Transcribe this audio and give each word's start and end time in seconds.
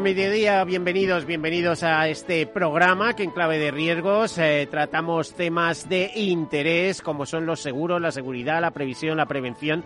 Mediodía, 0.00 0.64
bienvenidos, 0.64 1.26
bienvenidos 1.26 1.82
a 1.82 2.08
este 2.08 2.46
programa 2.46 3.14
que 3.14 3.22
en 3.22 3.32
clave 3.32 3.58
de 3.58 3.70
riesgos 3.70 4.38
eh, 4.38 4.66
tratamos 4.70 5.34
temas 5.34 5.90
de 5.90 6.10
interés 6.14 7.02
como 7.02 7.26
son 7.26 7.44
los 7.44 7.60
seguros, 7.60 8.00
la 8.00 8.10
seguridad, 8.10 8.62
la 8.62 8.70
previsión, 8.70 9.18
la 9.18 9.26
prevención. 9.26 9.84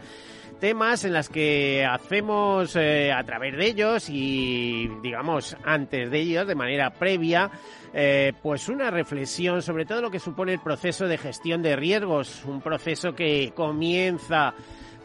Temas 0.61 1.05
en 1.05 1.15
las 1.15 1.29
que 1.29 1.85
hacemos 1.85 2.77
eh, 2.77 3.13
a 3.13 3.25
través 3.25 3.57
de 3.57 3.67
ellos 3.67 4.09
y 4.09 4.89
digamos 5.03 5.57
antes 5.65 6.09
de 6.09 6.21
ellos 6.21 6.47
de 6.47 6.55
manera 6.55 6.91
previa 6.91 7.51
eh, 7.93 8.33
pues 8.41 8.69
una 8.69 8.93
reflexión 8.93 9.63
sobre 9.63 9.85
todo 9.85 10.01
lo 10.01 10.13
que 10.13 10.21
supone 10.21 10.53
el 10.53 10.61
proceso 10.61 11.09
de 11.09 11.19
gestión 11.19 11.61
de 11.61 11.75
riesgos. 11.75 12.45
Un 12.45 12.61
proceso 12.61 13.17
que 13.17 13.53
comienza 13.53 14.55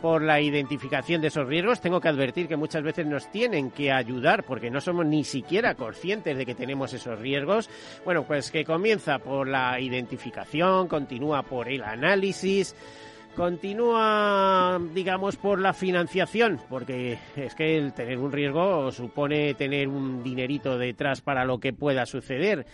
por 0.02 0.22
la 0.22 0.42
identificación 0.42 1.22
de 1.22 1.28
esos 1.28 1.48
riesgos. 1.48 1.82
Tengo 1.82 2.02
que 2.02 2.08
advertir 2.08 2.48
que 2.48 2.56
muchas 2.56 2.84
veces 2.84 3.06
nos 3.06 3.30
tienen 3.32 3.72
que 3.72 3.92
ayudar 3.92 4.44
porque 4.44 4.70
no 4.70 4.82
somos 4.82 5.06
ni 5.06 5.24
siquiera 5.24 5.76
conscientes 5.76 6.38
de 6.38 6.46
que 6.46 6.56
tenemos 6.56 6.94
esos 6.94 7.20
riesgos. 7.20 7.70
Bueno, 8.06 8.24
pues 8.24 8.52
que 8.52 8.66
comienza 8.66 9.20
por 9.20 9.48
la 9.48 9.80
identificación, 9.80 10.88
continúa 10.88 11.44
por 11.44 11.70
el 11.70 11.84
análisis 11.84 12.76
Continúa, 13.36 14.80
digamos, 14.94 15.38
por 15.38 15.60
la 15.60 15.74
financiación, 15.74 16.60
porque 16.70 17.18
es 17.36 17.56
que 17.56 17.78
el 17.78 17.94
tener 17.94 18.18
un 18.18 18.32
riesgo 18.32 18.92
supone 18.92 19.54
tener 19.54 19.88
un 19.88 20.24
dinerito 20.24 20.78
detrás 20.78 21.22
para 21.22 21.46
lo 21.46 21.60
que 21.60 21.72
pueda 21.72 22.06
suceder. 22.06 22.66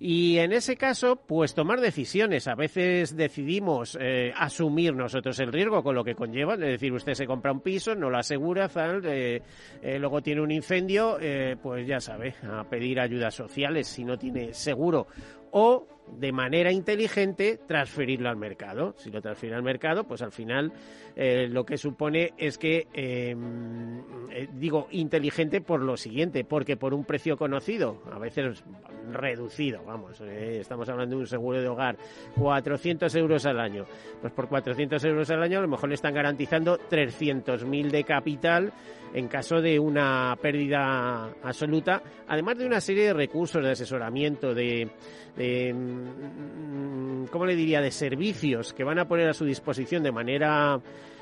Y 0.00 0.38
en 0.38 0.52
ese 0.52 0.76
caso, 0.76 1.16
pues 1.16 1.54
tomar 1.54 1.80
decisiones. 1.80 2.48
A 2.48 2.56
veces 2.56 3.16
decidimos 3.16 3.96
eh, 4.00 4.32
asumir 4.36 4.94
nosotros 4.94 5.38
el 5.38 5.52
riesgo 5.52 5.82
con 5.84 5.94
lo 5.94 6.02
que 6.02 6.14
conlleva. 6.14 6.54
Es 6.54 6.60
decir, 6.60 6.92
usted 6.92 7.14
se 7.14 7.26
compra 7.26 7.52
un 7.52 7.60
piso, 7.60 7.94
no 7.94 8.10
lo 8.10 8.18
asegura, 8.18 8.68
eh, 9.04 9.40
eh, 9.82 9.98
luego 9.98 10.20
tiene 10.20 10.40
un 10.40 10.50
incendio, 10.50 11.18
pues 11.62 11.86
ya 11.86 12.00
sabe, 12.00 12.34
a 12.42 12.64
pedir 12.64 12.98
ayudas 12.98 13.34
sociales 13.34 13.86
si 13.86 14.04
no 14.04 14.18
tiene 14.18 14.52
seguro 14.52 15.06
o 15.50 15.86
de 16.16 16.32
manera 16.32 16.72
inteligente 16.72 17.58
transferirlo 17.66 18.28
al 18.28 18.36
mercado. 18.36 18.94
Si 18.98 19.10
lo 19.10 19.20
transfiere 19.20 19.54
al 19.54 19.62
mercado, 19.62 20.04
pues 20.04 20.22
al 20.22 20.32
final 20.32 20.72
eh, 21.16 21.48
lo 21.48 21.64
que 21.64 21.76
supone 21.76 22.32
es 22.36 22.58
que, 22.58 22.86
em, 22.92 24.00
eh, 24.30 24.48
digo 24.52 24.88
inteligente 24.90 25.60
por 25.60 25.82
lo 25.82 25.96
siguiente, 25.96 26.44
porque 26.44 26.76
por 26.76 26.94
un 26.94 27.04
precio 27.04 27.36
conocido, 27.36 28.02
a 28.10 28.18
veces 28.18 28.62
reducido, 29.10 29.82
vamos, 29.84 30.20
eh, 30.20 30.58
estamos 30.60 30.88
hablando 30.88 31.16
de 31.16 31.22
un 31.22 31.26
seguro 31.26 31.60
de 31.60 31.68
hogar, 31.68 31.96
400 32.36 33.14
euros 33.14 33.46
al 33.46 33.60
año. 33.60 33.84
Pues 34.20 34.32
por 34.32 34.48
400 34.48 35.02
euros 35.04 35.30
al 35.30 35.42
año 35.42 35.58
a 35.58 35.62
lo 35.62 35.68
mejor 35.68 35.88
le 35.88 35.94
están 35.94 36.14
garantizando 36.14 36.78
300.000 36.78 37.90
de 37.90 38.04
capital 38.04 38.72
en 39.14 39.28
caso 39.28 39.60
de 39.60 39.78
una 39.78 40.36
pérdida 40.40 41.30
absoluta, 41.42 42.02
además 42.26 42.58
de 42.58 42.66
una 42.66 42.80
serie 42.80 43.04
de 43.04 43.14
recursos 43.14 43.62
de 43.62 43.70
asesoramiento, 43.70 44.54
de, 44.54 44.90
mm, 45.38 47.26
¿cómo 47.30 47.46
le 47.46 47.56
diría?, 47.56 47.80
de 47.80 47.90
servicios 47.90 48.72
que 48.72 48.84
van 48.84 48.98
a 48.98 49.06
poner 49.06 49.28
a 49.28 49.34
su 49.34 49.44
disposición 49.44 50.02
de 50.02 50.12
manera 50.12 50.80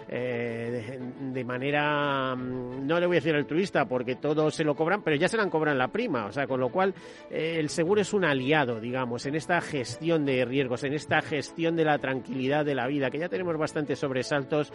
eh, 0.08 1.00
de, 1.20 1.44
manera, 1.44 2.34
mm, 2.36 2.86
no 2.86 3.00
le 3.00 3.06
voy 3.06 3.16
a 3.16 3.20
decir 3.20 3.34
altruista 3.34 3.86
porque 3.86 4.16
todos 4.16 4.54
se 4.54 4.64
lo 4.64 4.74
cobran, 4.74 5.02
pero 5.02 5.16
ya 5.16 5.28
se 5.28 5.36
la 5.36 5.48
cobran 5.48 5.78
la 5.78 5.88
prima, 5.88 6.26
o 6.26 6.32
sea, 6.32 6.46
con 6.46 6.60
lo 6.60 6.68
cual 6.68 6.94
eh, 7.30 7.56
el 7.58 7.68
seguro 7.68 8.00
es 8.00 8.12
un 8.12 8.24
aliado, 8.24 8.80
digamos, 8.80 9.26
en 9.26 9.34
esta 9.34 9.60
gestión 9.60 10.24
de 10.24 10.44
riesgos, 10.44 10.84
en 10.84 10.94
esta 10.94 11.20
gestión 11.22 11.76
de 11.76 11.84
la 11.84 11.98
tranquilidad 11.98 12.64
de 12.64 12.74
la 12.74 12.86
vida, 12.86 13.10
que 13.10 13.18
ya 13.18 13.28
tenemos 13.28 13.56
bastantes 13.56 13.98
sobresaltos 13.98 14.72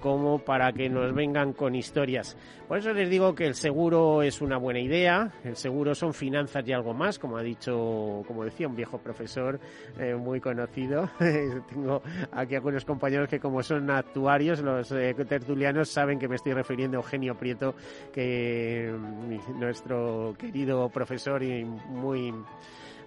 como 0.00 0.38
para 0.40 0.72
que 0.72 0.88
nos 0.88 1.14
vengan 1.14 1.54
con 1.54 1.74
historias. 1.74 2.36
Por 2.68 2.78
eso 2.78 2.92
les 2.92 3.08
digo 3.08 3.34
que 3.34 3.46
el 3.46 3.54
seguro 3.54 4.22
es 4.22 4.40
una 4.40 4.56
buena 4.56 4.80
idea, 4.80 5.32
el 5.44 5.56
seguro 5.56 5.94
son 5.94 6.12
finanzas 6.14 6.66
y 6.66 6.72
algo 6.72 6.94
más, 6.94 7.18
como 7.18 7.36
ha 7.36 7.42
dicho, 7.42 8.22
como 8.26 8.44
decía 8.44 8.68
un 8.68 8.76
viejo 8.76 8.98
profesor 8.98 9.60
eh, 9.98 10.14
muy 10.14 10.40
conocido. 10.40 11.10
Tengo 11.68 12.02
aquí 12.32 12.54
algunos 12.54 12.84
compañeros 12.84 13.28
que 13.28 13.38
como 13.38 13.62
son 13.62 13.90
actuarios, 13.90 14.60
los 14.60 14.73
eh, 14.92 15.14
tertulianos 15.28 15.88
saben 15.88 16.18
que 16.18 16.28
me 16.28 16.36
estoy 16.36 16.52
refiriendo 16.52 16.98
a 16.98 17.00
Eugenio 17.00 17.36
Prieto, 17.36 17.74
que 18.12 18.92
mm, 18.92 19.58
nuestro 19.58 20.34
querido 20.38 20.88
profesor 20.88 21.42
y 21.42 21.64
muy 21.64 22.32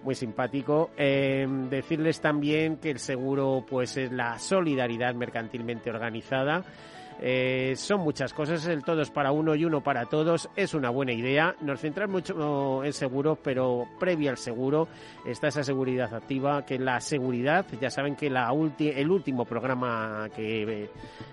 muy 0.02 0.14
simpático. 0.14 0.90
Eh, 0.96 1.46
decirles 1.68 2.20
también 2.20 2.76
que 2.76 2.90
el 2.90 2.98
seguro 2.98 3.64
pues 3.68 3.96
es 3.96 4.12
la 4.12 4.38
solidaridad 4.38 5.14
mercantilmente 5.14 5.90
organizada. 5.90 6.64
Eh, 7.20 7.74
son 7.76 8.00
muchas 8.00 8.32
cosas, 8.32 8.66
el 8.66 8.84
todos 8.84 9.10
para 9.10 9.32
uno 9.32 9.54
y 9.54 9.64
uno 9.64 9.82
para 9.82 10.06
todos 10.06 10.48
es 10.54 10.74
una 10.74 10.90
buena 10.90 11.12
idea. 11.12 11.54
Nos 11.60 11.80
centramos 11.80 12.12
mucho 12.12 12.84
en 12.84 12.92
seguros, 12.92 13.38
pero 13.42 13.86
previa 13.98 14.30
al 14.30 14.38
seguro 14.38 14.88
está 15.26 15.48
esa 15.48 15.62
seguridad 15.62 16.12
activa, 16.14 16.64
que 16.64 16.78
la 16.78 17.00
seguridad, 17.00 17.66
ya 17.80 17.90
saben 17.90 18.14
que 18.16 18.30
la 18.30 18.50
el 18.78 19.10
último 19.10 19.44
programa 19.44 20.28
que 20.34 20.88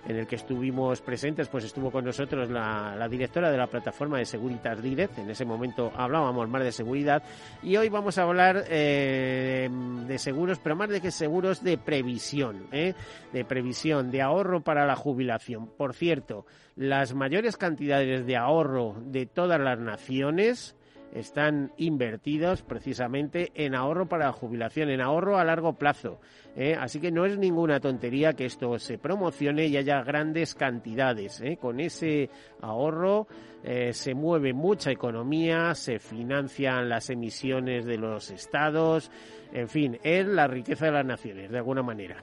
en 0.06 0.16
el 0.16 0.26
que 0.26 0.36
estuvimos 0.36 1.00
presentes, 1.00 1.48
pues 1.48 1.64
estuvo 1.64 1.90
con 1.90 2.04
nosotros 2.04 2.50
la, 2.50 3.06
directora 3.08 3.50
de 3.50 3.56
la 3.56 3.66
plataforma 3.66 4.18
de 4.18 4.24
Seguritas 4.24 4.82
Direct. 4.82 5.18
En 5.18 5.30
ese 5.30 5.44
momento 5.44 5.92
hablábamos 5.96 6.48
más 6.48 6.62
de 6.62 6.72
seguridad 6.72 7.22
y 7.62 7.76
hoy 7.76 7.88
vamos 7.88 8.18
a 8.18 8.22
hablar 8.22 8.64
eh, 8.68 9.68
de 10.06 10.18
seguros, 10.18 10.58
pero 10.62 10.76
más 10.76 10.88
de 10.88 11.00
que 11.00 11.10
seguros 11.10 11.62
de 11.62 11.78
previsión, 11.78 12.66
¿eh? 12.72 12.94
de 13.32 13.44
previsión, 13.44 14.10
de 14.10 14.22
ahorro 14.22 14.60
para 14.60 14.86
la 14.86 14.96
jubilación 14.96 15.70
por 15.76 15.94
cierto, 15.94 16.46
las 16.74 17.14
mayores 17.14 17.56
cantidades 17.56 18.26
de 18.26 18.36
ahorro 18.36 18.96
de 19.00 19.26
todas 19.26 19.60
las 19.60 19.78
naciones 19.78 20.76
están 21.12 21.72
invertidos 21.76 22.62
precisamente 22.62 23.50
en 23.54 23.74
ahorro 23.74 24.06
para 24.06 24.26
la 24.26 24.32
jubilación, 24.32 24.90
en 24.90 25.00
ahorro 25.00 25.38
a 25.38 25.44
largo 25.44 25.74
plazo. 25.74 26.20
¿eh? 26.56 26.76
Así 26.78 27.00
que 27.00 27.10
no 27.10 27.24
es 27.24 27.38
ninguna 27.38 27.80
tontería 27.80 28.34
que 28.34 28.44
esto 28.44 28.78
se 28.78 28.98
promocione 28.98 29.66
y 29.66 29.76
haya 29.76 30.02
grandes 30.02 30.54
cantidades. 30.54 31.40
¿eh? 31.40 31.56
Con 31.58 31.80
ese 31.80 32.28
ahorro 32.60 33.26
eh, 33.68 33.92
se 33.92 34.14
mueve 34.14 34.52
mucha 34.52 34.92
economía, 34.92 35.74
se 35.74 35.98
financian 35.98 36.88
las 36.88 37.10
emisiones 37.10 37.84
de 37.84 37.98
los 37.98 38.30
estados, 38.30 39.10
en 39.52 39.68
fin, 39.68 39.98
es 40.04 40.24
la 40.24 40.46
riqueza 40.46 40.86
de 40.86 40.92
las 40.92 41.04
naciones, 41.04 41.50
de 41.50 41.58
alguna 41.58 41.82
manera. 41.82 42.22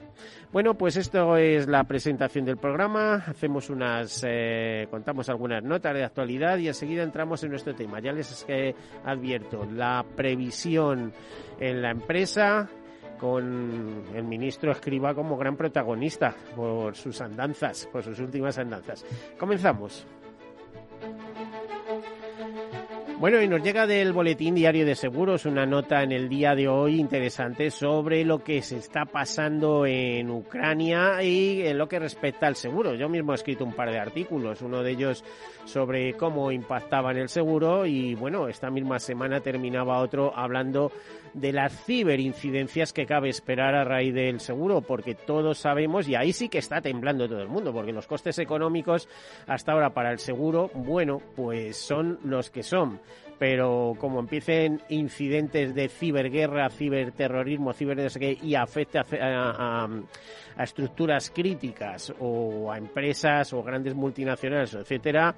Bueno, 0.52 0.74
pues 0.74 0.96
esto 0.96 1.36
es 1.36 1.66
la 1.66 1.84
presentación 1.84 2.46
del 2.46 2.56
programa. 2.56 3.16
Hacemos 3.26 3.68
unas, 3.68 4.24
eh, 4.26 4.86
contamos 4.90 5.28
algunas 5.28 5.62
notas 5.62 5.92
de 5.92 6.04
actualidad 6.04 6.56
y 6.58 6.68
enseguida 6.68 7.02
entramos 7.02 7.42
en 7.44 7.50
nuestro 7.50 7.74
tema. 7.74 8.00
Ya 8.00 8.12
les 8.12 8.46
advierto, 9.04 9.66
la 9.70 10.04
previsión 10.16 11.12
en 11.60 11.82
la 11.82 11.90
empresa 11.90 12.68
con 13.18 14.04
el 14.14 14.24
ministro 14.24 14.72
Escriba 14.72 15.14
como 15.14 15.36
gran 15.36 15.56
protagonista 15.56 16.34
por 16.56 16.94
sus 16.96 17.20
andanzas, 17.20 17.86
por 17.92 18.02
sus 18.02 18.18
últimas 18.20 18.58
andanzas. 18.58 19.04
Comenzamos. 19.38 20.06
Bueno, 23.24 23.40
y 23.40 23.48
nos 23.48 23.62
llega 23.62 23.86
del 23.86 24.12
Boletín 24.12 24.54
Diario 24.54 24.84
de 24.84 24.94
Seguros 24.94 25.46
una 25.46 25.64
nota 25.64 26.02
en 26.02 26.12
el 26.12 26.28
día 26.28 26.54
de 26.54 26.68
hoy 26.68 27.00
interesante 27.00 27.70
sobre 27.70 28.22
lo 28.22 28.44
que 28.44 28.60
se 28.60 28.76
está 28.76 29.06
pasando 29.06 29.86
en 29.86 30.28
Ucrania 30.28 31.22
y 31.22 31.62
en 31.62 31.78
lo 31.78 31.88
que 31.88 31.98
respecta 31.98 32.46
al 32.46 32.54
seguro. 32.54 32.94
Yo 32.94 33.08
mismo 33.08 33.32
he 33.32 33.36
escrito 33.36 33.64
un 33.64 33.72
par 33.72 33.90
de 33.90 33.98
artículos, 33.98 34.60
uno 34.60 34.82
de 34.82 34.90
ellos 34.90 35.24
sobre 35.64 36.12
cómo 36.18 36.52
impactaba 36.52 37.12
en 37.12 37.16
el 37.16 37.30
seguro 37.30 37.86
y 37.86 38.14
bueno, 38.14 38.46
esta 38.46 38.68
misma 38.68 38.98
semana 38.98 39.40
terminaba 39.40 40.00
otro 40.00 40.36
hablando 40.36 40.92
de 41.34 41.52
las 41.52 41.84
ciberincidencias 41.84 42.92
que 42.92 43.06
cabe 43.06 43.28
esperar 43.28 43.74
a 43.74 43.84
raíz 43.84 44.14
del 44.14 44.40
seguro, 44.40 44.80
porque 44.80 45.14
todos 45.14 45.58
sabemos, 45.58 46.08
y 46.08 46.14
ahí 46.14 46.32
sí 46.32 46.48
que 46.48 46.58
está 46.58 46.80
temblando 46.80 47.28
todo 47.28 47.42
el 47.42 47.48
mundo, 47.48 47.72
porque 47.72 47.92
los 47.92 48.06
costes 48.06 48.38
económicos 48.38 49.08
hasta 49.46 49.72
ahora 49.72 49.90
para 49.90 50.12
el 50.12 50.18
seguro, 50.18 50.70
bueno, 50.74 51.20
pues 51.34 51.76
son 51.76 52.18
los 52.24 52.50
que 52.50 52.62
son. 52.62 53.00
Pero 53.36 53.94
como 53.98 54.20
empiecen 54.20 54.80
incidentes 54.88 55.74
de 55.74 55.88
ciberguerra, 55.88 56.70
ciberterrorismo, 56.70 57.72
ciber 57.72 57.98
y 58.42 58.54
afecte 58.54 59.00
a, 59.20 59.88
estructuras 60.56 61.30
críticas 61.30 62.14
o 62.20 62.70
a 62.70 62.78
empresas 62.78 63.52
o 63.52 63.62
grandes 63.64 63.96
multinacionales, 63.96 64.72
etcétera, 64.74 65.34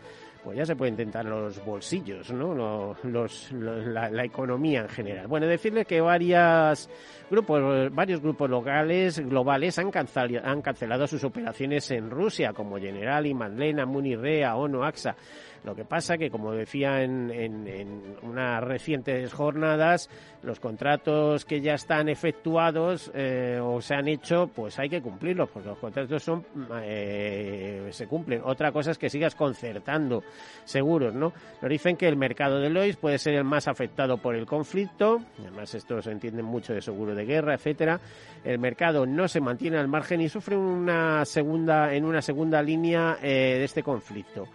pues 0.46 0.58
ya 0.58 0.64
se 0.64 0.76
pueden 0.76 0.94
tentar 0.94 1.24
los 1.24 1.64
bolsillos, 1.64 2.32
¿no? 2.32 2.94
Los, 3.02 3.50
la, 3.50 4.24
economía 4.24 4.82
en 4.82 4.88
general. 4.88 5.26
Bueno, 5.26 5.44
decirles 5.48 5.88
que 5.88 6.00
varias 6.00 6.88
grupos, 7.28 7.92
varios 7.92 8.20
grupos 8.20 8.48
locales, 8.48 9.18
globales 9.18 9.76
han 9.80 9.90
cancelado, 9.90 10.46
han 10.48 10.62
cancelado 10.62 11.08
sus 11.08 11.24
operaciones 11.24 11.90
en 11.90 12.10
Rusia, 12.10 12.52
como 12.52 12.78
General 12.78 13.26
y 13.26 13.34
Madlena, 13.34 13.86
Munirrea, 13.86 14.54
ONU, 14.54 14.84
AXA. 14.84 15.16
Lo 15.64 15.74
que 15.74 15.84
pasa 15.84 16.16
que, 16.16 16.30
como 16.30 16.52
decía 16.52 17.02
en, 17.02 17.30
en, 17.30 18.16
unas 18.22 18.62
recientes 18.62 19.32
jornadas, 19.32 20.08
los 20.42 20.60
contratos 20.60 21.44
que 21.44 21.60
ya 21.60 21.74
están 21.74 22.08
efectuados 22.08 23.10
eh, 23.14 23.58
o 23.62 23.80
se 23.80 23.94
han 23.94 24.08
hecho, 24.08 24.48
pues 24.54 24.78
hay 24.78 24.88
que 24.88 25.02
cumplirlos, 25.02 25.48
porque 25.50 25.68
los 25.68 25.78
contratos 25.78 26.22
son 26.22 26.44
eh, 26.82 27.88
se 27.90 28.06
cumplen. 28.06 28.42
Otra 28.44 28.72
cosa 28.72 28.92
es 28.92 28.98
que 28.98 29.10
sigas 29.10 29.34
concertando 29.34 30.22
seguros, 30.64 31.14
¿no? 31.14 31.32
Nos 31.60 31.70
dicen 31.70 31.96
que 31.96 32.08
el 32.08 32.16
mercado 32.16 32.60
de 32.60 32.70
Lois 32.70 32.96
puede 32.96 33.18
ser 33.18 33.34
el 33.34 33.44
más 33.44 33.68
afectado 33.68 34.18
por 34.18 34.34
el 34.34 34.46
conflicto, 34.46 35.20
además 35.40 35.74
esto 35.74 36.00
se 36.00 36.12
entiende 36.12 36.42
mucho 36.42 36.74
de 36.74 36.80
seguro 36.80 37.14
de 37.14 37.24
guerra, 37.24 37.54
etcétera. 37.54 38.00
El 38.44 38.58
mercado 38.58 39.06
no 39.06 39.26
se 39.28 39.40
mantiene 39.40 39.78
al 39.78 39.88
margen 39.88 40.20
y 40.20 40.28
sufre 40.28 40.56
una 40.56 41.24
segunda 41.24 41.92
en 41.92 42.04
una 42.04 42.22
segunda 42.22 42.62
línea 42.62 43.18
eh, 43.22 43.56
de 43.58 43.64
este 43.64 43.82
conflicto. 43.82 44.46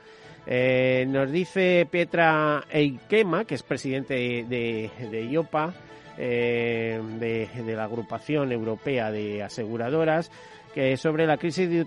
Eh, 0.48 1.06
nos 1.08 1.32
dice 1.32 1.88
Petra 1.90 2.64
Eikema, 2.70 3.46
que 3.46 3.56
es 3.56 3.64
presidente 3.64 4.14
de, 4.48 5.28
IOPA, 5.30 5.74
eh, 6.18 7.00
de, 7.20 7.76
la 7.76 7.84
agrupación 7.84 8.52
europea 8.52 9.12
de 9.12 9.44
aseguradoras, 9.44 10.32
que 10.74 10.98
sobre 10.98 11.28
la 11.28 11.38
crisis 11.38 11.70
de 11.70 11.86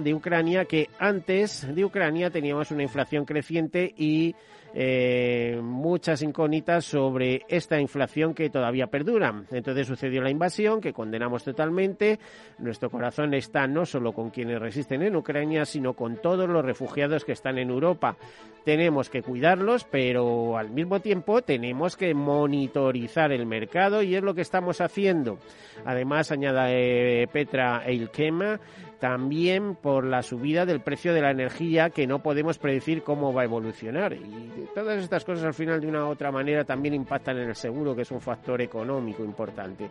de 0.00 0.14
Ucrania, 0.14 0.64
que 0.64 0.88
antes 0.98 1.66
de 1.74 1.84
Ucrania 1.84 2.30
teníamos 2.30 2.70
una 2.70 2.84
inflación 2.84 3.24
creciente 3.24 3.92
y 3.96 4.34
eh, 4.74 5.60
muchas 5.62 6.22
incógnitas 6.22 6.84
sobre 6.84 7.42
esta 7.48 7.80
inflación 7.80 8.34
que 8.34 8.50
todavía 8.50 8.86
perdura. 8.86 9.44
Entonces 9.50 9.86
sucedió 9.86 10.22
la 10.22 10.30
invasión, 10.30 10.80
que 10.80 10.92
condenamos 10.92 11.44
totalmente. 11.44 12.18
Nuestro 12.58 12.90
corazón 12.90 13.34
está 13.34 13.66
no 13.66 13.84
solo 13.84 14.12
con 14.12 14.30
quienes 14.30 14.60
resisten 14.60 15.02
en 15.02 15.16
Ucrania, 15.16 15.64
sino 15.64 15.94
con 15.94 16.16
todos 16.16 16.48
los 16.48 16.64
refugiados 16.64 17.24
que 17.24 17.32
están 17.32 17.58
en 17.58 17.70
Europa. 17.70 18.16
Tenemos 18.64 19.10
que 19.10 19.22
cuidarlos, 19.22 19.84
pero 19.84 20.56
al 20.56 20.70
mismo 20.70 21.00
tiempo 21.00 21.42
tenemos 21.42 21.96
que 21.96 22.14
monitorizar 22.14 23.32
el 23.32 23.44
mercado 23.44 24.02
y 24.02 24.14
es 24.14 24.22
lo 24.22 24.34
que 24.34 24.42
estamos 24.42 24.80
haciendo. 24.80 25.38
Además, 25.84 26.30
añade 26.30 27.26
Petra 27.32 27.82
Eilkema, 27.84 28.60
también 29.02 29.74
por 29.74 30.04
la 30.04 30.22
subida 30.22 30.64
del 30.64 30.80
precio 30.80 31.12
de 31.12 31.20
la 31.20 31.32
energía 31.32 31.90
que 31.90 32.06
no 32.06 32.22
podemos 32.22 32.58
predecir 32.58 33.02
cómo 33.02 33.32
va 33.32 33.40
a 33.42 33.46
evolucionar. 33.46 34.12
Y 34.12 34.68
todas 34.76 35.02
estas 35.02 35.24
cosas 35.24 35.42
al 35.42 35.54
final 35.54 35.80
de 35.80 35.88
una 35.88 36.04
u 36.04 36.10
otra 36.10 36.30
manera 36.30 36.62
también 36.62 36.94
impactan 36.94 37.36
en 37.38 37.48
el 37.48 37.56
seguro, 37.56 37.96
que 37.96 38.02
es 38.02 38.12
un 38.12 38.20
factor 38.20 38.62
económico 38.62 39.24
importante. 39.24 39.90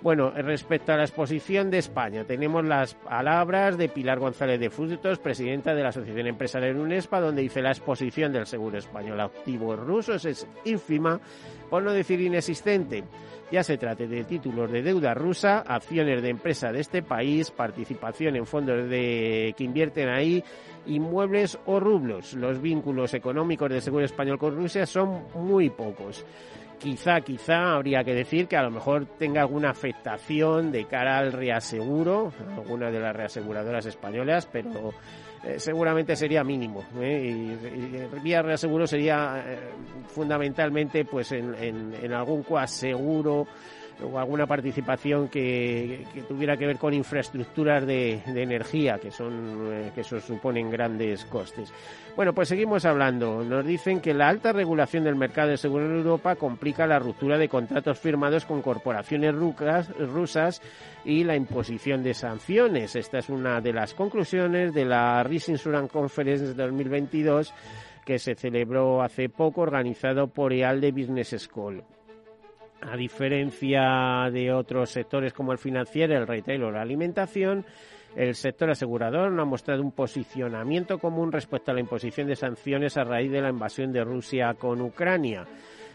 Bueno, 0.00 0.30
respecto 0.30 0.92
a 0.92 0.96
la 0.96 1.02
exposición 1.02 1.72
de 1.72 1.78
España, 1.78 2.22
tenemos 2.22 2.64
las 2.64 2.94
palabras 2.94 3.76
de 3.76 3.88
Pilar 3.88 4.20
González 4.20 4.60
de 4.60 4.70
Frutos, 4.70 5.18
presidenta 5.18 5.74
de 5.74 5.82
la 5.82 5.88
Asociación 5.88 6.28
Empresarial 6.28 6.76
UNESPA, 6.76 7.18
donde 7.18 7.42
dice 7.42 7.62
la 7.62 7.72
exposición 7.72 8.32
del 8.32 8.46
seguro 8.46 8.78
español 8.78 9.18
a 9.18 9.24
activos 9.24 9.76
rusos 9.76 10.24
es 10.24 10.46
ínfima, 10.64 11.20
por 11.68 11.82
no 11.82 11.90
decir 11.90 12.20
inexistente 12.20 13.02
ya 13.52 13.62
se 13.62 13.76
trate 13.76 14.08
de 14.08 14.24
títulos 14.24 14.72
de 14.72 14.82
deuda 14.82 15.12
rusa, 15.12 15.58
acciones 15.58 16.22
de 16.22 16.30
empresa 16.30 16.72
de 16.72 16.80
este 16.80 17.02
país, 17.02 17.50
participación 17.50 18.34
en 18.34 18.46
fondos 18.46 18.88
de, 18.88 19.54
que 19.54 19.64
invierten 19.64 20.08
ahí, 20.08 20.42
inmuebles 20.86 21.58
o 21.66 21.78
rublos. 21.78 22.32
Los 22.32 22.62
vínculos 22.62 23.12
económicos 23.12 23.68
del 23.68 23.82
Seguro 23.82 24.06
Español 24.06 24.38
con 24.38 24.56
Rusia 24.56 24.86
son 24.86 25.26
muy 25.34 25.68
pocos. 25.68 26.24
Quizá, 26.78 27.20
quizá 27.20 27.74
habría 27.74 28.02
que 28.02 28.14
decir 28.14 28.48
que 28.48 28.56
a 28.56 28.62
lo 28.62 28.70
mejor 28.70 29.04
tenga 29.18 29.42
alguna 29.42 29.70
afectación 29.70 30.72
de 30.72 30.86
cara 30.86 31.18
al 31.18 31.32
reaseguro, 31.32 32.32
alguna 32.56 32.90
de 32.90 33.00
las 33.00 33.14
reaseguradoras 33.14 33.84
españolas, 33.84 34.48
pero 34.50 34.94
eh, 35.44 35.58
seguramente 35.58 36.14
sería 36.14 36.44
mínimo. 36.44 36.84
¿eh? 37.00 37.20
Y, 37.24 38.20
vía 38.22 38.42
reaseguro 38.42 38.86
sería 38.86 39.44
eh, 39.46 39.58
fundamentalmente 40.08 41.04
pues 41.04 41.32
en, 41.32 41.54
en, 41.56 41.94
en 42.00 42.12
algún 42.12 42.42
coaseguro 42.42 43.46
o 44.02 44.18
alguna 44.18 44.46
participación 44.46 45.28
que, 45.28 46.06
tuviera 46.28 46.56
que 46.56 46.66
ver 46.66 46.78
con 46.78 46.94
infraestructuras 46.94 47.86
de, 47.86 48.22
energía, 48.26 48.98
que 48.98 49.10
son 49.10 49.68
eh, 49.72 49.90
que 49.94 50.02
eso 50.02 50.20
suponen 50.20 50.70
grandes 50.70 51.24
costes. 51.24 51.72
Bueno, 52.16 52.32
pues 52.32 52.48
seguimos 52.48 52.84
hablando. 52.84 53.42
Nos 53.42 53.64
dicen 53.64 54.00
que 54.00 54.14
la 54.14 54.28
alta 54.28 54.52
regulación 54.52 55.04
del 55.04 55.16
mercado 55.16 55.50
de 55.50 55.56
seguro 55.56 55.86
en 55.86 55.96
Europa 55.96 56.36
complica 56.36 56.86
la 56.86 56.98
ruptura 56.98 57.38
de 57.38 57.48
contratos 57.48 57.98
firmados 57.98 58.44
con 58.44 58.62
corporaciones 58.62 59.34
rusas 59.34 60.60
y 61.04 61.24
la 61.24 61.36
imposición 61.36 62.02
de 62.02 62.14
sanciones. 62.14 62.96
Esta 62.96 63.18
es 63.18 63.28
una 63.28 63.60
de 63.60 63.72
las 63.72 63.94
conclusiones 63.94 64.74
de 64.74 64.84
la 64.84 65.22
Risk 65.22 65.50
Insurance 65.50 65.92
Conference 65.92 66.44
de 66.46 66.54
2022 66.54 67.52
que 68.04 68.18
se 68.18 68.34
celebró 68.34 69.02
hace 69.02 69.28
poco, 69.28 69.62
organizado 69.62 70.26
por 70.26 70.52
EALDE 70.52 70.92
Business 70.92 71.36
School. 71.38 71.82
A 72.82 72.96
diferencia 72.96 74.28
de 74.32 74.52
otros 74.52 74.90
sectores 74.90 75.32
como 75.32 75.52
el 75.52 75.58
financiero, 75.58 76.16
el 76.16 76.26
retail 76.26 76.64
o 76.64 76.70
la 76.70 76.82
alimentación, 76.82 77.64
el 78.16 78.34
sector 78.34 78.70
asegurador 78.70 79.30
no 79.30 79.42
ha 79.42 79.46
mostrado 79.46 79.82
un 79.82 79.92
posicionamiento 79.92 80.98
común 80.98 81.32
respecto 81.32 81.70
a 81.70 81.74
la 81.74 81.80
imposición 81.80 82.26
de 82.26 82.36
sanciones 82.36 82.96
a 82.96 83.04
raíz 83.04 83.30
de 83.30 83.40
la 83.40 83.50
invasión 83.50 83.92
de 83.92 84.04
Rusia 84.04 84.54
con 84.54 84.80
Ucrania. 84.82 85.46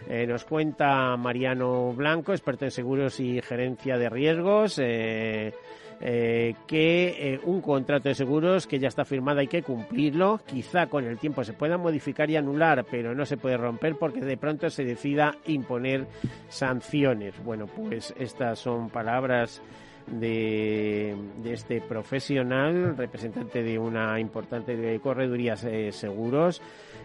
Eh, 0.08 0.26
nos 0.26 0.46
cuenta 0.46 1.16
Mariano 1.18 1.94
Blanco, 1.94 2.32
experto 2.32 2.66
en 2.66 2.72
seguros 2.72 3.20
y 3.20 3.42
gerencia 3.42 3.98
de 3.98 4.10
riesgos. 4.10 4.80
Eh, 4.82 5.54
eh, 6.00 6.54
que 6.68 7.34
eh, 7.34 7.40
un 7.44 7.62
contrato 7.62 8.10
de 8.10 8.16
seguros 8.16 8.68
que 8.68 8.80
ya 8.80 8.88
está 8.88 9.06
firmado 9.06 9.40
hay 9.40 9.48
que 9.48 9.64
cumplirlo. 9.64 10.40
Quizá 10.46 10.88
con 10.88 11.06
el 11.06 11.18
tiempo 11.18 11.44
se 11.44 11.54
pueda 11.54 11.78
modificar 11.78 12.30
y 12.30 12.36
anular, 12.36 12.86
pero 12.90 13.16
no 13.16 13.26
se 13.26 13.38
puede 13.38 13.58
romper 13.58 13.96
porque 13.96 14.22
de 14.22 14.38
pronto 14.38 14.70
se 14.70 14.84
decida 14.84 15.36
imponer 15.46 16.08
sanciones. 16.50 17.34
Bueno, 17.44 17.66
pues 17.68 18.14
estas 18.18 18.60
son 18.60 18.90
palabras 18.90 19.62
de, 20.08 21.16
este 21.46 21.82
profesional, 21.82 22.96
representante 22.98 23.62
de 23.64 23.78
una 23.78 24.20
importante 24.20 24.76
de 24.76 25.92
seguros. 25.92 26.62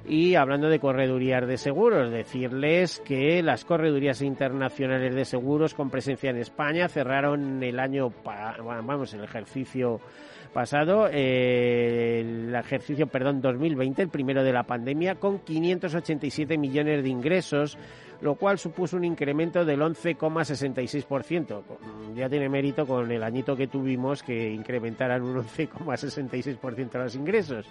Y 0.07 0.35
hablando 0.35 0.69
de 0.69 0.81
corredurías 0.81 1.47
de 1.47 1.59
seguros, 1.59 2.11
decirles 2.11 3.01
que 3.05 3.43
las 3.43 3.65
corredurías 3.65 4.21
internacionales 4.23 5.15
de 5.15 5.25
seguros 5.25 5.75
con 5.75 5.91
presencia 5.91 6.31
en 6.31 6.39
España 6.39 6.89
cerraron 6.89 7.63
el 7.63 7.79
año, 7.79 8.13
vamos, 8.25 9.15
el 9.15 9.25
ejercicio 9.25 10.01
pasado, 10.53 11.09
eh, 11.11 12.21
el 12.21 12.55
ejercicio, 12.55 13.07
perdón, 13.07 13.41
2020, 13.41 14.03
el 14.03 14.09
primero 14.09 14.45
de 14.45 14.53
la 14.53 14.63
pandemia, 14.65 15.17
con 15.17 15.41
587 15.41 16.59
millones 16.59 17.03
de 17.03 17.09
ingresos, 17.09 17.79
lo 18.21 18.37
cual 18.37 18.59
supuso 18.59 18.97
un 18.97 19.05
incremento 19.05 19.65
del 19.65 19.81
11,66%. 19.81 21.63
Ya 22.15 22.29
tiene 22.29 22.49
mérito 22.49 22.87
con 22.87 23.11
el 23.11 23.23
añito 23.23 23.57
que 23.57 23.67
tuvimos 23.67 24.23
que 24.23 24.53
incrementaran 24.53 25.23
un 25.23 25.39
11,66% 25.39 26.93
los 26.95 27.15
ingresos. 27.17 27.67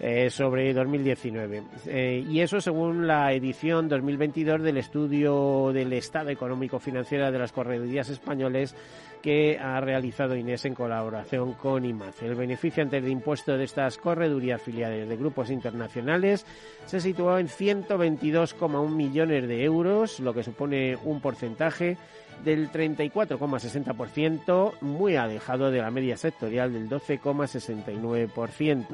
Eh, 0.00 0.30
sobre 0.30 0.72
2019. 0.72 1.64
Eh, 1.86 2.24
y 2.30 2.38
eso 2.38 2.60
según 2.60 3.08
la 3.08 3.32
edición 3.32 3.88
2022 3.88 4.62
del 4.62 4.76
estudio 4.76 5.72
del 5.72 5.92
Estado 5.92 6.30
Económico 6.30 6.78
Financiero 6.78 7.32
de 7.32 7.38
las 7.40 7.50
Corredurías 7.50 8.08
Españoles 8.08 8.76
que 9.22 9.58
ha 9.58 9.80
realizado 9.80 10.36
Inés 10.36 10.64
en 10.64 10.74
colaboración 10.74 11.54
con 11.54 11.84
IMAC. 11.84 12.22
El 12.22 12.34
beneficio 12.34 12.82
antes 12.82 13.02
de 13.02 13.10
impuesto 13.10 13.56
de 13.56 13.64
estas 13.64 13.98
corredurías 13.98 14.62
filiales 14.62 15.08
de 15.08 15.16
grupos 15.16 15.50
internacionales 15.50 16.44
se 16.86 17.00
situó 17.00 17.38
en 17.38 17.48
122,1 17.48 18.88
millones 18.88 19.48
de 19.48 19.64
euros, 19.64 20.20
lo 20.20 20.34
que 20.34 20.42
supone 20.42 20.96
un 21.04 21.20
porcentaje 21.20 21.96
del 22.44 22.70
34,60%, 22.70 24.80
muy 24.80 25.16
alejado 25.16 25.70
de 25.70 25.82
la 25.82 25.90
media 25.90 26.16
sectorial 26.16 26.72
del 26.72 26.88
12,69%. 26.88 28.86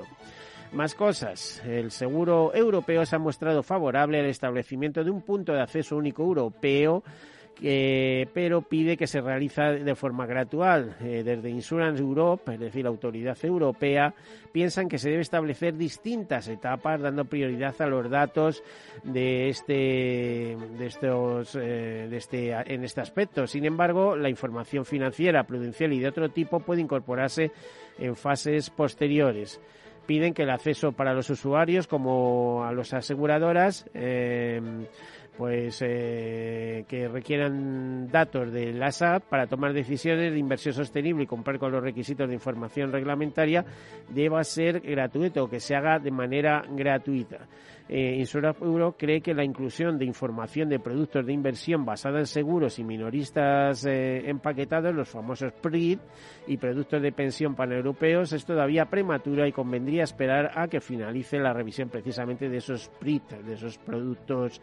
Más 0.73 0.95
cosas. 0.95 1.63
El 1.65 1.91
seguro 1.93 2.53
europeo 2.55 3.07
se 3.07 3.15
ha 3.15 3.21
mostrado 3.21 3.63
favorable 3.63 4.19
al 4.19 4.27
establecimiento 4.27 5.05
de 5.05 5.11
un 5.11 5.23
punto 5.23 5.53
de 5.53 5.61
acceso 5.61 5.97
único 5.97 6.25
europeo 6.25 7.05
pero 7.61 8.63
pide 8.63 8.97
que 8.97 9.07
se 9.07 9.21
realice 9.21 9.63
de 9.63 9.95
forma 9.95 10.27
gradual. 10.27 10.97
Eh, 11.01 11.23
desde 11.25 11.51
Insurance 11.51 12.01
Europe, 12.01 12.55
es 12.55 12.61
decir, 12.61 12.85
la 12.85 12.91
autoridad 12.91 13.37
europea, 13.43 14.15
piensan 14.53 14.89
que 14.89 14.99
se 14.99 15.11
debe 15.11 15.23
establecer 15.23 15.77
distintas 15.77 16.49
etapas, 16.49 17.01
dando 17.01 17.25
prioridad 17.25 17.75
a 17.81 17.87
los 17.87 18.11
datos 18.11 18.63
de 19.03 19.49
este, 19.49 20.57
de 20.79 20.87
estos, 20.87 21.57
eh, 21.57 22.09
de 22.11 22.17
este, 22.17 22.51
en 22.53 22.85
este 22.85 23.01
aspecto. 23.01 23.47
Sin 23.47 23.65
embargo, 23.65 24.17
la 24.17 24.29
información 24.29 24.85
financiera, 24.85 25.45
prudencial 25.45 25.93
y 25.93 26.01
de 26.01 26.09
otro 26.09 26.29
tipo 26.29 26.61
puede 26.61 26.81
incorporarse 26.81 27.53
en 27.99 28.17
fases 28.17 28.71
posteriores 28.71 29.61
piden 30.07 30.35
que 30.35 30.43
el 30.43 30.51
acceso 30.51 30.93
para 30.93 31.15
los 31.15 31.31
usuarios 31.31 31.87
como 31.87 32.65
a 32.65 32.73
las 32.73 32.93
aseguradoras 32.93 33.89
eh, 33.95 34.61
pues 35.37 35.83
eh, 35.83 36.85
que 36.89 37.09
requieran 37.09 38.09
datos 38.11 38.53
de 38.53 38.73
la 38.73 38.93
SAP 38.93 39.25
para 39.25 39.47
tomar 39.47 39.73
decisiones 39.73 40.33
de 40.33 40.39
inversión 40.39 40.75
sostenible 40.75 41.25
y 41.25 41.27
comprar 41.27 41.59
con 41.59 41.73
los 41.73 41.83
requisitos 41.83 42.29
de 42.29 42.35
información 42.35 42.93
reglamentaria 42.93 43.65
deba 44.09 44.45
ser 44.45 44.81
gratuito, 44.81 45.49
que 45.49 45.61
se 45.61 45.75
haga 45.75 45.99
de 45.99 46.11
manera 46.11 46.65
gratuita. 46.71 47.49
Eh, 47.89 48.17
Insura 48.19 48.55
Euro 48.61 48.97
cree 48.97 49.21
que 49.21 49.35
la 49.35 49.45
inclusión 49.45 49.99
de 49.99 50.07
información 50.07 50.71
de 50.71 50.79
productos 50.79 51.27
de 51.27 51.33
inversión 51.35 51.85
basada 51.85 52.19
en 52.19 52.27
seguros 52.27 52.79
y 52.79 52.85
minoristas 52.85 53.85
eh, 53.85 54.29
empaquetados, 54.29 54.95
los 54.95 55.09
famosos 55.09 55.53
PRID, 55.53 55.99
y 56.47 56.57
productos 56.57 57.03
de 57.03 57.13
pensión 57.13 57.55
paneuropeos 57.55 58.33
es 58.33 58.45
todavía 58.45 58.87
prematura 58.87 59.47
y 59.47 59.53
convendría 59.53 60.05
esperar 60.05 60.53
a 60.55 60.69
que 60.69 60.81
finalice 60.81 61.39
la 61.39 61.53
revisión 61.53 61.91
precisamente 61.91 62.49
de 62.49 62.57
esos 62.57 62.89
PRID, 62.99 63.23
de 63.45 63.55
esos 63.55 63.77
productos 63.77 64.63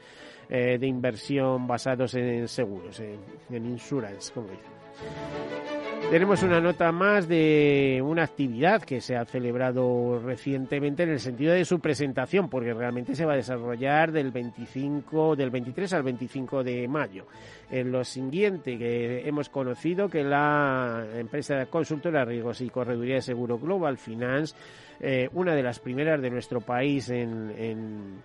eh, 0.50 0.78
de 0.80 0.88
inversión 0.88 1.68
basados 1.68 2.16
en 2.16 2.48
seguros, 2.48 3.00
en, 3.00 3.20
en 3.52 3.66
insurance, 3.66 4.34
como 4.34 4.48
dicen. 4.48 5.81
Tenemos 6.10 6.44
una 6.44 6.60
nota 6.60 6.92
más 6.92 7.28
de 7.28 8.02
una 8.04 8.24
actividad 8.24 8.82
que 8.82 9.00
se 9.00 9.16
ha 9.16 9.24
celebrado 9.24 10.20
recientemente 10.20 11.04
en 11.04 11.10
el 11.10 11.20
sentido 11.22 11.54
de 11.54 11.64
su 11.64 11.80
presentación, 11.80 12.50
porque 12.50 12.74
realmente 12.74 13.16
se 13.16 13.26
va 13.26 13.34
a 13.34 13.38
desarrollar 13.38 14.12
del 14.12 14.32
25, 14.32 15.38
del 15.38 15.50
23 15.50 15.94
al 15.94 16.04
25 16.04 16.64
de 16.64 16.88
mayo. 16.90 17.28
En 17.70 17.94
lo 17.94 18.04
siguiente 18.04 18.78
que 18.78 19.26
hemos 19.26 19.48
conocido 19.48 20.10
que 20.10 20.24
la 20.24 21.06
empresa 21.16 21.66
consultora 21.68 22.26
Riesgos 22.26 22.60
y 22.60 22.70
Correduría 22.70 23.16
de 23.16 23.22
Seguro 23.22 23.58
Global 23.58 23.98
Finance, 23.98 24.54
eh, 25.00 25.30
una 25.34 25.56
de 25.56 25.64
las 25.64 25.80
primeras 25.80 26.22
de 26.22 26.30
nuestro 26.30 26.60
país 26.60 27.10
en 27.10 27.32
en, 27.58 28.24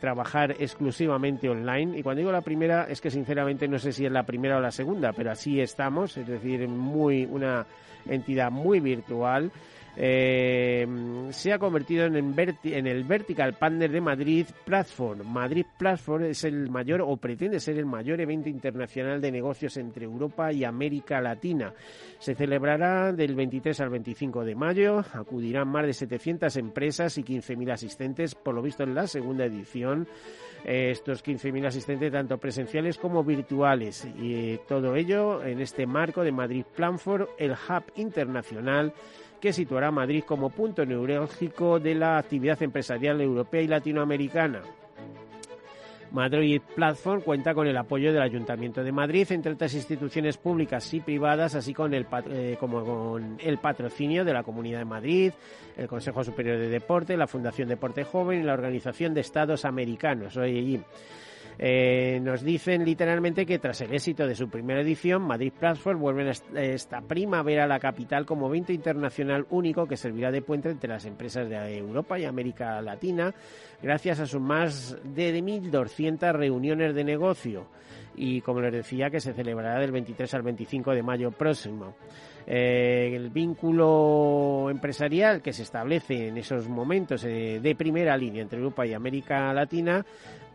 trabajar 0.00 0.56
exclusivamente 0.58 1.48
online. 1.48 1.98
Y 1.98 2.02
cuando 2.02 2.20
digo 2.20 2.32
la 2.32 2.40
primera, 2.40 2.86
es 2.88 3.00
que 3.00 3.10
sinceramente 3.10 3.68
no 3.68 3.78
sé 3.78 3.92
si 3.92 4.06
es 4.06 4.12
la 4.12 4.24
primera 4.24 4.56
o 4.56 4.60
la 4.60 4.70
segunda, 4.70 5.12
pero 5.12 5.30
así 5.30 5.60
estamos, 5.60 6.16
es 6.16 6.26
decir, 6.26 6.66
muy 6.68 7.24
una 7.24 7.66
entidad 8.08 8.50
muy 8.50 8.80
virtual 8.80 9.50
eh, 9.98 10.86
se 11.30 11.52
ha 11.52 11.58
convertido 11.58 12.04
en, 12.04 12.16
el 12.86 13.04
Vertical 13.04 13.54
Partner 13.54 13.90
de 13.90 14.00
Madrid 14.00 14.46
Platform. 14.64 15.26
Madrid 15.26 15.64
Platform 15.78 16.24
es 16.24 16.44
el 16.44 16.68
mayor 16.68 17.00
o 17.00 17.16
pretende 17.16 17.60
ser 17.60 17.78
el 17.78 17.86
mayor 17.86 18.20
evento 18.20 18.50
internacional 18.50 19.20
de 19.20 19.32
negocios 19.32 19.76
entre 19.78 20.04
Europa 20.04 20.52
y 20.52 20.64
América 20.64 21.20
Latina. 21.20 21.72
Se 22.18 22.34
celebrará 22.34 23.12
del 23.12 23.34
23 23.34 23.80
al 23.80 23.88
25 23.88 24.44
de 24.44 24.54
mayo. 24.54 25.04
Acudirán 25.12 25.68
más 25.68 25.86
de 25.86 25.94
700 25.94 26.56
empresas 26.56 27.16
y 27.16 27.24
15.000 27.24 27.72
asistentes, 27.72 28.34
por 28.34 28.54
lo 28.54 28.62
visto 28.62 28.82
en 28.82 28.94
la 28.94 29.06
segunda 29.06 29.46
edición 29.46 30.06
eh, 30.64 30.90
estos 30.90 31.24
15.000 31.24 31.66
asistentes 31.66 32.12
tanto 32.12 32.38
presenciales 32.38 32.98
como 32.98 33.22
virtuales 33.22 34.06
y 34.18 34.58
todo 34.68 34.96
ello 34.96 35.44
en 35.44 35.60
este 35.60 35.86
marco 35.86 36.22
de 36.22 36.32
Madrid 36.32 36.64
Platform, 36.74 37.26
el 37.38 37.52
hub 37.52 37.84
internacional 37.94 38.92
que 39.40 39.52
situará 39.52 39.90
Madrid 39.90 40.24
como 40.24 40.50
punto 40.50 40.84
neurálgico 40.84 41.78
de 41.78 41.94
la 41.94 42.18
actividad 42.18 42.62
empresarial 42.62 43.20
europea 43.20 43.62
y 43.62 43.68
latinoamericana. 43.68 44.62
Madrid 46.12 46.60
Platform 46.74 47.20
cuenta 47.20 47.52
con 47.52 47.66
el 47.66 47.76
apoyo 47.76 48.12
del 48.12 48.22
Ayuntamiento 48.22 48.82
de 48.82 48.92
Madrid, 48.92 49.26
entre 49.30 49.52
otras 49.52 49.74
instituciones 49.74 50.36
públicas 50.36 50.92
y 50.94 51.00
privadas, 51.00 51.54
así 51.54 51.74
con 51.74 51.92
el, 51.94 52.06
eh, 52.30 52.56
como 52.58 52.84
con 52.84 53.36
el 53.40 53.58
patrocinio 53.58 54.24
de 54.24 54.32
la 54.32 54.42
Comunidad 54.42 54.78
de 54.78 54.84
Madrid, 54.84 55.32
el 55.76 55.88
Consejo 55.88 56.24
Superior 56.24 56.58
de 56.58 56.68
Deporte, 56.68 57.16
la 57.16 57.26
Fundación 57.26 57.68
Deporte 57.68 58.04
Joven 58.04 58.40
y 58.40 58.44
la 58.44 58.54
Organización 58.54 59.14
de 59.14 59.20
Estados 59.20 59.64
Americanos, 59.64 60.36
OEI. 60.36 60.82
Eh, 61.58 62.20
nos 62.22 62.42
dicen 62.42 62.84
literalmente 62.84 63.46
que 63.46 63.58
tras 63.58 63.80
el 63.80 63.94
éxito 63.94 64.26
de 64.26 64.34
su 64.34 64.48
primera 64.48 64.80
edición, 64.80 65.22
Madrid 65.22 65.52
Platform 65.58 66.00
vuelve 66.00 66.30
esta 66.54 67.00
primavera 67.00 67.64
a 67.64 67.66
la 67.66 67.78
capital 67.78 68.26
como 68.26 68.48
evento 68.48 68.72
internacional 68.72 69.46
único 69.50 69.86
que 69.86 69.96
servirá 69.96 70.30
de 70.30 70.42
puente 70.42 70.70
entre 70.70 70.90
las 70.90 71.06
empresas 71.06 71.48
de 71.48 71.78
Europa 71.78 72.18
y 72.18 72.24
América 72.24 72.80
Latina, 72.82 73.34
gracias 73.82 74.20
a 74.20 74.26
sus 74.26 74.40
más 74.40 74.96
de 75.02 75.42
1.200 75.42 76.32
reuniones 76.32 76.94
de 76.94 77.04
negocio 77.04 77.66
y, 78.16 78.40
como 78.40 78.60
les 78.60 78.72
decía, 78.72 79.10
que 79.10 79.20
se 79.20 79.32
celebrará 79.32 79.78
del 79.78 79.92
23 79.92 80.32
al 80.34 80.42
25 80.42 80.92
de 80.92 81.02
mayo 81.02 81.30
próximo. 81.30 81.94
Eh, 82.46 83.12
el 83.14 83.30
vínculo 83.30 84.68
empresarial 84.70 85.42
que 85.42 85.52
se 85.52 85.62
establece 85.64 86.28
en 86.28 86.38
esos 86.38 86.68
momentos 86.68 87.24
eh, 87.24 87.58
de 87.60 87.74
primera 87.74 88.16
línea 88.16 88.42
entre 88.42 88.58
Europa 88.58 88.86
y 88.86 88.94
América 88.94 89.52
Latina 89.52 90.06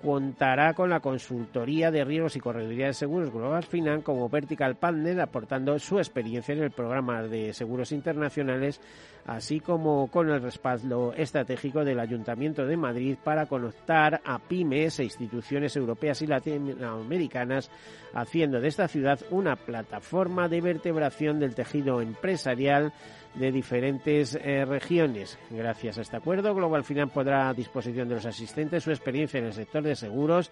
contará 0.02 0.74
con 0.74 0.90
la 0.90 1.00
consultoría 1.00 1.92
de 1.92 2.04
riesgos 2.04 2.36
y 2.36 2.40
correduría 2.40 2.88
de 2.88 2.94
seguros 2.94 3.32
Global 3.32 3.64
Finan 3.64 4.02
como 4.02 4.30
Vertical 4.30 4.76
Partner, 4.76 5.22
aportando 5.22 5.78
su 5.80 6.00
experiencia 6.00 6.54
en 6.54 6.64
el 6.64 6.72
programa 6.72 7.24
de 7.24 7.54
seguros 7.54 7.92
internacionales, 7.92 8.82
así 9.26 9.60
como 9.60 10.08
con 10.08 10.30
el 10.30 10.42
respaldo 10.42 11.14
estratégico 11.14 11.84
del 11.84 12.00
Ayuntamiento 12.00 12.66
de 12.66 12.78
Madrid 12.78 13.18
para 13.24 13.46
conectar 13.46 14.22
a 14.26 14.40
pymes 14.40 15.00
e 15.00 15.04
instituciones 15.04 15.76
europeas 15.76 16.22
y 16.22 16.28
latinoamericanas, 16.28 17.72
haciendo 18.14 18.60
de 18.60 18.68
esta 18.68 18.88
ciudad 18.88 19.20
una 19.30 19.56
plataforma 19.56 20.48
de 20.48 20.62
vertebración 20.62 21.40
del 21.40 21.56
tejido 21.56 22.02
empresarial 22.02 22.94
de 23.36 23.52
diferentes 23.52 24.36
eh, 24.36 24.66
regiones. 24.66 25.38
Gracias 25.50 25.98
a 25.98 26.02
este 26.02 26.18
acuerdo, 26.18 26.54
Global 26.54 26.84
Finance 26.84 27.14
podrá 27.14 27.50
a 27.50 27.54
disposición 27.54 28.10
de 28.10 28.16
los 28.16 28.26
asistentes 28.26 28.84
su 28.84 28.92
experiencia 28.92 29.40
en 29.40 29.46
el 29.46 29.54
sector 29.54 29.84
de 29.84 29.96
seguros, 29.96 30.52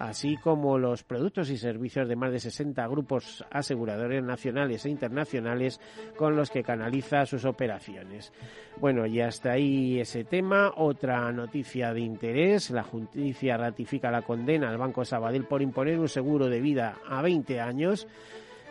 así 0.00 0.38
como 0.38 0.78
los 0.78 1.04
productos 1.04 1.50
y 1.50 1.58
servicios 1.58 2.08
de 2.08 2.16
más 2.16 2.32
de 2.32 2.40
60 2.40 2.86
grupos 2.88 3.44
aseguradores 3.50 4.24
nacionales 4.24 4.86
e 4.86 4.88
internacionales 4.88 5.78
con 6.16 6.34
los 6.34 6.50
que 6.50 6.62
canaliza 6.62 7.26
sus 7.26 7.44
operaciones. 7.44 8.32
Bueno, 8.78 9.06
y 9.06 9.20
hasta 9.20 9.52
ahí 9.52 10.00
ese 10.00 10.24
tema. 10.24 10.72
Otra 10.76 11.30
noticia 11.32 11.92
de 11.92 12.00
interés. 12.00 12.70
La 12.70 12.82
justicia 12.82 13.58
ratifica 13.58 14.10
la 14.10 14.22
condena 14.22 14.70
al 14.70 14.78
Banco 14.78 15.04
Sabadell 15.04 15.44
por 15.44 15.60
imponer 15.60 15.98
un 15.98 16.08
seguro 16.08 16.48
de 16.48 16.60
vida 16.60 16.96
a 17.06 17.20
20 17.20 17.60
años 17.60 18.08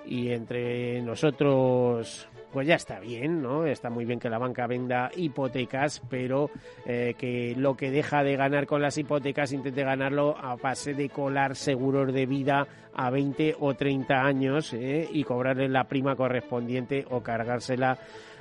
y 0.05 0.31
entre 0.31 1.01
nosotros 1.01 2.27
pues 2.51 2.67
ya 2.67 2.75
está 2.75 2.99
bien, 2.99 3.41
¿no? 3.41 3.65
Está 3.65 3.89
muy 3.89 4.05
bien 4.05 4.19
que 4.19 4.29
la 4.29 4.39
banca 4.39 4.65
venda 4.65 5.11
hipotecas, 5.15 6.01
pero 6.09 6.49
eh, 6.85 7.13
que 7.17 7.53
lo 7.55 7.75
que 7.75 7.91
deja 7.91 8.23
de 8.23 8.35
ganar 8.35 8.65
con 8.65 8.81
las 8.81 8.97
hipotecas 8.97 9.53
intente 9.53 9.83
ganarlo 9.83 10.35
a 10.37 10.55
base 10.55 10.93
de 10.93 11.09
colar 11.09 11.55
seguros 11.55 12.11
de 12.13 12.25
vida 12.25 12.67
a 12.93 13.09
20 13.09 13.55
o 13.59 13.75
30 13.75 14.21
años 14.21 14.73
¿eh? 14.73 15.07
y 15.11 15.23
cobrarle 15.23 15.69
la 15.69 15.85
prima 15.85 16.15
correspondiente 16.15 17.05
o 17.09 17.21
cargársela 17.21 17.97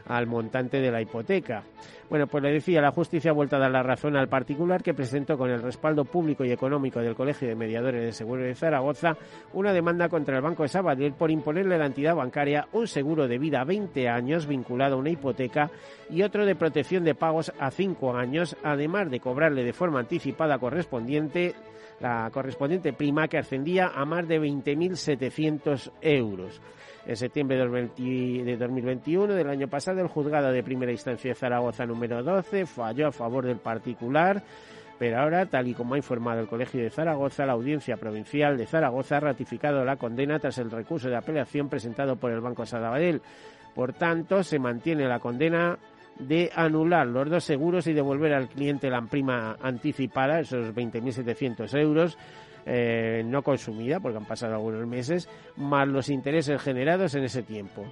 al 0.09 0.27
montante 0.27 0.81
de 0.81 0.91
la 0.91 1.01
hipoteca. 1.01 1.63
Bueno, 2.09 2.27
pues 2.27 2.43
le 2.43 2.53
decía, 2.53 2.81
la 2.81 2.91
justicia 2.91 3.31
ha 3.31 3.35
vuelto 3.35 3.57
a 3.57 3.59
dar 3.59 3.71
la 3.71 3.83
razón 3.83 4.17
al 4.17 4.29
particular 4.29 4.83
que 4.83 4.95
presentó 4.95 5.37
con 5.37 5.51
el 5.51 5.63
respaldo 5.63 6.07
público 6.07 6.45
y 6.45 6.51
económico 6.51 7.01
del 7.01 7.15
Colegio 7.15 7.49
de 7.49 7.55
Mediadores 7.55 8.03
de 8.03 8.13
Seguro 8.13 8.43
de 8.43 8.55
Zaragoza 8.55 9.17
una 9.53 9.73
demanda 9.73 10.09
contra 10.09 10.37
el 10.37 10.43
Banco 10.43 10.63
de 10.63 10.71
Sabadell 10.71 11.13
por 11.13 11.31
imponerle 11.31 11.75
a 11.75 11.79
la 11.79 11.87
entidad 11.87 12.15
bancaria 12.15 12.67
un 12.73 12.87
seguro 12.87 13.29
de 13.29 13.39
vida 13.39 13.61
a 13.61 13.65
20 13.65 14.09
años 14.09 14.47
vinculado 14.47 14.97
a 14.97 14.99
una 14.99 15.11
hipoteca 15.11 15.71
y 16.09 16.23
otro 16.23 16.47
de 16.47 16.57
protección 16.57 17.05
de 17.05 17.15
pagos 17.15 17.53
a 17.59 17.71
5 17.71 18.17
años, 18.17 18.57
además 18.63 19.11
de 19.11 19.21
cobrarle 19.21 19.63
de 19.63 19.75
forma 19.75 20.01
anticipada 20.01 20.59
correspondiente 20.59 21.55
la 22.01 22.31
correspondiente 22.33 22.93
prima 22.93 23.29
que 23.29 23.39
ascendía 23.39 23.89
a 23.89 24.05
más 24.05 24.27
de 24.29 24.41
20.700 24.41 25.91
euros. 26.01 26.61
En 27.09 27.17
septiembre 27.17 27.57
de 27.57 28.57
2021 28.59 29.33
del 29.33 29.49
año 29.49 29.67
pasado, 29.67 30.03
el 30.03 30.09
juzgado 30.09 30.53
de 30.53 30.63
primera 30.63 30.93
instancia 30.93 31.31
de 31.31 31.35
Zaragoza 31.35 31.87
número 31.87 32.23
12 32.23 32.67
falló 32.67 33.09
a 33.09 33.13
favor 33.13 33.47
del 33.47 33.57
particular. 33.57 34.43
Pero 34.99 35.19
ahora, 35.19 35.47
tal 35.47 35.69
y 35.69 35.73
como 35.73 35.95
ha 35.95 35.97
informado 35.97 36.43
el 36.43 36.49
Colegio 36.49 36.83
de 36.83 36.91
Zaragoza, 36.91 37.47
la 37.47 37.55
Audiencia 37.55 37.97
Provincial 37.97 38.59
de 38.59 38.67
Zaragoza 38.67 39.17
ha 39.17 39.21
ratificado 39.21 39.87
la 39.87 39.97
condena 39.97 40.39
tras 40.39 40.59
el 40.59 40.71
recurso 40.71 41.09
de 41.09 41.17
apelación 41.17 41.71
presentado 41.71 42.17
por 42.17 42.31
el 42.31 42.43
Banco 42.43 42.67
Sabadell. 42.67 43.23
Por 43.75 43.95
tanto, 43.95 44.43
se 44.43 44.59
mantiene 44.59 45.09
la 45.09 45.19
condena 45.19 45.79
de 46.19 46.51
anular 46.55 47.07
los 47.07 47.31
dos 47.31 47.43
seguros 47.43 47.87
y 47.87 47.95
devolver 47.95 48.35
al 48.35 48.49
cliente 48.49 48.91
la 48.91 49.01
prima 49.01 49.57
anticipada, 49.63 50.41
esos 50.41 50.75
20.700 50.75 51.75
euros, 51.81 52.19
eh, 52.67 53.23
no 53.25 53.43
consumida, 53.43 54.01
porque 54.01 54.19
han 54.19 54.25
pasado 54.25 54.55
algunos 54.55 54.87
meses, 54.87 55.29
más 55.57 55.89
los 55.89 56.09
intereses 56.09 56.61
generados 56.61 57.15
en 57.15 57.25
ese 57.25 57.43
tiempo. 57.43 57.85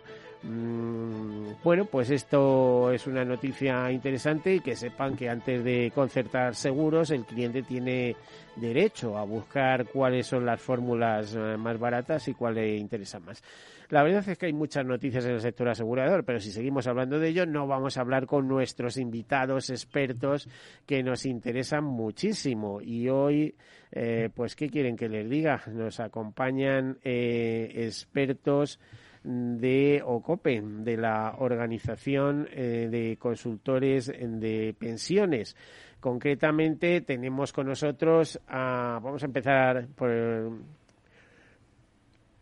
Mm, 0.42 1.54
bueno, 1.64 1.86
pues 1.86 2.10
esto 2.10 2.92
es 2.92 3.06
una 3.06 3.24
noticia 3.24 3.90
interesante 3.90 4.54
y 4.54 4.60
que 4.60 4.76
sepan 4.76 5.16
que 5.16 5.28
antes 5.28 5.64
de 5.64 5.90
concertar 5.94 6.54
seguros 6.54 7.10
el 7.10 7.24
cliente 7.24 7.62
tiene 7.62 8.14
derecho 8.54 9.16
a 9.16 9.24
buscar 9.24 9.86
cuáles 9.86 10.26
son 10.26 10.46
las 10.46 10.60
fórmulas 10.60 11.34
eh, 11.34 11.56
más 11.56 11.78
baratas 11.78 12.28
y 12.28 12.34
cuál 12.34 12.54
le 12.54 12.76
interesa 12.76 13.18
más. 13.18 13.42
La 13.88 14.02
verdad 14.02 14.28
es 14.28 14.38
que 14.38 14.46
hay 14.46 14.52
muchas 14.52 14.84
noticias 14.84 15.24
en 15.24 15.32
el 15.32 15.40
sector 15.40 15.68
asegurador, 15.68 16.24
pero 16.24 16.40
si 16.40 16.50
seguimos 16.50 16.86
hablando 16.86 17.18
de 17.18 17.28
ello, 17.28 17.46
no 17.46 17.66
vamos 17.66 17.96
a 17.96 18.00
hablar 18.00 18.26
con 18.26 18.48
nuestros 18.48 18.96
invitados 18.96 19.70
expertos 19.70 20.48
que 20.86 21.02
nos 21.02 21.24
interesan 21.26 21.84
muchísimo. 21.84 22.80
Y 22.80 23.08
hoy, 23.08 23.54
eh, 23.92 24.30
pues, 24.34 24.56
¿qué 24.56 24.68
quieren 24.68 24.96
que 24.96 25.08
les 25.08 25.28
diga? 25.28 25.62
Nos 25.72 26.00
acompañan 26.00 26.98
eh, 27.04 27.70
expertos 27.86 28.80
de 29.22 30.02
OCOPE, 30.04 30.62
de 30.62 30.96
la 30.96 31.34
Organización 31.38 32.48
eh, 32.52 32.88
de 32.90 33.16
Consultores 33.18 34.06
de 34.06 34.74
Pensiones. 34.78 35.56
Concretamente 35.98 37.00
tenemos 37.00 37.52
con 37.52 37.66
nosotros, 37.66 38.40
a, 38.46 39.00
vamos 39.02 39.22
a 39.22 39.26
empezar 39.26 39.88
por 39.96 40.52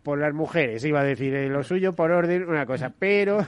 por 0.05 0.19
las 0.19 0.35
mujeres, 0.35 0.85
iba 0.85 1.01
a 1.01 1.05
decir, 1.05 1.35
eh, 1.35 1.49
lo 1.49 1.63
suyo 1.65 1.95
por 1.95 2.13
orden, 2.13 2.47
una 2.47 2.67
cosa, 2.67 2.93
pero 2.97 3.39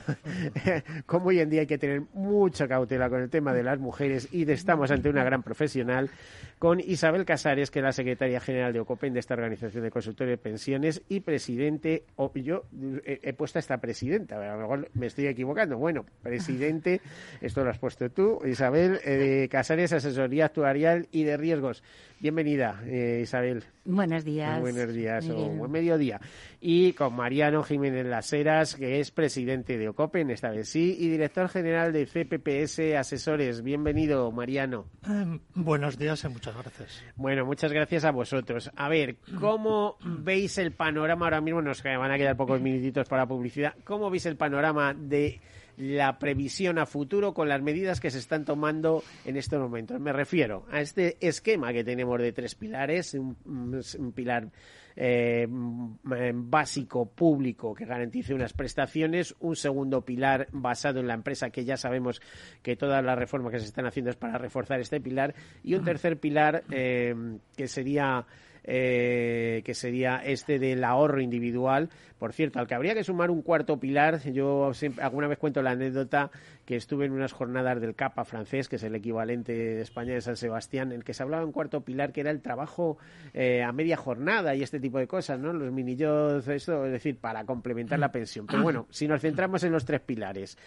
como 1.05 1.27
hoy 1.27 1.39
en 1.39 1.49
día 1.51 1.61
hay 1.61 1.67
que 1.67 1.77
tener 1.77 2.01
mucha 2.13 2.67
cautela 2.67 3.09
con 3.09 3.21
el 3.21 3.29
tema 3.29 3.53
de 3.53 3.61
las 3.61 3.79
mujeres 3.79 4.27
y 4.31 4.49
estamos 4.51 4.89
ante 4.89 5.07
una 5.07 5.23
gran 5.23 5.43
profesional, 5.43 6.09
con 6.57 6.79
Isabel 6.79 7.25
Casares, 7.25 7.69
que 7.69 7.79
es 7.79 7.83
la 7.83 7.91
secretaria 7.91 8.39
general 8.39 8.73
de 8.73 8.79
OCOPEN, 8.79 9.13
de 9.13 9.19
esta 9.19 9.35
organización 9.35 9.83
de 9.83 9.91
consultores 9.91 10.31
de 10.31 10.37
pensiones, 10.37 11.03
y 11.07 11.19
presidente, 11.19 12.03
o, 12.15 12.33
yo 12.33 12.63
he, 13.05 13.33
puesto 13.33 13.59
a 13.59 13.61
esta 13.61 13.77
presidenta, 13.77 14.37
a 14.37 14.55
lo 14.55 14.61
mejor 14.61 14.89
me 14.95 15.05
estoy 15.05 15.27
equivocando, 15.27 15.77
bueno, 15.77 16.05
presidente, 16.23 17.01
esto 17.39 17.63
lo 17.63 17.69
has 17.69 17.77
puesto 17.77 18.09
tú, 18.09 18.41
Isabel 18.43 18.99
eh, 19.05 19.47
Casares, 19.51 19.93
asesoría 19.93 20.45
actuarial 20.45 21.07
y 21.11 21.23
de 21.23 21.37
riesgos. 21.37 21.83
Bienvenida, 22.19 22.81
eh, 22.85 23.19
Isabel. 23.21 23.63
Buenos 23.85 24.25
días. 24.25 24.59
buenos 24.59 24.91
días 24.91 25.29
o 25.29 25.49
buen 25.49 25.71
mediodía. 25.71 26.19
Y 26.59 26.93
con 26.93 27.15
Mariano 27.15 27.63
Jiménez 27.63 28.05
Laseras, 28.05 28.75
que 28.75 28.99
es 28.99 29.11
presidente 29.11 29.77
de 29.77 29.89
OCOPEN, 29.89 30.31
esta 30.31 30.49
vez 30.49 30.67
sí, 30.67 30.97
y 30.99 31.09
director 31.09 31.47
general 31.47 31.93
de 31.93 32.07
CPPS 32.07 32.95
Asesores. 32.97 33.61
Bienvenido, 33.61 34.31
Mariano. 34.31 34.85
Em, 35.05 35.39
buenos 35.53 35.97
días 35.97 36.23
y 36.23 36.29
muchas 36.29 36.57
gracias. 36.57 37.03
Bueno, 37.15 37.45
muchas 37.45 37.71
gracias 37.71 38.03
a 38.03 38.11
vosotros. 38.11 38.71
A 38.75 38.89
ver, 38.89 39.17
¿cómo 39.39 39.97
veis 40.03 40.57
el 40.57 40.71
panorama 40.71 41.27
ahora 41.27 41.41
mismo? 41.41 41.61
Nos 41.61 41.83
van 41.83 42.11
a 42.11 42.17
quedar 42.17 42.35
pocos 42.35 42.59
minutitos 42.59 43.07
para 43.07 43.27
publicidad. 43.27 43.75
¿Cómo 43.83 44.09
veis 44.09 44.25
el 44.25 44.37
panorama 44.37 44.95
de 44.95 45.39
la 45.77 46.17
previsión 46.17 46.79
a 46.79 46.85
futuro 46.85 47.33
con 47.33 47.47
las 47.47 47.61
medidas 47.61 47.99
que 47.99 48.09
se 48.09 48.17
están 48.17 48.45
tomando 48.45 49.03
en 49.25 49.37
estos 49.37 49.59
momentos. 49.59 49.99
Me 49.99 50.11
refiero 50.11 50.65
a 50.71 50.81
este 50.81 51.17
esquema 51.19 51.71
que 51.71 51.83
tenemos 51.83 52.19
de 52.19 52.33
tres 52.33 52.55
pilares, 52.55 53.13
un, 53.13 54.11
pilar 54.15 54.49
eh, 54.95 55.47
básico 55.49 57.09
público 57.09 57.75
que 57.75 57.85
garantice 57.85 58.33
unas 58.33 58.53
prestaciones, 58.53 59.35
un 59.39 59.55
segundo 59.55 60.03
pilar 60.03 60.47
basado 60.51 60.99
en 60.99 61.07
la 61.07 61.13
empresa 61.13 61.51
que 61.51 61.63
ya 61.63 61.77
sabemos 61.77 62.21
que 62.63 62.75
todas 62.75 63.03
las 63.05 63.17
reformas 63.17 63.51
que 63.51 63.59
se 63.59 63.67
están 63.67 63.85
haciendo 63.85 64.09
es 64.09 64.17
para 64.17 64.39
reforzar 64.39 64.79
este 64.79 64.99
pilar 64.99 65.35
y 65.63 65.75
un 65.75 65.83
tercer 65.83 66.19
pilar 66.19 66.63
eh, 66.71 67.15
que 67.55 67.67
sería 67.67 68.25
eh, 68.69 69.61
que 69.63 69.73
sería 69.73 70.17
este 70.17 70.59
del 70.59 70.83
ahorro 70.83 71.21
individual. 71.21 71.89
Por 72.19 72.33
cierto, 72.33 72.59
al 72.59 72.67
que 72.67 72.75
habría 72.75 72.93
que 72.93 73.03
sumar 73.03 73.31
un 73.31 73.41
cuarto 73.41 73.79
pilar, 73.79 74.21
yo 74.33 74.71
alguna 75.01 75.27
vez 75.27 75.37
cuento 75.37 75.61
la 75.61 75.71
anécdota 75.71 76.31
que 76.65 76.75
estuve 76.75 77.05
en 77.05 77.13
unas 77.13 77.31
jornadas 77.31 77.79
del 77.79 77.95
CAPA 77.95 78.25
francés, 78.25 78.67
que 78.67 78.75
es 78.75 78.83
el 78.83 78.93
equivalente 78.95 79.53
de 79.53 79.81
España 79.81 80.13
de 80.13 80.21
San 80.21 80.35
Sebastián, 80.35 80.91
en 80.91 80.97
el 80.97 81.03
que 81.05 81.13
se 81.13 81.23
hablaba 81.23 81.45
un 81.45 81.53
cuarto 81.53 81.81
pilar 81.81 82.11
que 82.11 82.19
era 82.19 82.31
el 82.31 82.41
trabajo 82.41 82.97
eh, 83.33 83.63
a 83.63 83.71
media 83.71 83.95
jornada 83.95 84.53
y 84.53 84.63
este 84.63 84.81
tipo 84.81 84.97
de 84.99 85.07
cosas, 85.07 85.39
¿no? 85.39 85.53
Los 85.53 85.71
mini 85.71 85.93
esto, 85.93 86.85
es 86.85 86.91
decir, 86.91 87.17
para 87.17 87.45
complementar 87.45 87.99
la 87.99 88.11
pensión. 88.11 88.47
Pero 88.47 88.63
bueno, 88.63 88.87
si 88.89 89.07
nos 89.07 89.21
centramos 89.21 89.63
en 89.63 89.71
los 89.71 89.85
tres 89.85 90.01
pilares, 90.01 90.57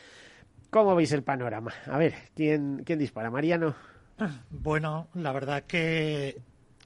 ¿cómo 0.70 0.94
veis 0.94 1.12
el 1.12 1.22
panorama? 1.22 1.74
A 1.86 1.98
ver, 1.98 2.14
¿quién, 2.34 2.82
quién 2.84 2.98
dispara? 2.98 3.30
Mariano. 3.30 3.74
Bueno, 4.50 5.08
la 5.14 5.32
verdad 5.32 5.64
que 5.64 6.40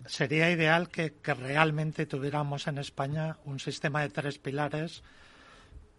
sería 0.06 0.50
ideal 0.50 0.88
que, 0.88 1.12
realmente 1.34 2.06
tuviéramos 2.06 2.66
en 2.66 2.78
España 2.78 3.36
un 3.44 3.58
sistema 3.58 4.02
de 4.02 4.10
tres 4.10 4.38
pilares 4.38 5.02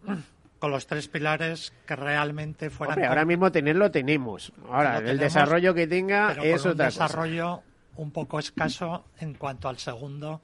con 0.58 0.70
los 0.70 0.86
tres 0.86 1.08
pilares 1.08 1.72
que 1.86 1.96
realmente 1.96 2.70
fueran. 2.70 3.04
ahora 3.04 3.24
mismo 3.24 3.52
tenerlo 3.52 3.90
tenemos. 3.90 4.52
Ahora, 4.70 4.98
el 4.98 5.18
desarrollo 5.18 5.74
que 5.74 5.86
tenga 5.86 6.32
es 6.42 6.64
un 6.64 6.76
desarrollo 6.76 7.62
un 7.96 8.10
poco 8.10 8.38
escaso 8.38 9.04
en 9.20 9.34
cuanto 9.34 9.68
al 9.68 9.78
segundo 9.78 10.40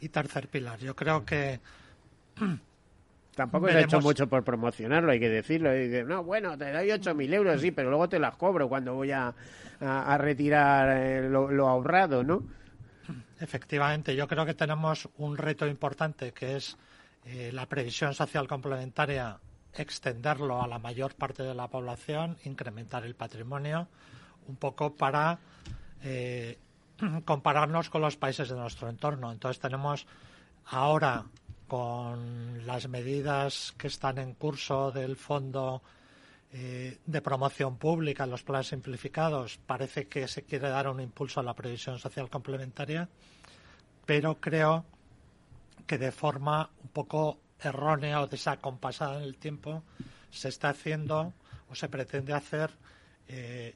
y 0.00 0.08
tercer 0.08 0.48
pilar. 0.48 0.78
Yo 0.78 0.94
creo 0.94 1.24
que. 1.24 1.60
Tampoco 3.34 3.68
se 3.68 3.76
ha 3.76 3.80
hecho 3.82 4.00
mucho 4.00 4.26
por 4.28 4.42
promocionarlo, 4.44 5.12
hay 5.12 5.20
que 5.20 5.28
decirlo. 5.28 5.70
no, 6.06 6.24
bueno, 6.24 6.56
te 6.56 6.72
doy 6.72 6.88
8.000 6.88 7.34
euros, 7.34 7.60
sí, 7.60 7.70
pero 7.70 7.90
luego 7.90 8.08
te 8.08 8.18
las 8.18 8.34
cobro 8.34 8.66
cuando 8.66 8.94
voy 8.94 9.10
a, 9.10 9.34
retirar 10.16 10.96
eh, 10.96 11.28
lo 11.28 11.68
ahorrado, 11.68 12.24
¿no? 12.24 12.44
Efectivamente, 13.40 14.14
yo 14.16 14.26
creo 14.26 14.46
que 14.46 14.54
tenemos 14.54 15.08
un 15.18 15.36
reto 15.36 15.66
importante 15.66 16.32
que 16.32 16.56
es 16.56 16.76
eh, 17.24 17.50
la 17.52 17.66
previsión 17.66 18.14
social 18.14 18.46
complementaria, 18.46 19.38
extenderlo 19.74 20.62
a 20.62 20.66
la 20.66 20.78
mayor 20.78 21.14
parte 21.14 21.42
de 21.42 21.54
la 21.54 21.68
población, 21.68 22.36
incrementar 22.44 23.04
el 23.04 23.14
patrimonio, 23.14 23.88
un 24.48 24.56
poco 24.56 24.94
para 24.94 25.38
eh, 26.02 26.58
compararnos 27.24 27.90
con 27.90 28.02
los 28.02 28.16
países 28.16 28.48
de 28.48 28.56
nuestro 28.56 28.88
entorno. 28.88 29.32
Entonces 29.32 29.60
tenemos 29.60 30.06
ahora 30.66 31.24
con 31.68 32.64
las 32.64 32.88
medidas 32.88 33.74
que 33.76 33.88
están 33.88 34.18
en 34.18 34.34
curso 34.34 34.92
del 34.92 35.16
Fondo 35.16 35.82
eh, 36.52 36.98
de 37.04 37.20
promoción 37.22 37.76
pública, 37.76 38.26
los 38.26 38.42
planes 38.42 38.68
simplificados, 38.68 39.58
parece 39.66 40.06
que 40.06 40.28
se 40.28 40.44
quiere 40.44 40.68
dar 40.68 40.88
un 40.88 41.00
impulso 41.00 41.40
a 41.40 41.42
la 41.42 41.54
previsión 41.54 41.98
social 41.98 42.30
complementaria, 42.30 43.08
pero 44.04 44.40
creo 44.40 44.84
que 45.86 45.98
de 45.98 46.12
forma 46.12 46.70
un 46.82 46.88
poco 46.88 47.40
errónea 47.60 48.20
o 48.22 48.26
desacompasada 48.26 49.18
en 49.18 49.24
el 49.24 49.36
tiempo 49.36 49.82
se 50.30 50.48
está 50.48 50.70
haciendo 50.70 51.34
o 51.68 51.74
se 51.74 51.88
pretende 51.88 52.32
hacer 52.32 52.70
eh, 53.28 53.74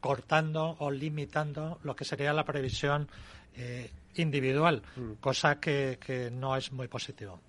cortando 0.00 0.76
o 0.78 0.90
limitando 0.90 1.78
lo 1.82 1.94
que 1.94 2.04
sería 2.04 2.32
la 2.32 2.44
previsión 2.44 3.08
eh, 3.54 3.90
individual, 4.14 4.82
mm. 4.96 5.12
cosa 5.20 5.60
que, 5.60 5.98
que 6.00 6.30
no 6.30 6.56
es 6.56 6.72
muy 6.72 6.88
positivo. 6.88 7.40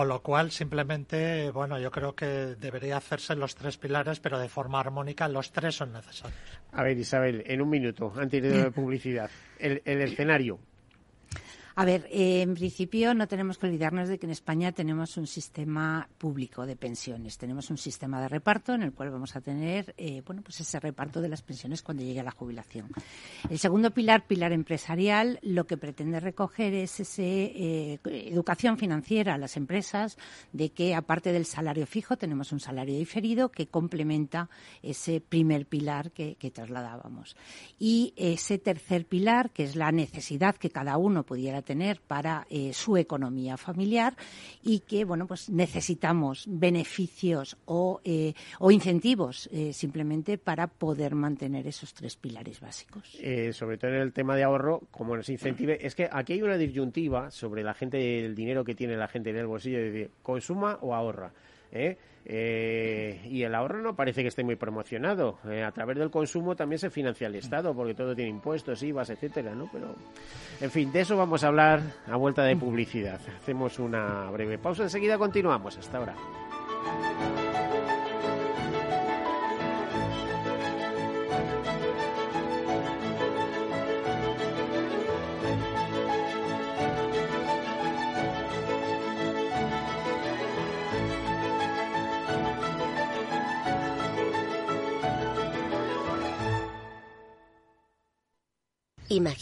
Con 0.00 0.08
lo 0.08 0.22
cual, 0.22 0.50
simplemente, 0.50 1.50
bueno, 1.50 1.78
yo 1.78 1.90
creo 1.90 2.14
que 2.14 2.24
debería 2.24 2.96
hacerse 2.96 3.36
los 3.36 3.54
tres 3.54 3.76
pilares, 3.76 4.18
pero 4.18 4.38
de 4.38 4.48
forma 4.48 4.80
armónica, 4.80 5.28
los 5.28 5.52
tres 5.52 5.74
son 5.74 5.92
necesarios. 5.92 6.40
A 6.72 6.82
ver, 6.82 6.96
Isabel, 6.96 7.42
en 7.44 7.60
un 7.60 7.68
minuto, 7.68 8.10
antes 8.16 8.42
de 8.42 8.70
publicidad, 8.70 9.28
el, 9.58 9.82
el 9.84 10.00
escenario. 10.00 10.58
A 11.80 11.86
ver, 11.86 12.06
eh, 12.10 12.42
en 12.42 12.52
principio 12.52 13.14
no 13.14 13.26
tenemos 13.26 13.56
que 13.56 13.66
olvidarnos 13.66 14.06
de 14.06 14.18
que 14.18 14.26
en 14.26 14.32
España 14.32 14.70
tenemos 14.70 15.16
un 15.16 15.26
sistema 15.26 16.06
público 16.18 16.66
de 16.66 16.76
pensiones. 16.76 17.38
Tenemos 17.38 17.70
un 17.70 17.78
sistema 17.78 18.20
de 18.20 18.28
reparto 18.28 18.74
en 18.74 18.82
el 18.82 18.92
cual 18.92 19.08
vamos 19.08 19.34
a 19.34 19.40
tener, 19.40 19.94
eh, 19.96 20.20
bueno, 20.26 20.42
pues 20.42 20.60
ese 20.60 20.78
reparto 20.78 21.22
de 21.22 21.30
las 21.30 21.40
pensiones 21.40 21.80
cuando 21.80 22.02
llegue 22.02 22.20
a 22.20 22.24
la 22.24 22.32
jubilación. 22.32 22.88
El 23.48 23.58
segundo 23.58 23.92
pilar, 23.92 24.26
pilar 24.26 24.52
empresarial, 24.52 25.38
lo 25.40 25.66
que 25.66 25.78
pretende 25.78 26.20
recoger 26.20 26.74
es 26.74 27.00
esa 27.00 27.22
eh, 27.22 27.98
educación 28.04 28.76
financiera 28.76 29.32
a 29.32 29.38
las 29.38 29.56
empresas 29.56 30.18
de 30.52 30.72
que 30.72 30.94
aparte 30.94 31.32
del 31.32 31.46
salario 31.46 31.86
fijo 31.86 32.18
tenemos 32.18 32.52
un 32.52 32.60
salario 32.60 32.98
diferido 32.98 33.48
que 33.48 33.68
complementa 33.68 34.50
ese 34.82 35.22
primer 35.22 35.64
pilar 35.64 36.10
que, 36.10 36.34
que 36.34 36.50
trasladábamos. 36.50 37.38
Y 37.78 38.12
ese 38.16 38.58
tercer 38.58 39.06
pilar, 39.06 39.48
que 39.48 39.62
es 39.62 39.76
la 39.76 39.90
necesidad 39.92 40.56
que 40.56 40.68
cada 40.68 40.98
uno 40.98 41.24
pudiera 41.24 41.62
tener 41.62 41.69
para 42.06 42.46
eh, 42.50 42.72
su 42.72 42.96
economía 42.96 43.56
familiar 43.56 44.14
y 44.62 44.80
que, 44.80 45.04
bueno, 45.04 45.26
pues 45.26 45.50
necesitamos 45.50 46.44
beneficios 46.48 47.56
o, 47.66 48.00
eh, 48.04 48.34
o 48.58 48.70
incentivos 48.70 49.48
eh, 49.52 49.72
simplemente 49.72 50.38
para 50.38 50.66
poder 50.66 51.14
mantener 51.14 51.66
esos 51.66 51.94
tres 51.94 52.16
pilares 52.16 52.60
básicos. 52.60 53.18
sobre 53.52 53.78
todo 53.78 53.90
en 53.90 54.00
el 54.00 54.12
tema 54.12 54.36
de 54.36 54.44
ahorro, 54.44 54.82
como 54.90 55.16
nos 55.16 55.28
incentive, 55.28 55.78
es 55.86 55.94
que 55.94 56.08
aquí 56.10 56.34
hay 56.34 56.42
una 56.42 56.56
disyuntiva 56.56 57.30
sobre 57.30 57.62
la 57.62 57.74
gente, 57.74 58.24
el 58.24 58.34
dinero 58.34 58.64
que 58.64 58.74
tiene 58.74 58.96
la 58.96 59.08
gente 59.08 59.30
en 59.30 59.36
el 59.36 59.46
bolsillo, 59.46 59.78
de 59.78 60.10
consuma 60.22 60.78
o 60.80 60.94
ahorra. 60.94 61.32
¿Eh? 61.72 61.96
Eh, 62.24 63.20
y 63.24 63.42
el 63.42 63.54
ahorro 63.54 63.80
no 63.80 63.96
parece 63.96 64.22
que 64.22 64.28
esté 64.28 64.44
muy 64.44 64.56
promocionado. 64.56 65.38
Eh, 65.48 65.62
a 65.62 65.72
través 65.72 65.98
del 65.98 66.10
consumo 66.10 66.54
también 66.54 66.78
se 66.78 66.90
financia 66.90 67.26
el 67.26 67.34
Estado, 67.34 67.74
porque 67.74 67.94
todo 67.94 68.14
tiene 68.14 68.30
impuestos, 68.30 68.82
IVAs, 68.82 69.10
etcétera, 69.10 69.54
¿no? 69.54 69.68
Pero, 69.72 69.94
en 70.60 70.70
fin, 70.70 70.92
de 70.92 71.00
eso 71.00 71.16
vamos 71.16 71.42
a 71.44 71.48
hablar 71.48 71.80
a 72.06 72.16
vuelta 72.16 72.44
de 72.44 72.56
publicidad. 72.56 73.20
Hacemos 73.38 73.78
una 73.78 74.30
breve 74.30 74.58
pausa, 74.58 74.84
enseguida 74.84 75.18
continuamos. 75.18 75.78
Hasta 75.78 75.98
ahora. 75.98 76.14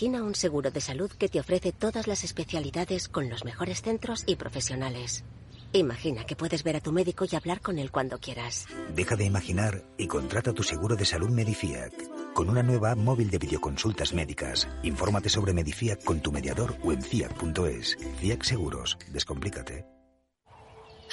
Imagina 0.01 0.23
un 0.23 0.37
seguro 0.37 0.71
de 0.71 0.81
salud 0.81 1.11
que 1.11 1.29
te 1.29 1.41
ofrece 1.41 1.73
todas 1.73 2.07
las 2.07 2.23
especialidades 2.23 3.09
con 3.09 3.29
los 3.29 3.45
mejores 3.45 3.83
centros 3.83 4.23
y 4.27 4.37
profesionales. 4.37 5.25
Imagina 5.73 6.23
que 6.25 6.37
puedes 6.37 6.63
ver 6.63 6.77
a 6.77 6.81
tu 6.81 6.93
médico 6.93 7.25
y 7.29 7.35
hablar 7.35 7.61
con 7.61 7.81
él 7.81 7.91
cuando 7.91 8.21
quieras. 8.21 8.67
Deja 8.95 9.17
de 9.17 9.25
imaginar 9.25 9.83
y 9.99 10.07
contrata 10.07 10.53
tu 10.53 10.63
seguro 10.63 10.95
de 10.95 11.05
salud 11.05 11.31
Medifiac. 11.31 11.93
Con 12.33 12.49
una 12.49 12.63
nueva 12.63 12.93
app 12.93 12.99
móvil 12.99 13.29
de 13.29 13.39
videoconsultas 13.39 14.15
médicas. 14.15 14.69
Infórmate 14.85 15.29
sobre 15.31 15.53
Medifiac 15.53 16.05
con 16.05 16.21
tu 16.21 16.31
mediador 16.31 16.77
o 16.85 16.93
en 16.93 17.03
fiac.es. 17.03 17.99
Fiac 18.21 18.45
Seguros. 18.45 18.97
Descomplícate. 19.13 19.85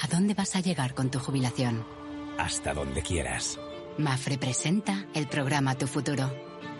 ¿A 0.00 0.06
dónde 0.06 0.34
vas 0.34 0.54
a 0.54 0.60
llegar 0.60 0.94
con 0.94 1.10
tu 1.10 1.18
jubilación? 1.18 1.84
Hasta 2.38 2.72
donde 2.72 3.02
quieras. 3.02 3.58
Mafre 3.98 4.38
presenta 4.38 5.06
el 5.12 5.26
programa 5.26 5.74
Tu 5.74 5.88
Futuro 5.88 6.30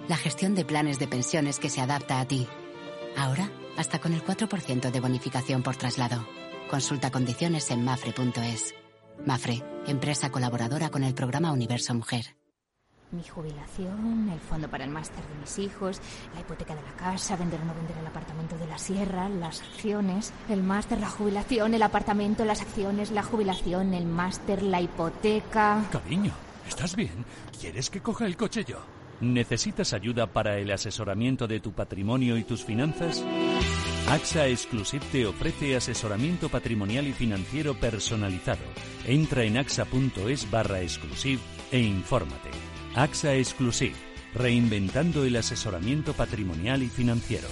la 0.09 0.17
gestión 0.17 0.55
de 0.55 0.65
planes 0.65 0.99
de 0.99 1.09
pensiones 1.09 1.59
que 1.59 1.71
se 1.71 1.81
adapta 1.81 2.21
a 2.21 2.27
ti. 2.27 2.47
Ahora, 3.17 3.51
hasta 3.77 3.99
con 3.99 4.13
el 4.13 4.25
4% 4.25 4.91
de 4.91 5.01
bonificación 5.01 5.63
por 5.63 5.77
traslado. 5.77 6.27
Consulta 6.71 7.11
condiciones 7.11 7.71
en 7.71 7.85
mafre.es. 7.85 8.75
Mafre, 9.25 9.63
empresa 9.87 10.31
colaboradora 10.31 10.91
con 10.91 11.03
el 11.05 11.15
programa 11.15 11.53
Universo 11.53 11.95
Mujer. 11.95 12.37
Mi 13.13 13.23
jubilación, 13.23 14.29
el 14.33 14.41
fondo 14.41 14.69
para 14.69 14.85
el 14.85 14.91
máster 14.91 15.25
de 15.25 15.35
mis 15.41 15.59
hijos, 15.61 16.01
la 16.35 16.41
hipoteca 16.41 16.75
de 16.75 16.83
la 16.83 16.93
casa, 16.97 17.37
vender 17.37 17.61
o 17.61 17.65
no 17.65 17.75
vender 17.75 17.97
el 17.99 18.07
apartamento 18.07 18.59
de 18.59 18.67
la 18.67 18.79
sierra, 18.79 19.29
las 19.29 19.63
acciones, 19.63 20.33
el 20.49 20.63
máster, 20.63 21.01
la 21.01 21.09
jubilación, 21.09 21.75
el 21.75 21.83
apartamento, 21.83 22.45
las 22.45 22.63
acciones, 22.63 23.13
la 23.13 23.23
jubilación, 23.23 23.95
el 23.95 24.07
máster, 24.07 24.63
la 24.63 24.81
hipoteca. 24.81 25.85
Cariño, 25.93 26.33
¿estás 26.67 26.97
bien? 26.97 27.25
¿Quieres 27.59 27.91
que 27.91 28.01
coja 28.01 28.27
el 28.27 28.37
coche 28.37 28.65
yo? 28.65 28.96
¿Necesitas 29.21 29.95
ayuda 29.95 30.27
para 30.27 30.59
el 30.59 30.71
asesoramiento 30.71 31.47
de 31.47 31.61
tu 31.61 31.73
patrimonio 31.73 32.37
y 32.37 32.45
tus 32.45 32.65
finanzas? 32.65 33.25
AXA 34.09 34.47
Exclusive 34.49 35.05
te 35.11 35.27
ofrece 35.27 35.75
asesoramiento 35.75 36.49
patrimonial 36.49 37.07
y 37.07 37.13
financiero 37.13 37.75
personalizado. 37.75 38.63
Entra 39.07 39.45
en 39.45 39.57
axa.es 39.57 40.51
barra 40.51 40.83
exclusive 40.83 41.41
e 41.73 41.81
infórmate. 41.81 42.51
AXA 42.95 43.35
Exclusive, 43.35 43.95
reinventando 44.35 45.25
el 45.25 45.37
asesoramiento 45.37 46.13
patrimonial 46.13 46.83
y 46.83 46.89
financiero. 46.89 47.49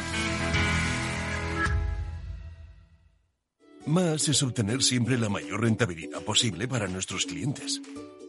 Más 3.87 4.29
es 4.29 4.43
obtener 4.43 4.83
siempre 4.83 5.19
la 5.19 5.29
mayor 5.29 5.61
rentabilidad 5.61 6.23
posible 6.23 6.67
para 6.67 6.89
nuestros 6.89 7.27
clientes. 7.27 7.83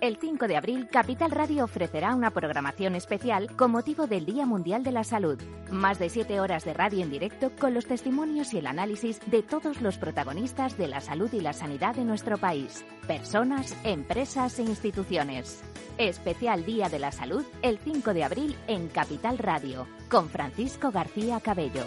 El 0.00 0.16
5 0.16 0.46
de 0.46 0.56
abril, 0.56 0.88
Capital 0.88 1.32
Radio 1.32 1.64
ofrecerá 1.64 2.14
una 2.14 2.30
programación 2.30 2.94
especial 2.94 3.50
con 3.56 3.72
motivo 3.72 4.06
del 4.06 4.26
Día 4.26 4.46
Mundial 4.46 4.84
de 4.84 4.92
la 4.92 5.02
Salud. 5.02 5.40
Más 5.72 5.98
de 5.98 6.08
siete 6.08 6.38
horas 6.38 6.64
de 6.64 6.72
radio 6.72 7.02
en 7.02 7.10
directo 7.10 7.50
con 7.58 7.74
los 7.74 7.86
testimonios 7.86 8.54
y 8.54 8.58
el 8.58 8.68
análisis 8.68 9.20
de 9.26 9.42
todos 9.42 9.80
los 9.80 9.98
protagonistas 9.98 10.78
de 10.78 10.86
la 10.86 11.00
salud 11.00 11.32
y 11.32 11.40
la 11.40 11.52
sanidad 11.52 11.96
de 11.96 12.04
nuestro 12.04 12.38
país. 12.38 12.84
Personas, 13.08 13.76
empresas 13.82 14.60
e 14.60 14.62
instituciones. 14.62 15.64
Especial 15.98 16.64
Día 16.64 16.88
de 16.88 17.00
la 17.00 17.10
Salud 17.10 17.44
el 17.62 17.78
5 17.78 18.14
de 18.14 18.22
abril 18.22 18.56
en 18.68 18.86
Capital 18.86 19.36
Radio 19.36 19.88
con 20.08 20.28
Francisco 20.28 20.92
García 20.92 21.40
Cabello. 21.40 21.86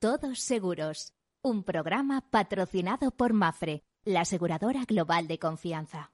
Todos 0.00 0.38
Seguros, 0.38 1.12
un 1.42 1.64
programa 1.64 2.24
patrocinado 2.30 3.10
por 3.10 3.32
Mafre, 3.32 3.82
la 4.04 4.20
aseguradora 4.20 4.84
global 4.86 5.26
de 5.26 5.40
confianza. 5.40 6.12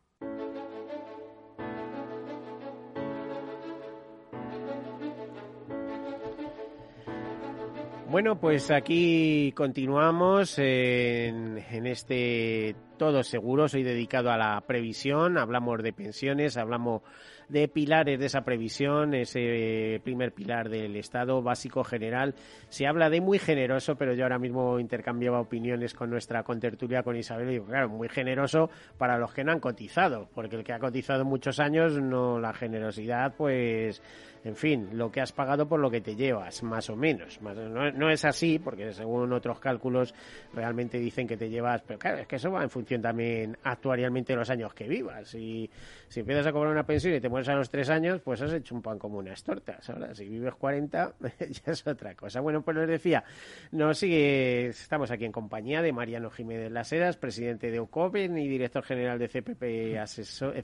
Bueno, 8.11 8.41
pues 8.41 8.71
aquí 8.71 9.53
continuamos 9.55 10.59
en, 10.59 11.59
este 11.85 12.77
Todos 12.97 13.27
Seguros, 13.27 13.75
hoy 13.75 13.83
dedicado 13.83 14.31
a 14.31 14.39
la 14.39 14.61
previsión, 14.61 15.37
hablamos 15.39 15.83
de 15.83 15.93
pensiones, 15.93 16.57
hablamos 16.57 17.03
de 17.49 17.69
pilares 17.69 18.19
de 18.19 18.27
esa 18.27 18.43
previsión, 18.43 19.15
ese 19.15 20.01
primer 20.05 20.33
pilar 20.33 20.69
del 20.69 20.97
Estado 20.97 21.43
básico 21.43 21.85
general. 21.85 22.35
Se 22.69 22.87
habla 22.87 23.11
de 23.11 23.21
muy 23.21 23.39
generoso, 23.39 23.97
pero 23.97 24.15
yo 24.15 24.23
ahora 24.23 24.39
mismo 24.39 24.79
intercambiaba 24.79 25.41
opiniones 25.41 25.95
con 25.95 26.11
nuestra 26.11 26.43
contertulia, 26.43 27.03
con 27.03 27.17
Isabel, 27.17 27.49
y 27.49 27.53
digo, 27.53 27.67
claro, 27.67 27.89
muy 27.89 28.09
generoso 28.09 28.71
para 28.97 29.19
los 29.19 29.33
que 29.33 29.45
no 29.45 29.53
han 29.53 29.61
cotizado, 29.61 30.29
porque 30.35 30.57
el 30.57 30.65
que 30.65 30.73
ha 30.73 30.79
cotizado 30.79 31.25
muchos 31.25 31.61
años, 31.61 32.01
no 32.01 32.39
la 32.39 32.53
generosidad, 32.53 33.35
pues 33.37 34.01
en 34.45 34.57
fin, 34.57 34.91
lo 34.93 35.11
que 35.11 35.23
has 35.23 35.33
pagado 35.33 35.67
por 35.67 35.81
lo 35.81 35.91
que 35.91 36.03
te 36.03 36.15
llevas, 36.15 36.63
más 36.63 36.91
o 36.91 36.97
menos. 36.97 37.41
no, 37.41 38.11
es 38.11 38.25
así, 38.27 38.59
porque 38.59 38.93
según 38.93 39.33
otros 39.33 39.59
cálculos 39.59 40.15
realmente 40.53 40.99
dicen 40.99 41.27
que 41.27 41.39
te 41.39 41.49
llevas, 41.49 41.81
pero 41.83 41.99
claro, 41.99 42.19
es 42.19 42.27
que 42.27 42.37
eso 42.37 42.51
va 42.51 42.63
en 42.63 42.69
función 42.69 42.84
también 42.85 43.57
actuarialmente 43.63 44.35
los 44.35 44.51
años 44.51 44.75
que 44.75 44.89
vivas. 44.89 45.35
Y 45.35 45.71
si 46.09 46.21
empiezas 46.21 46.47
a 46.47 46.53
cobrar 46.53 46.73
una 46.73 46.87
pensión 46.87 47.15
y 47.15 47.21
te 47.21 47.29
mueres 47.29 47.49
a 47.49 47.55
los 47.55 47.71
tres 47.71 47.91
años, 47.91 48.21
pues 48.21 48.41
has 48.43 48.53
hecho 48.53 48.75
un 48.75 48.83
pan 48.83 48.99
como 48.99 49.19
unas 49.19 49.43
tortas. 49.43 49.89
Ahora, 49.91 50.15
si 50.15 50.29
vives 50.29 50.55
40, 50.55 51.15
ya 51.39 51.73
es 51.73 51.87
otra 51.87 52.15
cosa. 52.15 52.41
Bueno, 52.41 52.63
pues 52.63 52.77
les 52.77 52.89
decía, 52.89 53.25
nos 53.73 53.99
sigue, 53.99 54.69
estamos 54.69 55.11
aquí 55.11 55.25
en 55.25 55.33
compañía 55.33 55.83
de 55.83 55.93
Mariano 55.93 56.31
Jiménez 56.31 56.71
Laseras, 56.71 57.17
presidente 57.17 57.71
de 57.71 57.81
OCOPEN 57.81 58.39
y 58.39 58.49
director 58.49 58.85
general 58.85 59.19
de 59.19 59.29
CPP 59.29 59.99
Asesor, 59.99 60.55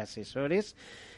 Asesores 0.00 0.76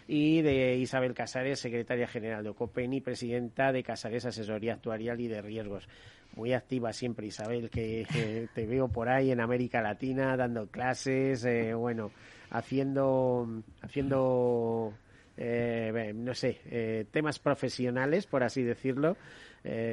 y 0.09 0.43
de 0.43 0.77
Isabel 0.77 1.15
Casares, 1.15 1.59
secretaria 1.59 2.07
general 2.07 2.45
de 2.45 2.51
OCOPEN 2.51 2.93
y 2.93 3.01
presidenta 3.01 3.73
de 3.73 3.83
Casares 3.83 4.25
Asesoría 4.25 4.75
Actuarial 4.75 5.21
y 5.21 5.29
de 5.29 5.43
Riesgos. 5.43 5.89
Muy 6.37 6.53
activa 6.53 6.93
siempre, 6.93 7.27
Isabel, 7.27 7.71
que 7.71 8.47
te 8.55 8.67
veo 8.67 8.89
por 8.89 9.09
ahí 9.09 9.31
en 9.31 9.41
América 9.41 9.81
Latina 9.81 10.37
dando 10.37 10.67
clases, 10.67 11.43
eh, 11.47 11.73
bueno, 11.73 12.11
haciendo, 12.51 13.63
haciendo 13.81 14.93
eh, 15.39 16.13
no 16.15 16.35
sé, 16.35 16.61
eh, 16.67 17.07
temas 17.11 17.39
profesionales, 17.39 18.27
por 18.27 18.45
así 18.45 18.63
decirlo, 18.63 19.17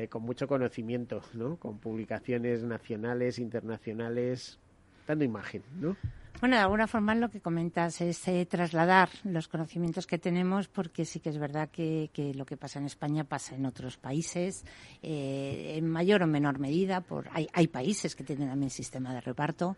con 0.09 0.21
mucho 0.21 0.47
conocimiento, 0.47 1.23
¿no? 1.33 1.55
Con 1.55 1.79
publicaciones 1.79 2.61
nacionales, 2.63 3.39
internacionales, 3.39 4.59
dando 5.07 5.23
imagen, 5.23 5.63
¿no? 5.79 5.95
Bueno, 6.43 6.57
de 6.57 6.63
alguna 6.63 6.87
forma 6.87 7.15
lo 7.15 7.29
que 7.29 7.39
comentas 7.39 8.01
es 8.01 8.27
eh, 8.27 8.45
trasladar 8.45 9.07
los 9.23 9.47
conocimientos 9.47 10.05
que 10.05 10.17
tenemos, 10.17 10.67
porque 10.67 11.05
sí 11.05 11.21
que 11.21 11.29
es 11.29 11.37
verdad 11.37 11.69
que, 11.69 12.09
lo 12.35 12.45
que 12.45 12.57
pasa 12.57 12.79
en 12.79 12.85
España 12.85 13.23
pasa 13.23 13.55
en 13.55 13.65
otros 13.65 13.95
países, 13.95 14.65
eh, 15.01 15.75
en 15.77 15.87
mayor 15.87 16.21
o 16.21 16.27
menor 16.27 16.59
medida. 16.59 16.99
Por, 16.99 17.29
hay, 17.31 17.47
hay 17.53 17.67
países 17.67 18.13
que 18.13 18.25
tienen 18.25 18.49
también 18.49 18.71
sistema 18.71 19.13
de 19.13 19.21
reparto. 19.21 19.77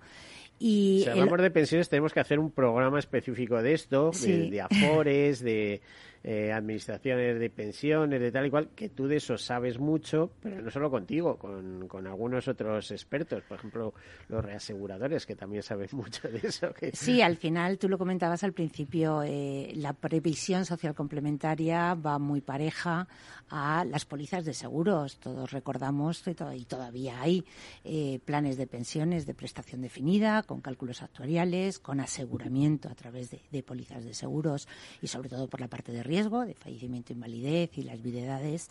Y 0.60 1.02
si 1.04 1.10
hablamos 1.10 1.42
de 1.42 1.52
pensiones, 1.52 1.90
tenemos 1.90 2.14
que 2.14 2.20
hacer 2.20 2.40
un 2.40 2.52
programa 2.52 3.00
específico 3.00 3.62
de 3.62 3.74
esto, 3.74 4.12
de 4.12 4.62
afores, 4.62 5.42
de 5.42 5.82
eh, 6.28 6.52
administraciones 6.52 7.40
de 7.40 7.52
pensiones, 7.52 8.20
de 8.20 8.32
tal 8.32 8.48
y 8.48 8.50
cual, 8.50 8.70
que 8.76 8.90
tú 8.90 9.08
de 9.08 9.18
eso 9.18 9.38
sabes 9.38 9.78
mucho, 9.78 10.32
pero 10.42 10.60
no 10.60 10.72
solo 10.72 10.90
contigo, 10.90 11.38
con, 11.38 11.88
con 11.88 12.08
algunos 12.08 12.48
otros 12.48 12.90
expertos, 12.90 13.44
por 13.44 13.60
ejemplo, 13.60 13.94
los 14.28 14.44
reaseguradores, 14.44 15.28
que 15.28 15.36
también 15.36 15.62
saben 15.62 15.88
mucho 15.92 16.28
de 16.28 16.40
eso. 16.48 16.74
Sí, 16.94 17.22
al 17.22 17.38
final, 17.38 17.78
tú 17.78 17.88
lo 17.88 18.00
comentabas 18.00 18.44
al 18.44 18.54
principio, 18.54 19.22
eh, 19.22 19.72
la 19.76 19.94
previsión 19.94 20.66
social 20.66 20.96
complementaria 20.96 21.94
va 21.94 22.18
muy 22.18 22.42
pareja 22.42 23.08
a 23.50 23.86
las 23.86 24.06
pólizas 24.06 24.46
de 24.46 24.56
seguros. 24.56 25.18
Todos 25.18 25.52
recordamos 25.52 26.24
y 26.28 26.66
todavía 26.66 27.22
hay 27.22 27.46
eh, 27.84 28.20
planes 28.26 28.58
de 28.58 28.66
pensiones 28.66 29.28
de 29.28 29.36
prestación 29.36 29.84
definida, 29.84 30.42
con 30.46 30.62
cálculos 30.62 31.02
actuariales, 31.02 31.80
con 31.80 32.00
aseguramiento 32.00 32.90
a 32.90 32.96
través 32.96 33.32
de, 33.32 33.42
de 33.52 33.64
pólizas 33.64 34.04
de 34.04 34.14
seguros 34.14 34.68
y 35.02 35.08
sobre 35.08 35.30
todo 35.30 35.48
por 35.48 35.62
la 35.62 35.68
parte 35.68 35.92
de 35.92 36.04
riesgo 36.04 36.46
de 36.46 36.54
fallecimiento, 36.54 37.14
invalidez 37.14 37.78
y 37.78 37.84
las 37.84 38.02
videdades, 38.02 38.70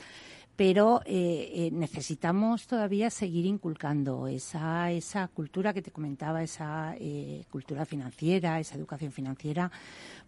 pero 0.57 1.03
eh, 1.05 1.51
eh, 1.53 1.71
necesitamos 1.73 2.67
todavía 2.67 3.11
seguir 3.11 3.45
inculcando 3.47 4.29
esa, 4.29 4.91
esa 4.93 5.27
cultura 5.29 5.73
que 5.73 5.83
te 5.83 5.91
comentaba, 5.91 6.43
esa 6.43 6.95
eh, 6.99 7.45
cultura 7.51 7.85
financiera, 7.85 8.61
esa 8.61 8.77
educación 8.77 9.11
financiera, 9.11 9.71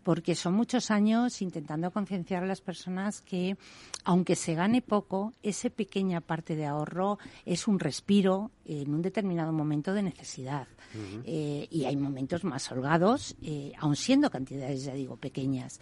porque 0.02 0.34
son 0.34 0.54
muchos 0.54 0.90
años 0.90 1.42
intentando 1.42 1.90
concienciar 1.92 2.42
a 2.42 2.46
las 2.46 2.60
personas 2.60 3.20
que, 3.20 3.56
aunque 4.04 4.34
se 4.34 4.54
gane 4.54 4.82
poco, 4.82 5.32
esa 5.42 5.70
pequeña 5.70 6.20
parte 6.20 6.56
de 6.56 6.66
ahorro 6.66 7.18
es 7.44 7.68
un 7.68 7.78
respiro 7.78 8.50
en 8.64 8.94
un 8.94 9.02
determinado 9.02 9.52
momento 9.52 9.94
de 9.94 10.02
necesidad. 10.02 10.66
y 11.24 11.84
hay 11.84 11.96
momentos 11.96 12.42
más 12.44 12.70
holgados, 12.72 13.36
aun 13.78 13.96
siendo 13.96 14.30
cantidades, 14.30 14.84
ya 14.84 14.94
digo, 14.94 15.16
pequeñas 15.16 15.80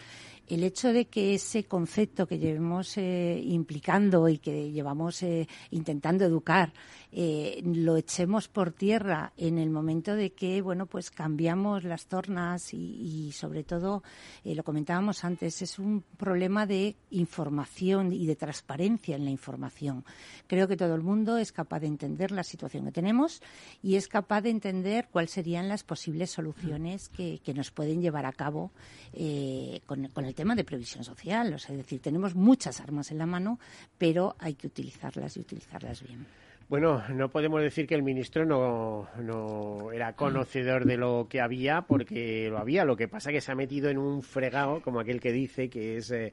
el 0.49 0.63
hecho 0.63 0.93
de 0.93 1.07
que 1.07 1.35
ese 1.35 1.65
concepto 1.65 2.27
que 2.27 2.39
llevemos 2.39 2.99
eh, 2.99 3.41
implicando 3.45 4.29
y 4.29 4.39
que 4.39 4.71
llevamos 4.71 5.23
eh, 5.23 5.49
intentando 5.71 6.25
educar 6.25 6.73
eh, 7.13 7.63
lo 7.65 7.97
echemos 7.97 8.49
por 8.49 8.73
tierra 8.73 9.33
en 9.37 9.59
el 9.59 9.71
momento 9.71 10.15
de 10.15 10.33
que 10.33 10.61
bueno 10.61 10.87
pues 10.87 11.11
cambiamos 11.11 11.85
las 11.85 12.07
tornas 12.07 12.75
y, 12.75 13.31
sobre 13.33 13.65
todo 13.65 14.03
lo 14.45 14.63
comentábamos 14.65 15.25
antes 15.25 15.63
es 15.63 15.79
un 15.79 16.03
problema 16.17 16.67
de 16.67 16.97
información 17.11 18.13
y 18.13 18.27
de 18.27 18.37
transparencia 18.37 19.17
en 19.17 19.25
la 19.25 19.31
información. 19.31 20.05
Creo 20.47 20.69
que 20.69 20.77
todo 20.77 20.95
el 20.95 21.03
mundo 21.03 21.39
es 21.39 21.53
capaz 21.53 21.81
de 21.81 21.87
entender 21.87 22.33
la 22.33 22.43
situación 22.43 22.85
que 22.87 22.93
tenemos 22.93 23.43
y 23.83 23.97
es 23.97 24.09
capaz 24.09 24.43
de 24.43 24.51
entender 24.51 25.09
cuáles 25.11 25.31
serían 25.31 25.69
las 25.69 25.85
posibles 25.85 26.31
soluciones 26.31 27.09
que, 27.09 27.41
nos 27.55 27.71
pueden 27.71 28.03
llevar 28.03 28.27
a 28.27 28.33
cabo 28.33 28.73
con, 29.87 30.09
con 30.09 30.25
el 30.25 30.34
tema 30.35 30.55
de 30.55 30.65
previsión 30.65 31.05
social. 31.05 31.55
O 31.55 31.59
sea, 31.59 31.73
es 31.75 31.79
decir, 31.79 32.01
tenemos 32.01 32.35
muchas 32.35 32.81
armas 32.81 33.11
en 33.11 33.19
la 33.19 33.27
mano, 33.27 33.59
pero 33.99 34.37
hay 34.39 34.55
que 34.55 34.67
utilizarlas 34.67 35.37
y 35.37 35.41
utilizarlas 35.41 36.03
bien. 36.03 36.27
Bueno, 36.69 37.03
no 37.11 37.29
podemos 37.29 37.61
decir 37.61 37.87
que 37.87 37.95
el 37.95 38.03
ministro 38.03 38.47
no, 38.47 39.09
no 39.21 39.93
era 39.93 40.15
conocedor 40.15 40.87
de 40.87 40.97
lo 40.97 41.27
que 41.29 41.41
había, 41.41 41.83
porque 41.83 42.49
lo 42.49 42.59
había. 42.59 42.85
Lo 42.85 42.97
que 42.97 43.07
pasa 43.07 43.31
es 43.31 43.35
que 43.35 43.41
se 43.43 43.53
ha 43.53 43.55
metido 43.55 43.91
en 43.91 43.99
un 43.99 44.23
fregado, 44.23 44.81
como 44.81 45.01
aquel 45.01 45.21
que 45.21 45.31
dice, 45.31 45.69
que 45.69 45.99
es 45.99 46.11
eh, 46.11 46.33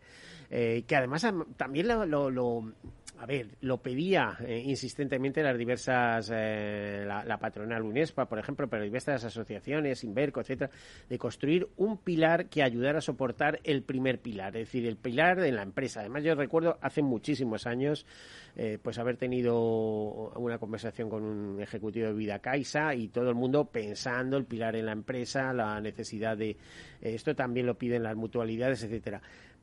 eh, 0.49 0.83
que 0.87 0.95
además 0.95 1.27
también 1.57 1.87
lo, 1.87 2.29
lo 2.29 2.73
a 3.21 3.27
ver, 3.27 3.49
lo 3.61 3.83
pedía 3.83 4.35
eh, 4.47 4.63
insistentemente 4.65 5.43
las 5.43 5.55
diversas, 5.55 6.31
eh, 6.33 7.05
la, 7.05 7.37
patronal 7.37 7.83
UNESPA, 7.83 8.25
por 8.25 8.39
ejemplo, 8.39 8.67
pero 8.67 8.83
diversas 8.83 9.23
asociaciones, 9.23 10.03
Inverco, 10.03 10.41
etcétera, 10.41 10.71
de 11.07 11.19
construir 11.19 11.69
un 11.77 11.99
pilar 11.99 12.47
que 12.47 12.63
ayudara 12.63 12.97
a 12.97 13.01
soportar 13.01 13.59
el 13.63 13.83
primer 13.83 14.21
pilar, 14.21 14.57
es 14.57 14.65
decir, 14.65 14.87
el 14.87 14.97
pilar 14.97 15.39
de 15.39 15.51
la 15.51 15.61
empresa. 15.61 15.99
Además, 15.99 16.23
yo 16.23 16.33
recuerdo 16.33 16.79
hace 16.81 17.03
muchísimos 17.03 17.67
años, 17.67 18.07
eh, 18.55 18.79
pues 18.81 18.97
haber 18.97 19.17
tenido 19.17 20.31
una 20.37 20.57
conversación 20.57 21.07
con 21.07 21.21
un 21.21 21.61
ejecutivo 21.61 22.07
de 22.07 22.13
Vida 22.13 22.39
Caixa 22.39 22.95
y 22.95 23.09
todo 23.09 23.29
el 23.29 23.35
mundo 23.35 23.65
pensando 23.65 24.35
el 24.35 24.45
pilar 24.45 24.75
en 24.75 24.87
la 24.87 24.93
empresa, 24.93 25.53
la 25.53 25.79
necesidad 25.79 26.35
de 26.35 26.57
esto 27.01 27.35
también 27.35 27.67
lo 27.67 27.77
piden 27.77 28.01
las 28.01 28.15
mutualidades, 28.15 28.83
etcétera 28.83 29.21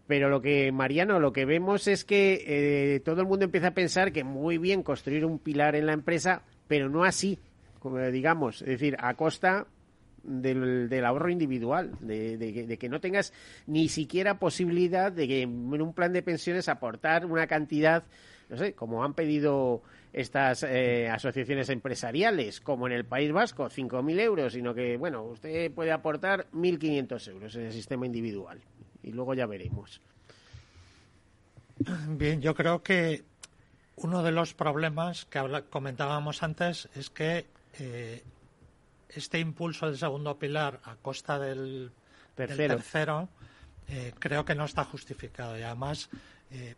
Pero 0.08 0.30
lo 0.30 0.40
que, 0.40 0.72
Mariano, 0.72 1.20
lo 1.20 1.34
que 1.34 1.44
vemos 1.44 1.86
es 1.86 2.06
que 2.06 2.42
eh, 2.46 3.00
todo 3.00 3.20
el 3.20 3.26
mundo 3.26 3.44
empieza 3.44 3.68
a 3.68 3.74
pensar 3.74 4.10
que 4.10 4.24
muy 4.24 4.56
bien 4.56 4.82
construir 4.82 5.26
un 5.26 5.38
pilar 5.38 5.76
en 5.76 5.84
la 5.84 5.92
empresa, 5.92 6.42
pero 6.66 6.88
no 6.88 7.04
así, 7.04 7.38
como 7.78 7.98
digamos, 7.98 8.62
es 8.62 8.68
decir, 8.68 8.96
a 9.00 9.12
costa 9.14 9.66
del, 10.22 11.04
ahorro 11.04 11.28
individual, 11.28 11.92
de, 12.00 12.78
que 12.80 12.88
no 12.88 13.00
tengas 13.00 13.34
ni 13.66 13.90
siquiera 13.90 14.38
posibilidad 14.38 15.12
de 15.12 15.28
que 15.28 15.42
en 15.42 15.82
un 15.82 15.92
plan 15.92 16.14
de 16.14 16.22
pensiones 16.22 16.70
aportar 16.70 17.26
una 17.26 17.46
cantidad, 17.46 18.04
no 18.48 18.56
sé, 18.56 18.72
como 18.72 19.04
han 19.04 19.12
pedido 19.12 19.82
estas 20.14 20.62
eh, 20.62 21.10
asociaciones 21.10 21.68
empresariales, 21.68 22.62
como 22.62 22.86
en 22.86 22.94
el 22.94 23.04
País 23.04 23.30
Vasco, 23.30 23.68
5.000 23.68 24.20
euros, 24.20 24.54
sino 24.54 24.72
que, 24.72 24.96
bueno, 24.96 25.22
usted 25.24 25.70
puede 25.70 25.92
aportar 25.92 26.46
1.500 26.54 27.30
euros 27.30 27.56
en 27.56 27.66
el 27.66 27.72
sistema 27.72 28.06
individual 28.06 28.58
y 29.08 29.12
luego 29.12 29.34
ya 29.34 29.46
veremos. 29.46 30.00
Bien, 32.08 32.40
yo 32.42 32.54
creo 32.54 32.82
que 32.82 33.24
uno 33.96 34.22
de 34.22 34.32
los 34.32 34.54
problemas 34.54 35.24
que 35.24 35.64
comentábamos 35.70 36.42
antes 36.42 36.88
es 36.94 37.08
que 37.10 37.46
eh, 37.78 38.22
este 39.08 39.38
impulso 39.38 39.86
del 39.86 39.96
segundo 39.96 40.38
pilar 40.38 40.80
a 40.84 40.96
costa 40.96 41.38
del 41.38 41.90
tercero, 42.34 43.28
eh, 43.88 44.12
creo 44.18 44.44
que 44.44 44.54
no 44.54 44.66
está 44.66 44.84
justificado 44.84 45.58
y 45.58 45.62
además 45.62 46.10
eh, 46.50 46.74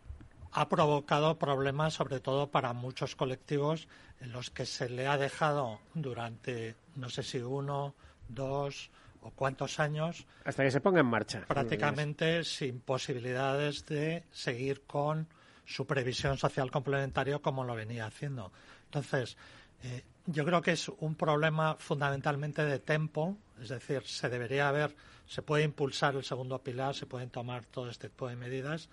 ha 0.53 0.69
provocado 0.69 1.39
problemas 1.39 1.95
sobre 1.95 2.21
todo 2.21 2.51
para 2.51 2.73
muchos 2.73 3.17
colectivos 3.17 3.89
en 4.21 4.33
los 4.33 4.51
que 4.51 4.67
se 4.67 4.89
le 4.89 5.07
ha 5.07 5.19
dejado 5.19 5.81
durante 5.95 6.77
no 6.95 7.11
sé 7.11 7.23
si 7.23 7.39
uno, 7.39 7.95
dos 8.29 8.91
o 9.23 9.31
cuántos 9.31 9.81
años. 9.81 10.27
Hasta 10.45 10.65
que 10.65 10.71
se 10.71 10.81
ponga 10.81 11.01
en 11.01 11.07
marcha. 11.07 11.45
Prácticamente 11.47 12.45
sin 12.45 12.81
posibilidades 12.81 13.87
de 13.87 14.25
seguir 14.31 14.83
con 14.83 15.29
su 15.65 15.87
previsión 15.87 16.37
social 16.37 16.71
complementaria 16.71 17.39
como 17.39 17.65
lo 17.65 17.75
venía 17.75 18.07
haciendo. 18.07 18.53
Entonces, 18.87 19.37
eh, 19.83 20.05
yo 20.27 20.45
creo 20.45 20.61
que 20.63 20.73
es 20.73 20.89
un 20.89 21.15
problema 21.15 21.77
fundamentalmente 21.79 22.65
de 22.65 22.79
tempo, 22.79 23.37
es 23.61 23.69
decir, 23.69 24.03
se 24.05 24.29
debería 24.29 24.69
haber, 24.69 24.95
se 25.27 25.43
puede 25.43 25.65
impulsar 25.65 26.17
el 26.17 26.25
segundo 26.25 26.63
pilar, 26.63 26.95
se 26.95 27.07
pueden 27.07 27.31
tomar 27.31 27.65
todo 27.67 27.89
este 27.89 28.09
tipo 28.09 28.29
de 28.29 28.37
medidas, 28.37 28.89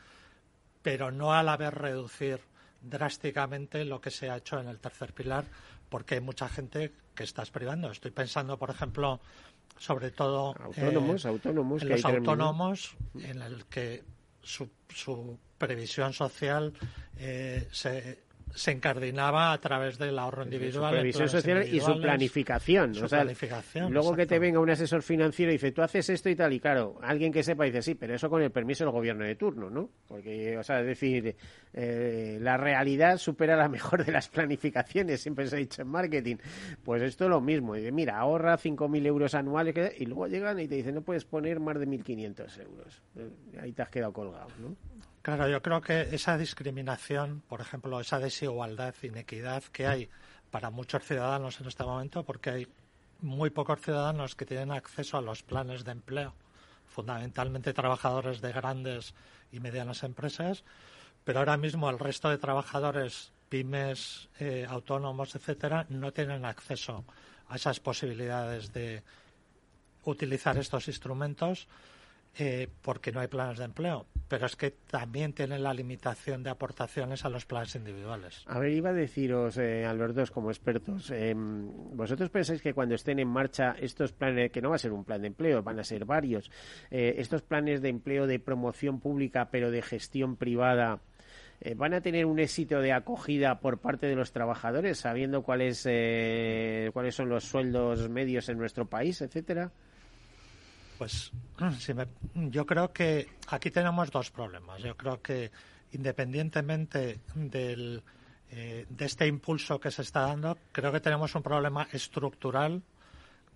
pero 0.82 1.12
no 1.12 1.34
al 1.34 1.50
haber 1.50 1.76
reducir 1.76 2.40
drásticamente 2.82 3.84
lo 3.84 4.00
que 4.00 4.12
se 4.12 4.30
ha 4.30 4.38
hecho 4.38 4.60
en 4.60 4.68
el 4.68 4.80
tercer 4.80 5.13
pilar, 5.13 5.46
porque 5.90 6.16
hay 6.16 6.22
mucha 6.22 6.48
gente 6.48 6.94
que 7.16 7.24
estás 7.24 7.50
privando. 7.50 7.92
Estoy 7.92 8.12
pensando, 8.12 8.58
por 8.58 8.70
ejemplo, 8.70 9.20
sobre 9.78 10.12
todo 10.12 10.56
autónomos, 10.60 11.26
eh, 11.26 11.28
autónomos, 11.28 11.82
en 11.82 11.90
los 11.90 12.06
autónomos, 12.06 12.96
en 13.16 13.42
el 13.42 13.66
que 13.66 14.04
su, 14.42 14.70
su 14.90 15.38
previsión 15.58 16.13
social 16.13 16.74
eh, 17.18 17.68
se 17.72 18.27
se 18.54 18.72
encardinaba 18.72 19.54
a 19.54 19.58
través 19.60 19.98
del 19.98 20.18
ahorro 20.18 20.44
individual. 20.44 20.92
Su 20.92 21.00
previsión 21.00 21.30
social 21.30 21.68
y 21.68 21.80
su 21.80 22.00
planificación. 22.00 22.94
luego 23.90 24.16
que 24.16 24.26
te 24.26 24.40
venga 24.40 24.60
un 24.60 24.70
asesor 24.70 25.04
financiero 25.04 25.52
y 25.52 25.56
dice, 25.56 25.72
tú 25.72 25.82
haces 25.82 26.10
esto 26.10 26.30
y 26.30 26.36
tal, 26.36 26.54
y 26.54 26.60
claro, 26.60 26.98
alguien 27.02 27.32
que 27.32 27.44
sepa 27.44 27.66
dice, 27.66 27.82
sí, 27.82 27.96
pero 27.96 28.16
eso 28.16 28.30
con 28.30 28.42
el 28.42 28.52
permiso 28.52 28.84
del 28.84 28.92
gobierno 28.92 29.26
de 29.26 29.36
turno, 29.36 29.70
¿no? 29.70 29.90
Porque, 30.08 30.58
o 30.58 30.64
sea, 30.64 30.80
es 30.80 30.88
decir, 30.88 31.36
eh, 31.74 32.38
la 32.42 32.58
realidad 32.58 33.18
supera 33.18 33.56
la 33.56 33.70
mejor 33.70 34.06
de 34.06 34.12
las 34.12 34.28
planificaciones, 34.30 35.22
siempre 35.22 35.48
se 35.48 35.56
ha 35.56 35.60
dicho 35.60 35.82
en 35.82 35.90
marketing. 35.90 36.38
Pues 36.84 37.02
esto 37.04 37.26
es 37.26 37.30
lo 37.30 37.42
mismo. 37.42 37.76
Dice, 37.76 37.92
mira, 37.92 38.18
ahorra 38.18 38.58
5.000 38.58 39.06
euros 39.06 39.36
anuales 39.36 39.76
y 39.98 40.06
luego 40.06 40.28
llegan 40.28 40.60
y 40.60 40.68
te 40.68 40.76
dicen, 40.76 40.96
no 40.96 41.02
puedes 41.02 41.26
poner 41.26 41.60
más 41.60 41.80
de 41.80 41.88
1.500 41.88 42.62
euros. 42.62 43.02
Eh, 43.16 43.30
ahí 43.62 43.74
te 43.74 43.82
has 43.82 43.90
quedado 43.90 44.14
colgado, 44.14 44.48
¿no? 44.60 44.76
Claro, 45.28 45.50
yo 45.50 45.62
creo 45.62 45.82
que 45.82 46.16
esa 46.16 46.38
discriminación, 46.38 47.44
por 47.50 47.60
ejemplo, 47.60 48.00
esa 48.00 48.18
desigualdad, 48.18 48.96
inequidad 49.02 49.62
que 49.74 49.86
hay 49.86 50.10
para 50.52 50.70
muchos 50.70 51.04
ciudadanos 51.04 51.60
en 51.60 51.68
este 51.68 51.84
momento, 51.84 52.24
porque 52.24 52.50
hay 52.50 52.68
muy 53.20 53.50
pocos 53.50 53.82
ciudadanos 53.82 54.36
que 54.36 54.46
tienen 54.46 54.72
acceso 54.72 55.18
a 55.18 55.22
los 55.22 55.44
planes 55.44 55.84
de 55.84 55.92
empleo, 55.92 56.34
fundamentalmente 56.86 57.74
trabajadores 57.74 58.40
de 58.40 58.54
grandes 58.54 59.13
y 59.52 59.60
medianas 59.60 60.04
empresas, 60.04 60.63
pero 61.26 61.40
ahora 61.40 61.58
mismo 61.58 61.90
el 61.90 62.00
resto 62.00 62.30
de 62.30 62.38
trabajadores, 62.38 63.34
pymes, 63.50 64.30
eh, 64.40 64.66
autónomos, 64.70 65.36
etcétera, 65.36 65.86
no 65.90 66.13
tienen 66.13 66.46
acceso 66.46 67.04
a 67.50 67.58
esas 67.58 67.82
posibilidades 67.82 68.72
de 68.72 69.04
utilizar 70.06 70.58
estos 70.58 70.88
instrumentos 70.88 71.68
eh, 72.39 72.67
porque 72.82 73.12
no 73.12 73.19
hay 73.19 73.28
planes 73.28 73.58
de 73.58 73.65
empleo, 73.65 74.06
pero 74.28 74.45
es 74.45 74.56
que 74.56 74.71
también 74.71 75.34
tienen 75.34 75.63
la 75.63 75.73
limitación 75.73 76.43
de 76.43 76.50
aportaciones 76.50 77.26
a 77.26 77.30
los 77.30 77.45
planes 77.45 77.76
individuales. 77.76 78.43
A 78.45 78.60
ver, 78.60 78.71
iba 78.71 78.89
a 78.91 78.93
deciros, 78.93 79.58
eh, 79.58 79.86
Albertos, 79.86 80.30
como 80.30 80.52
expertos, 80.52 81.10
em, 81.12 81.95
¿vosotros 81.95 82.30
pensáis 82.30 82.62
que 82.62 82.73
cuando 82.73 82.95
estén 82.95 83.19
en 83.19 83.28
marcha 83.28 83.76
estos 83.80 84.12
planes, 84.12 84.52
que 84.52 84.62
no 84.62 84.69
va 84.69 84.76
a 84.76 84.80
ser 84.80 84.91
un 84.91 85.04
plan 85.04 85.21
de 85.21 85.28
empleo, 85.28 85.63
van 85.63 85.80
a 85.80 85.84
ser 85.84 86.06
varios, 86.06 86.52
eh, 86.91 87.15
estos 87.17 87.41
planes 87.41 87.82
de 87.82 87.89
empleo 87.89 88.28
de 88.28 88.39
promoción 88.39 89.00
pública 89.00 89.50
pero 89.50 89.71
de 89.71 89.82
gestión 89.82 90.36
privada, 90.36 91.00
eh, 91.60 91.73
¿Van 91.73 91.95
a 91.95 92.02
tener 92.02 92.28
un 92.28 92.38
éxito 92.38 92.82
de 92.82 92.93
acogida 92.93 93.60
por 93.60 93.80
parte 93.80 94.06
de 94.06 94.15
los 94.15 94.32
trabajadores, 94.32 95.00
sabiendo 95.00 95.41
cuáles 95.41 95.82
cuáles 96.93 97.15
son 97.15 97.30
los 97.30 97.45
sueldos 97.45 98.10
medios 98.10 98.47
en 98.50 98.60
nuestro 98.60 98.86
país, 98.86 99.21
etcétera? 99.23 99.71
Pues 100.98 101.32
yo 102.34 102.66
creo 102.66 102.92
que 102.92 103.28
aquí 103.48 103.72
tenemos 103.72 104.12
dos 104.12 104.32
problemas. 104.32 104.82
Yo 104.82 104.96
creo 104.98 105.22
que 105.22 105.52
independientemente 105.92 107.20
del, 107.36 108.04
eh, 108.52 108.86
de 108.90 109.06
este 109.06 109.28
impulso 109.28 109.80
que 109.80 109.92
se 109.92 110.02
está 110.02 110.22
dando, 110.22 110.58
creo 110.72 110.92
que 110.92 111.00
tenemos 111.00 111.34
un 111.36 111.44
problema 111.44 111.88
estructural 111.92 112.82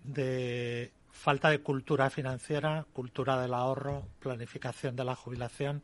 de 0.04 0.92
falta 1.10 1.50
de 1.50 1.60
cultura 1.60 2.10
financiera, 2.10 2.86
cultura 2.92 3.40
del 3.40 3.54
ahorro, 3.54 4.06
planificación 4.20 4.96
de 4.96 5.04
la 5.04 5.14
jubilación 5.14 5.82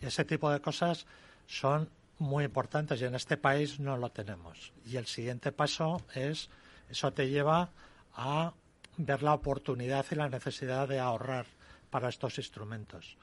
ese 0.00 0.24
tipo 0.24 0.50
de 0.50 0.60
cosas 0.60 1.06
son 1.46 1.88
muy 2.18 2.44
importantes 2.44 3.00
y 3.00 3.04
en 3.04 3.14
este 3.14 3.36
país 3.36 3.78
no 3.78 3.96
lo 3.96 4.10
tenemos. 4.10 4.72
Y 4.84 4.96
el 4.96 5.06
siguiente 5.06 5.52
paso 5.52 6.02
es, 6.14 6.48
eso 6.90 7.12
te 7.12 7.28
lleva 7.28 7.70
a 8.14 8.52
ver 8.96 9.22
la 9.22 9.34
oportunidad 9.34 10.06
y 10.10 10.14
la 10.14 10.28
necesidad 10.28 10.88
de 10.88 10.98
ahorrar 10.98 11.46
para 11.90 12.08
estos 12.08 12.38
instrumentos. 12.38 13.16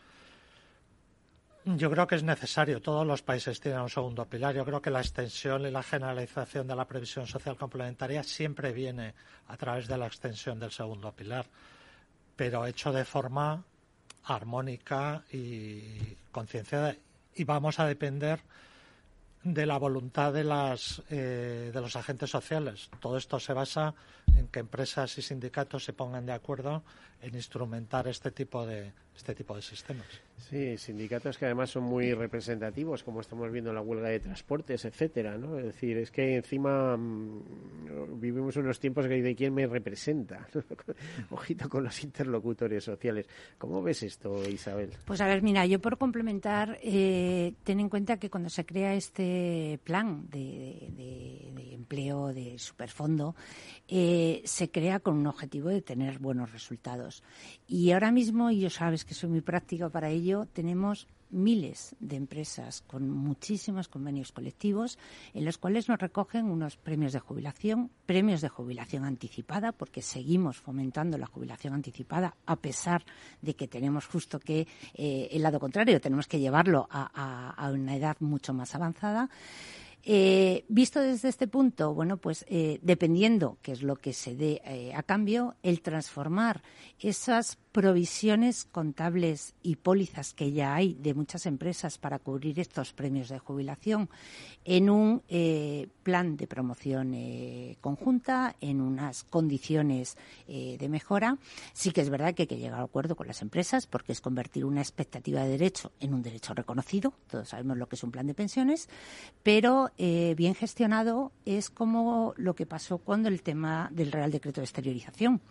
Yo 1.65 1.89
creo 1.89 2.07
que 2.07 2.15
es 2.15 2.23
necesario. 2.23 2.81
Todos 2.81 3.07
los 3.07 3.21
países 3.21 3.61
tienen 3.61 3.79
un 3.79 3.89
segundo 3.89 4.25
pilar. 4.25 4.53
Yo 4.53 4.65
creo 4.65 4.81
que 4.81 4.89
la 4.89 4.99
extensión 4.99 5.65
y 5.65 5.71
la 5.71 5.81
generalización 5.81 6.67
de 6.67 6.75
la 6.75 6.85
previsión 6.85 7.25
social 7.25 7.55
complementaria 7.55 8.21
siempre 8.21 8.73
viene 8.73 9.13
a 9.47 9.55
través 9.55 9.87
de 9.87 9.97
la 9.97 10.07
extensión 10.07 10.59
del 10.59 10.71
segundo 10.71 11.13
pilar, 11.13 11.45
pero 12.35 12.65
hecho 12.65 12.91
de 12.91 13.05
forma 13.05 13.63
armónica 14.25 15.23
y 15.31 16.17
concienciada. 16.31 16.95
Y 17.35 17.45
vamos 17.45 17.79
a 17.79 17.85
depender 17.85 18.41
de 19.43 19.65
la 19.65 19.77
voluntad 19.77 20.33
de, 20.33 20.43
las, 20.43 21.01
eh, 21.09 21.71
de 21.73 21.81
los 21.81 21.95
agentes 21.95 22.29
sociales. 22.29 22.89
Todo 22.99 23.17
esto 23.17 23.39
se 23.39 23.53
basa 23.53 23.93
en 24.35 24.47
que 24.47 24.59
empresas 24.59 25.17
y 25.17 25.21
sindicatos 25.21 25.83
se 25.83 25.93
pongan 25.93 26.25
de 26.25 26.33
acuerdo 26.33 26.83
en 27.21 27.35
instrumentar 27.35 28.07
este 28.07 28.31
tipo 28.31 28.65
de, 28.65 28.91
este 29.15 29.33
tipo 29.33 29.55
de 29.55 29.61
sistemas. 29.61 30.05
Sí, 30.37 30.77
sindicatos 30.77 31.37
que 31.37 31.45
además 31.45 31.69
son 31.69 31.83
muy 31.83 32.13
representativos, 32.13 33.03
como 33.03 33.21
estamos 33.21 33.49
viendo 33.51 33.69
en 33.69 33.75
la 33.75 33.81
huelga 33.81 34.09
de 34.09 34.19
transportes, 34.19 34.83
etcétera, 34.83 35.37
¿no? 35.37 35.57
Es 35.57 35.65
decir, 35.65 35.97
es 35.97 36.11
que 36.11 36.35
encima 36.35 36.97
mm, 36.97 38.19
vivimos 38.19 38.57
unos 38.57 38.79
tiempos 38.79 39.07
que 39.07 39.21
de 39.21 39.35
quién 39.35 39.53
me 39.53 39.65
representa. 39.67 40.47
Ojito 41.29 41.69
con 41.69 41.85
los 41.85 42.03
interlocutores 42.03 42.83
sociales. 42.83 43.27
¿Cómo 43.57 43.81
ves 43.81 44.03
esto, 44.03 44.43
Isabel? 44.49 44.91
Pues 45.05 45.21
a 45.21 45.27
ver, 45.27 45.41
mira, 45.41 45.65
yo 45.65 45.79
por 45.79 45.97
complementar, 45.97 46.77
eh, 46.83 47.53
ten 47.63 47.79
en 47.79 47.89
cuenta 47.89 48.17
que 48.17 48.29
cuando 48.29 48.49
se 48.49 48.65
crea 48.65 48.95
este 48.95 49.32
plan 49.83 50.27
de, 50.29 51.71
empleo 51.71 52.33
de 52.33 52.57
superfondo, 52.57 53.35
eh, 53.87 54.41
se 54.45 54.71
crea 54.71 54.99
con 54.99 55.17
un 55.17 55.27
objetivo 55.27 55.69
de 55.69 55.81
tener 55.81 56.19
buenos 56.19 56.51
resultados. 56.51 57.23
Y 57.67 57.91
ahora 57.91 58.11
mismo, 58.11 58.51
y 58.51 58.61
yo 58.61 58.69
sabes 58.69 59.05
que 59.05 59.13
soy 59.13 59.29
muy 59.29 59.41
práctica 59.41 59.89
para 59.89 60.09
ello, 60.09 60.47
tenemos 60.53 61.07
miles 61.33 61.95
de 61.99 62.15
empresas 62.15 62.81
con 62.81 63.09
muchísimos 63.09 63.87
convenios 63.87 64.31
colectivos 64.31 64.97
en 65.33 65.45
los 65.45 65.57
cuales 65.57 65.89
nos 65.89 65.99
recogen 65.99 66.45
unos 66.45 66.77
premios 66.77 67.13
de 67.13 67.19
jubilación, 67.19 67.91
premios 68.05 68.41
de 68.41 68.49
jubilación 68.49 69.03
anticipada, 69.03 69.71
porque 69.71 70.01
seguimos 70.01 70.57
fomentando 70.57 71.17
la 71.17 71.27
jubilación 71.27 71.73
anticipada 71.73 72.35
a 72.45 72.55
pesar 72.55 73.03
de 73.41 73.55
que 73.55 73.67
tenemos 73.67 74.05
justo 74.05 74.39
que 74.39 74.67
eh, 74.93 75.29
el 75.31 75.41
lado 75.41 75.59
contrario, 75.59 75.99
tenemos 75.99 76.27
que 76.27 76.39
llevarlo 76.39 76.87
a 76.89 77.71
una 77.73 77.95
edad 77.95 78.17
mucho 78.19 78.53
más 78.53 78.75
avanzada. 78.75 79.29
Eh, 80.05 80.65
visto 80.67 80.99
desde 80.99 81.29
este 81.29 81.47
punto, 81.47 81.93
bueno, 81.93 82.17
pues 82.17 82.45
eh, 82.49 82.79
dependiendo 82.81 83.57
qué 83.61 83.71
es 83.71 83.81
lo 83.81 83.95
que 83.95 84.11
se 84.11 84.35
dé 84.35 84.93
a 84.93 85.01
cambio, 85.03 85.55
el 85.63 85.81
transformar 85.81 86.61
esas 86.99 87.57
provisiones 87.73 88.65
contables 88.65 89.55
y 89.63 89.77
pólizas 89.77 90.35
que 90.35 90.51
ya 90.51 90.75
hay 90.75 90.93
de 90.93 91.15
muchas 91.15 91.47
empresas 91.47 91.97
para 91.97 92.19
cubrir 92.19 92.59
estos 92.59 92.93
premios 92.93 93.29
de 93.29 93.39
jubilación 93.39 94.09
en 94.63 94.91
un 94.91 95.23
eh, 95.27 95.87
plan 96.03 96.37
de 96.37 96.45
promoción 96.45 97.15
eh, 97.15 97.75
conjunta, 97.81 98.55
en 98.61 98.79
unas 98.79 99.23
condiciones 99.23 100.17
eh, 100.47 100.77
de 100.79 100.87
mejora. 100.87 101.39
Sí 101.73 101.91
que 101.91 102.01
es 102.01 102.11
verdad 102.11 102.35
que 102.35 102.43
hay 102.43 102.47
que 102.47 102.57
llegar 102.57 102.79
a 102.79 102.83
acuerdo 102.83 103.15
con 103.15 103.25
las 103.25 103.41
empresas 103.41 103.87
porque 103.87 104.11
es 104.11 104.21
convertir 104.21 104.65
una 104.65 104.81
expectativa 104.81 105.43
de 105.43 105.49
derecho 105.49 105.91
en 105.99 106.13
un 106.13 106.21
derecho 106.21 106.53
reconocido. 106.53 107.13
Todos 107.27 107.49
sabemos 107.49 107.77
lo 107.77 107.89
que 107.89 107.95
es 107.95 108.03
un 108.03 108.11
plan 108.11 108.27
de 108.27 108.35
pensiones, 108.35 108.87
pero 109.41 109.89
bien 109.97 110.53
gestionado 110.53 111.31
es 111.45 111.71
como 111.71 112.33
lo 112.37 112.55
que 112.55 112.67
pasó 112.67 112.99
cuando 112.99 113.29
el 113.29 113.41
tema 113.41 113.89
del 113.91 114.11
Real 114.11 114.31
Decreto 114.31 114.61
de 114.61 114.65
Exteriorización 114.65 115.41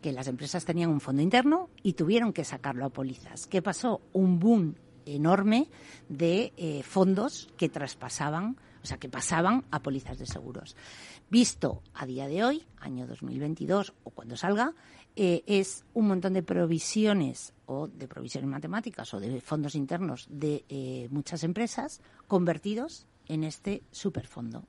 que 0.00 0.12
las 0.12 0.28
empresas 0.28 0.64
tenían 0.64 0.90
un 0.90 1.00
fondo 1.00 1.22
interno 1.22 1.70
y 1.82 1.94
tuvieron 1.94 2.32
que 2.32 2.44
sacarlo 2.44 2.84
a 2.84 2.90
pólizas. 2.90 3.46
¿Qué 3.46 3.62
pasó? 3.62 4.00
Un 4.12 4.38
boom 4.38 4.74
enorme 5.06 5.68
de 6.08 6.52
eh, 6.56 6.82
fondos 6.82 7.48
que 7.56 7.68
traspasaban, 7.68 8.56
o 8.82 8.86
sea, 8.86 8.98
que 8.98 9.08
pasaban 9.08 9.64
a 9.70 9.82
pólizas 9.82 10.18
de 10.18 10.26
seguros. 10.26 10.76
Visto 11.30 11.82
a 11.94 12.06
día 12.06 12.26
de 12.26 12.44
hoy, 12.44 12.66
año 12.78 13.06
2022 13.06 13.94
o 14.04 14.10
cuando 14.10 14.36
salga, 14.36 14.74
eh, 15.16 15.42
es 15.46 15.84
un 15.94 16.08
montón 16.08 16.34
de 16.34 16.42
provisiones 16.42 17.52
o 17.66 17.88
de 17.88 18.06
provisiones 18.06 18.48
matemáticas 18.48 19.12
o 19.14 19.20
de 19.20 19.40
fondos 19.40 19.74
internos 19.74 20.26
de 20.30 20.64
eh, 20.68 21.08
muchas 21.10 21.42
empresas 21.42 22.00
convertidos 22.26 23.06
en 23.26 23.44
este 23.44 23.82
superfondo. 23.90 24.64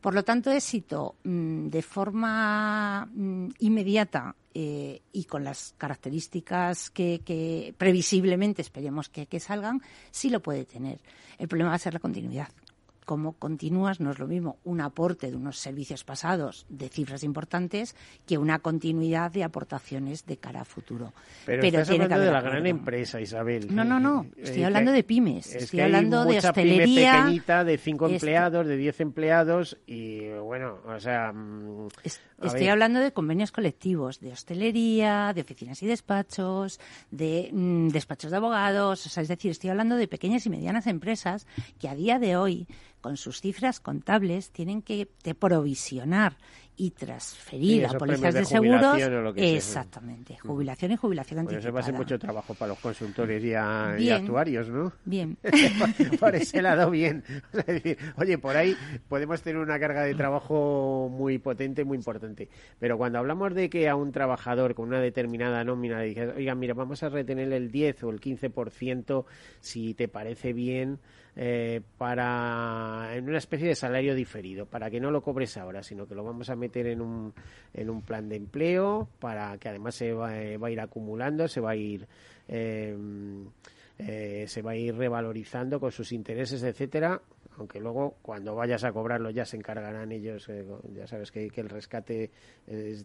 Por 0.00 0.14
lo 0.14 0.24
tanto, 0.24 0.50
éxito 0.50 1.16
mm, 1.24 1.66
de 1.68 1.82
forma 1.82 3.06
mm, 3.06 3.48
inmediata 3.60 4.34
eh, 4.58 5.02
y 5.12 5.24
con 5.24 5.44
las 5.44 5.74
características 5.76 6.88
que, 6.88 7.74
previsiblemente 7.76 8.62
esperemos 8.62 9.10
que, 9.10 9.26
que, 9.26 9.38
salgan, 9.38 9.82
sí 10.10 10.30
lo 10.30 10.40
puede 10.40 10.64
tener. 10.64 10.98
El 11.36 11.46
problema 11.46 11.68
va 11.68 11.76
a 11.76 11.78
ser 11.78 11.92
la 11.92 12.00
continuidad 12.00 12.48
cómo 13.06 13.34
continúas, 13.34 14.00
no 14.00 14.10
es 14.10 14.18
lo 14.18 14.26
mismo 14.26 14.58
un 14.64 14.82
aporte 14.82 15.30
de 15.30 15.36
unos 15.36 15.58
servicios 15.58 16.04
pasados 16.04 16.66
de 16.68 16.88
cifras 16.88 17.22
importantes 17.22 17.96
que 18.26 18.36
una 18.36 18.58
continuidad 18.58 19.30
de 19.30 19.44
aportaciones 19.44 20.26
de 20.26 20.36
cara 20.36 20.62
a 20.62 20.64
futuro. 20.64 21.14
Pero, 21.46 21.62
estás 21.62 21.88
hablando 21.88 22.18
de 22.18 22.32
la 22.32 22.42
gran 22.42 22.66
empresa, 22.66 23.20
Isabel. 23.20 23.74
No, 23.74 23.84
no, 23.84 24.00
no, 24.00 24.26
eh, 24.36 24.42
estoy 24.42 24.64
hablando 24.64 24.92
de 24.92 25.04
pymes, 25.04 25.54
estoy 25.54 25.80
hablando 25.80 26.24
de 26.24 26.38
hostelería. 26.38 27.12
Pyme 27.12 27.22
pequeñita 27.22 27.64
de 27.64 27.78
cinco 27.78 28.08
empleados, 28.08 28.66
de 28.66 28.76
diez 28.76 29.00
empleados 29.00 29.78
y 29.86 30.28
bueno, 30.32 30.80
o 30.84 31.00
sea... 31.00 31.32
Mm, 31.32 31.88
estoy 32.42 32.68
hablando 32.68 32.98
de 32.98 33.12
convenios 33.12 33.52
colectivos, 33.52 34.20
de 34.20 34.32
hostelería, 34.32 35.32
de 35.32 35.40
oficinas 35.42 35.80
y 35.82 35.86
despachos, 35.86 36.80
de 37.12 37.50
mm, 37.52 37.88
despachos 37.88 38.32
de 38.32 38.36
abogados, 38.36 39.06
o 39.06 39.08
sea, 39.08 39.22
es 39.22 39.28
decir, 39.28 39.52
estoy 39.52 39.70
hablando 39.70 39.94
de 39.94 40.08
pequeñas 40.08 40.44
y 40.44 40.50
medianas 40.50 40.88
empresas 40.88 41.46
que 41.78 41.88
a 41.88 41.94
día 41.94 42.18
de 42.18 42.36
hoy 42.36 42.66
con 43.00 43.16
sus 43.16 43.40
cifras 43.40 43.80
contables 43.80 44.50
tienen 44.50 44.82
que 44.82 45.08
provisionar 45.38 46.36
y 46.78 46.90
transferir 46.90 47.86
a 47.86 47.90
pólizas 47.92 48.34
de, 48.34 48.44
seguros. 48.44 48.98
exactamente, 49.36 50.36
jubilación 50.38 50.92
y 50.92 50.96
jubilación 50.96 51.40
anticipada. 51.40 51.68
eso 51.68 51.72
va 51.72 51.80
a 51.80 51.82
ser 51.82 51.94
mucho 51.94 52.18
trabajo 52.18 52.54
para 52.54 52.70
los 52.70 52.78
consultores 52.78 53.42
y, 53.42 53.54
actuarios, 53.54 54.68
¿no? 54.68 54.92
Bien. 55.04 55.38
por, 56.20 56.34
ese 56.34 56.60
lado, 56.60 56.90
bien. 56.90 57.24
oye, 58.16 58.36
por 58.38 58.56
ahí 58.56 58.76
podemos 59.08 59.40
tener 59.40 59.60
una 59.60 59.78
carga 59.78 60.02
de 60.02 60.14
trabajo 60.14 61.08
muy 61.10 61.38
potente, 61.38 61.84
muy 61.84 61.96
importante. 61.96 62.48
Pero 62.78 62.98
cuando 62.98 63.18
hablamos 63.18 63.54
de 63.54 63.70
que 63.70 63.88
a 63.88 63.96
un 63.96 64.12
trabajador 64.12 64.74
con 64.74 64.88
una 64.88 65.00
determinada 65.00 65.64
nómina 65.64 66.00
le 66.00 66.06
dices, 66.06 66.34
oiga, 66.36 66.54
mira, 66.54 66.74
vamos 66.74 67.02
a 67.02 67.08
retener 67.08 67.52
el 67.52 67.70
10 67.70 68.04
o 68.04 68.10
el 68.10 68.20
15% 68.20 69.24
si 69.60 69.94
te 69.94 70.08
parece 70.08 70.52
bien 70.52 70.98
eh, 71.38 71.82
para 71.98 73.10
en 73.14 73.28
una 73.28 73.36
especie 73.36 73.68
de 73.68 73.74
salario 73.74 74.14
diferido, 74.14 74.64
para 74.64 74.90
que 74.90 75.00
no 75.00 75.10
lo 75.10 75.20
cobres 75.20 75.58
ahora, 75.58 75.82
sino 75.82 76.06
que 76.08 76.14
lo 76.14 76.24
vamos 76.24 76.48
a 76.48 76.56
meter 76.56 76.65
en 76.74 77.00
un, 77.00 77.32
en 77.74 77.90
un 77.90 78.02
plan 78.02 78.28
de 78.28 78.36
empleo, 78.36 79.08
para 79.18 79.56
que 79.58 79.68
además 79.68 79.94
se 79.94 80.12
va, 80.12 80.36
eh, 80.36 80.58
a 80.60 80.70
ir 80.70 80.80
acumulando, 80.80 81.48
se 81.48 81.60
va 81.60 81.70
a 81.70 81.76
ir 81.76 82.06
em, 82.48 83.46
eh, 83.98 84.44
se 84.48 84.62
va 84.62 84.72
a 84.72 84.76
ir 84.76 84.94
revalorizando 84.94 85.80
con 85.80 85.92
sus 85.92 86.12
intereses, 86.12 86.62
etcétera, 86.62 87.20
aunque 87.58 87.80
luego 87.80 88.16
cuando 88.22 88.54
vayas 88.54 88.84
a 88.84 88.92
cobrarlo 88.92 89.30
ya 89.30 89.46
se 89.46 89.56
encargarán 89.56 90.12
ellos, 90.12 90.46
ya 90.94 91.06
sabes 91.06 91.30
que, 91.30 91.48
que 91.48 91.62
el 91.62 91.70
rescate 91.70 92.30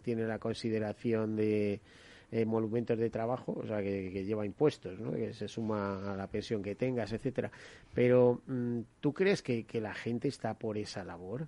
tiene 0.02 0.26
la 0.26 0.38
consideración 0.38 1.36
de 1.36 1.80
eh, 2.34 2.46
monumentos 2.46 2.98
de 2.98 3.10
trabajo, 3.10 3.52
o 3.62 3.66
sea, 3.66 3.82
que, 3.82 4.24
lleva 4.24 4.46
impuestos, 4.46 4.98
¿no? 4.98 5.12
que 5.12 5.34
se 5.34 5.48
suma 5.48 6.14
a 6.14 6.16
la 6.16 6.28
pensión 6.28 6.62
que 6.62 6.74
tengas, 6.74 7.12
etcétera. 7.12 7.50
Pero, 7.92 8.40
mm, 8.46 8.80
¿tú 9.00 9.12
crees 9.12 9.42
que, 9.42 9.64
que 9.64 9.82
la 9.82 9.92
gente 9.92 10.28
está 10.28 10.54
por 10.54 10.78
esa 10.78 11.04
labor? 11.04 11.46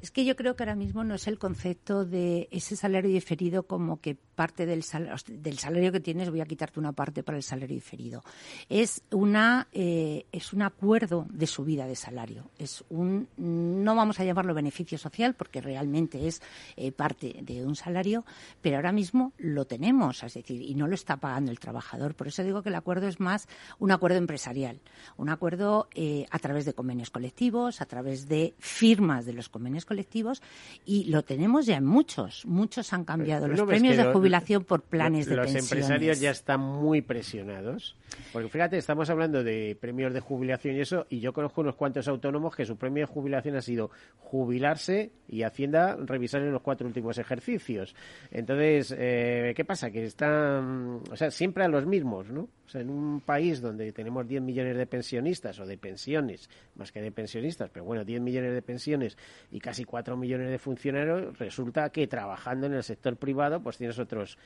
Es 0.00 0.10
que 0.10 0.24
yo 0.24 0.34
creo 0.34 0.56
que 0.56 0.64
ahora 0.64 0.74
mismo 0.74 1.04
no 1.04 1.14
es 1.14 1.26
el 1.28 1.38
concepto 1.38 2.04
de 2.04 2.48
ese 2.50 2.76
salario 2.76 3.10
diferido 3.10 3.62
como 3.64 4.00
que 4.00 4.14
parte 4.14 4.66
del, 4.66 4.84
del 5.28 5.58
salario 5.58 5.92
que 5.92 6.00
tienes 6.00 6.30
voy 6.30 6.40
a 6.40 6.46
quitarte 6.46 6.80
una 6.80 6.92
parte 6.92 7.22
para 7.22 7.36
el 7.38 7.42
salario 7.42 7.74
diferido. 7.74 8.24
Es 8.68 9.02
una 9.10 9.68
eh, 9.72 10.26
es 10.32 10.52
un 10.52 10.62
acuerdo 10.62 11.26
de 11.30 11.46
subida 11.46 11.86
de 11.86 11.96
salario. 11.96 12.50
Es 12.58 12.84
un 12.88 13.28
no 13.36 13.94
vamos 13.94 14.18
a 14.20 14.24
llamarlo 14.24 14.54
beneficio 14.54 14.98
social 14.98 15.34
porque 15.34 15.60
realmente 15.60 16.26
es 16.26 16.42
eh, 16.76 16.92
parte 16.92 17.36
de 17.42 17.64
un 17.64 17.76
salario, 17.76 18.24
pero 18.60 18.76
ahora 18.76 18.92
mismo 18.92 19.32
lo 19.38 19.64
tenemos, 19.66 20.22
es 20.22 20.34
decir, 20.34 20.62
y 20.62 20.74
no 20.74 20.86
lo 20.86 20.94
está 20.94 21.16
pagando 21.16 21.50
el 21.50 21.58
trabajador. 21.58 22.14
Por 22.14 22.28
eso 22.28 22.42
digo 22.42 22.62
que 22.62 22.68
el 22.68 22.74
acuerdo 22.74 23.08
es 23.08 23.20
más 23.20 23.48
un 23.78 23.92
acuerdo 23.92 24.18
empresarial, 24.18 24.80
un 25.16 25.28
acuerdo 25.28 25.88
eh, 25.94 26.26
a 26.30 26.38
través 26.38 26.64
de 26.64 26.74
convenios 26.74 27.10
colectivos, 27.10 27.80
a 27.80 27.86
través 27.86 28.28
de 28.28 28.54
firmas 28.58 29.26
de 29.26 29.32
los 29.32 29.48
convenios 29.48 29.61
colectivos 29.84 30.42
y 30.84 31.04
lo 31.04 31.22
tenemos 31.22 31.66
ya 31.66 31.76
en 31.76 31.84
muchos. 31.84 32.44
Muchos 32.46 32.92
han 32.92 33.04
cambiado 33.04 33.48
los 33.48 33.62
premios 33.62 33.96
de 33.96 34.04
jubilación 34.04 34.64
por 34.64 34.82
planes 34.82 35.26
de 35.26 35.36
pensiones. 35.36 35.62
Los 35.62 35.72
empresarios 35.72 36.20
ya 36.20 36.30
están 36.30 36.60
muy 36.60 37.02
presionados. 37.02 37.96
Porque 38.32 38.48
fíjate, 38.48 38.78
estamos 38.78 39.08
hablando 39.10 39.42
de 39.42 39.76
premios 39.80 40.12
de 40.12 40.20
jubilación 40.20 40.76
y 40.76 40.80
eso, 40.80 41.06
y 41.08 41.20
yo 41.20 41.32
conozco 41.32 41.60
unos 41.60 41.76
cuantos 41.76 42.08
autónomos 42.08 42.54
que 42.54 42.64
su 42.64 42.76
premio 42.76 43.06
de 43.06 43.12
jubilación 43.12 43.56
ha 43.56 43.62
sido 43.62 43.90
jubilarse 44.18 45.12
y 45.28 45.42
Hacienda 45.42 45.96
revisar 45.96 46.42
en 46.42 46.52
los 46.52 46.62
cuatro 46.62 46.86
últimos 46.86 47.18
ejercicios. 47.18 47.94
Entonces, 48.30 48.94
eh, 48.96 49.52
¿qué 49.56 49.64
pasa? 49.64 49.90
Que 49.90 50.04
están, 50.04 51.00
o 51.10 51.16
sea, 51.16 51.30
siempre 51.30 51.64
a 51.64 51.68
los 51.68 51.86
mismos, 51.86 52.28
¿no? 52.28 52.42
O 52.42 52.68
sea, 52.68 52.80
en 52.80 52.90
un 52.90 53.20
país 53.20 53.60
donde 53.60 53.92
tenemos 53.92 54.26
10 54.26 54.42
millones 54.42 54.76
de 54.76 54.86
pensionistas 54.86 55.58
o 55.58 55.66
de 55.66 55.76
pensiones, 55.76 56.48
más 56.74 56.92
que 56.92 57.02
de 57.02 57.12
pensionistas, 57.12 57.70
pero 57.70 57.84
bueno, 57.84 58.04
10 58.04 58.20
millones 58.20 58.54
de 58.54 58.62
pensiones 58.62 59.18
y 59.52 59.60
casi 59.60 59.84
4 59.84 60.16
millones 60.16 60.50
de 60.50 60.58
funcionarios, 60.58 61.38
resulta 61.38 61.90
que 61.90 62.06
trabajando 62.06 62.66
en 62.66 62.72
el 62.72 62.82
sector 62.82 63.16
privado, 63.16 63.62
pues 63.62 63.76
tienes 63.76 63.98
otros 63.98 64.38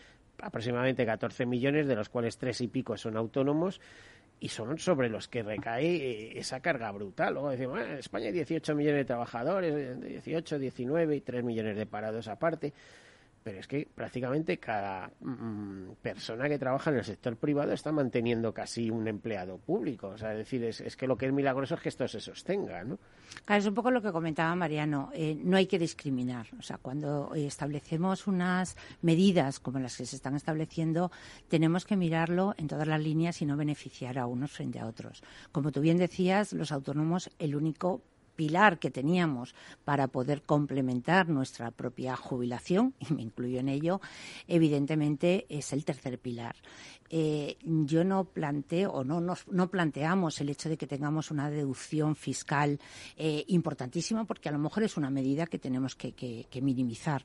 aproximadamente 0.42 1.06
14 1.06 1.46
millones, 1.46 1.86
de 1.86 1.94
los 1.94 2.08
cuales 2.08 2.36
tres 2.36 2.60
y 2.60 2.66
pico 2.66 2.96
son 2.96 3.16
autónomos 3.16 3.80
y 4.40 4.48
son 4.48 4.78
sobre 4.78 5.08
los 5.08 5.28
que 5.28 5.44
recae 5.44 5.86
eh, 5.86 6.38
esa 6.38 6.58
carga 6.60 6.90
brutal. 6.90 7.34
Luego 7.34 7.50
decimos, 7.50 7.80
en 7.80 7.92
España 7.92 8.26
hay 8.26 8.32
18 8.32 8.74
millones 8.74 8.98
de 8.98 9.04
trabajadores, 9.04 10.00
18, 10.00 10.58
19 10.58 11.16
y 11.16 11.20
3 11.20 11.44
millones 11.44 11.76
de 11.76 11.86
parados 11.86 12.26
aparte 12.26 12.74
pero 13.46 13.60
es 13.60 13.68
que 13.68 13.86
prácticamente 13.94 14.58
cada 14.58 15.08
mm, 15.20 15.92
persona 16.02 16.48
que 16.48 16.58
trabaja 16.58 16.90
en 16.90 16.96
el 16.96 17.04
sector 17.04 17.36
privado 17.36 17.72
está 17.72 17.92
manteniendo 17.92 18.52
casi 18.52 18.90
un 18.90 19.06
empleado 19.06 19.56
público. 19.58 20.08
O 20.08 20.18
sea, 20.18 20.32
es 20.32 20.38
decir, 20.38 20.64
es, 20.64 20.96
que 20.96 21.06
lo 21.06 21.16
que 21.16 21.26
es 21.26 21.32
milagroso 21.32 21.76
es 21.76 21.80
que 21.80 21.88
esto 21.88 22.08
se 22.08 22.18
sostenga, 22.18 22.82
¿no? 22.82 22.98
Claro, 23.44 23.60
es 23.60 23.68
un 23.68 23.74
poco 23.74 23.92
lo 23.92 24.02
que 24.02 24.10
comentaba 24.10 24.52
Mariano. 24.56 25.10
Eh, 25.14 25.40
no 25.44 25.56
hay 25.56 25.68
que 25.68 25.78
discriminar. 25.78 26.48
O 26.58 26.62
sea, 26.62 26.78
cuando 26.78 27.36
establecemos 27.36 28.26
unas 28.26 28.76
medidas 29.00 29.60
como 29.60 29.78
las 29.78 29.96
que 29.96 30.06
se 30.06 30.16
están 30.16 30.34
estableciendo, 30.34 31.12
tenemos 31.46 31.84
que 31.84 31.94
mirarlo 31.94 32.52
en 32.58 32.66
todas 32.66 32.88
las 32.88 33.00
líneas 33.00 33.40
y 33.42 33.46
no 33.46 33.56
beneficiar 33.56 34.18
a 34.18 34.26
unos 34.26 34.50
frente 34.50 34.80
a 34.80 34.88
otros. 34.88 35.22
Como 35.52 35.70
tú 35.70 35.80
bien 35.80 35.98
decías, 35.98 36.52
los 36.52 36.72
autónomos, 36.72 37.30
el 37.38 37.54
único 37.54 38.02
pilar 38.36 38.78
que 38.78 38.90
teníamos 38.90 39.54
para 39.84 40.06
poder 40.06 40.42
complementar 40.42 41.28
nuestra 41.28 41.70
propia 41.70 42.14
jubilación, 42.16 42.94
y 43.00 43.14
me 43.14 43.22
incluyo 43.22 43.58
en 43.58 43.68
ello, 43.68 44.00
evidentemente 44.46 45.46
es 45.48 45.72
el 45.72 45.84
tercer 45.84 46.18
pilar. 46.18 46.54
Eh, 47.10 47.56
yo 47.62 48.04
no 48.04 48.24
planteo 48.24 48.92
o 48.92 49.04
no, 49.04 49.20
no 49.20 49.70
planteamos 49.70 50.40
el 50.40 50.50
hecho 50.50 50.68
de 50.68 50.76
que 50.76 50.86
tengamos 50.86 51.30
una 51.30 51.50
deducción 51.50 52.16
fiscal 52.16 52.80
eh, 53.16 53.44
importantísima 53.48 54.24
porque 54.24 54.48
a 54.48 54.52
lo 54.52 54.58
mejor 54.58 54.82
es 54.82 54.96
una 54.96 55.10
medida 55.10 55.46
que 55.46 55.58
tenemos 55.58 55.94
que, 55.94 56.46
minimizar, 56.62 57.24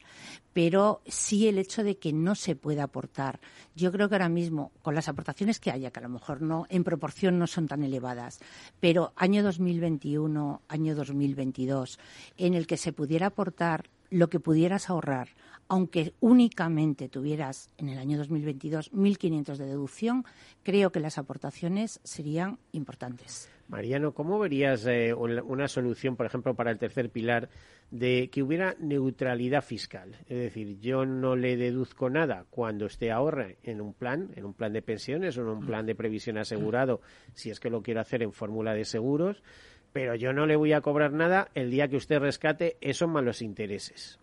pero 0.54 1.02
sí 1.08 1.48
el 1.48 1.58
hecho 1.58 1.84
de 1.84 1.98
que 1.98 2.14
no 2.14 2.36
se 2.36 2.56
pueda 2.56 2.84
aportar. 2.84 3.40
Yo 3.76 3.92
creo 3.92 4.10
que 4.10 4.16
ahora 4.16 4.30
mismo, 4.30 4.72
con 4.82 4.96
las 4.96 5.08
aportaciones 5.08 5.60
que 5.60 5.72
haya, 5.72 5.92
que 5.92 6.00
a 6.00 6.04
lo 6.04 6.10
mejor 6.10 6.42
no 6.42 6.66
en 6.70 6.84
proporción 6.84 7.40
no 7.40 7.48
son 7.48 7.68
tan 7.68 7.84
elevadas, 7.84 8.40
pero 8.80 9.14
año 9.16 9.44
2021, 9.44 10.62
año 10.68 10.96
2022, 10.96 12.00
en 12.38 12.54
el 12.54 12.68
que 12.68 12.78
se 12.78 12.94
pudiera 12.94 13.28
aportar 13.28 13.90
lo 14.12 14.30
que 14.30 14.40
pudieras 14.40 14.90
ahorrar, 14.90 15.30
aunque 15.68 16.14
únicamente 16.20 17.10
tuvieras 17.10 17.70
en 17.78 17.90
el 17.90 17.98
año 17.98 18.18
2022 18.18 18.92
1.500 18.92 19.56
de 19.56 19.66
deducción, 19.66 20.26
creo 20.64 20.92
que 20.92 21.00
las 21.00 21.18
aportaciones 21.18 22.00
serían 22.04 22.60
importantes. 22.74 23.50
Mariano, 23.70 24.14
¿cómo 24.14 24.38
verías 24.38 24.86
eh, 24.86 25.14
una 25.14 25.70
solución, 25.70 26.18
por 26.18 26.26
ejemplo, 26.26 26.54
para 26.56 26.72
el 26.72 26.78
tercer 26.78 27.10
pilar 27.10 27.48
de 27.90 28.30
que 28.30 28.44
hubiera 28.44 28.76
neutralidad 28.80 29.64
fiscal? 29.64 30.18
Es 30.28 30.38
decir, 30.38 30.78
yo 30.82 31.06
no 31.06 31.38
le 31.38 31.56
deduzco 31.56 32.10
nada 32.10 32.46
cuando 32.50 32.88
esté 32.88 33.12
ahorre 33.12 33.60
en 33.64 33.80
un 33.80 33.94
plan, 33.94 34.30
en 34.36 34.44
un 34.44 34.54
plan 34.54 34.74
de 34.74 34.82
pensiones 34.82 35.38
o 35.38 35.42
en 35.44 35.48
un 35.48 35.66
plan 35.66 35.86
de 35.86 35.96
previsión 35.96 36.38
asegurado, 36.38 37.00
si 37.34 37.50
es 37.50 37.62
que 37.62 37.70
lo 37.70 37.82
quiero 37.82 38.02
hacer 38.02 38.24
en 38.24 38.34
fórmula 38.34 38.74
de 38.74 38.84
seguros, 38.84 39.42
pero 39.94 40.16
yo 40.16 40.34
no 40.34 40.46
le 40.46 40.56
voy 40.56 40.74
a 40.74 40.82
cobrar 40.82 41.12
nada 41.12 41.50
el 41.54 41.72
día 41.72 41.88
que 41.88 41.98
usted 41.98 42.20
rescate 42.20 42.78
esos 42.82 43.10
malos 43.10 43.42
intereses. 43.42 44.20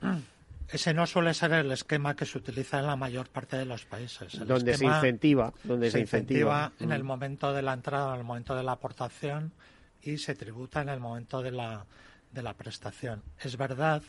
Ese 0.72 0.94
no 0.94 1.04
suele 1.04 1.34
ser 1.34 1.52
el 1.52 1.72
esquema 1.72 2.14
que 2.14 2.24
se 2.24 2.38
utiliza 2.38 2.78
en 2.78 2.86
la 2.86 2.94
mayor 2.94 3.28
parte 3.28 3.56
de 3.56 3.64
los 3.64 3.84
países. 3.86 4.38
donde 4.46 4.76
se 4.76 4.84
incentiva, 4.84 5.52
donde 5.64 5.90
se, 5.90 5.98
incentiva, 5.98 6.72
en 6.78 6.92
el 6.92 7.02
mm. 7.02 7.06
momento 7.06 7.52
de 7.52 7.62
la 7.62 7.72
entrada, 7.72 8.14
en 8.14 8.20
el 8.20 8.24
momento 8.24 8.54
de 8.54 8.62
la 8.62 8.72
aportación 8.72 9.52
y 10.02 10.18
se 10.18 10.36
tributa 10.36 10.80
en 10.82 10.88
el 10.90 11.00
momento 11.00 11.42
de 11.42 11.50
la, 11.50 11.84
de 12.32 12.42
la 12.42 12.54
prestación. 12.54 13.20
Es 13.40 13.56
verdad 13.56 14.02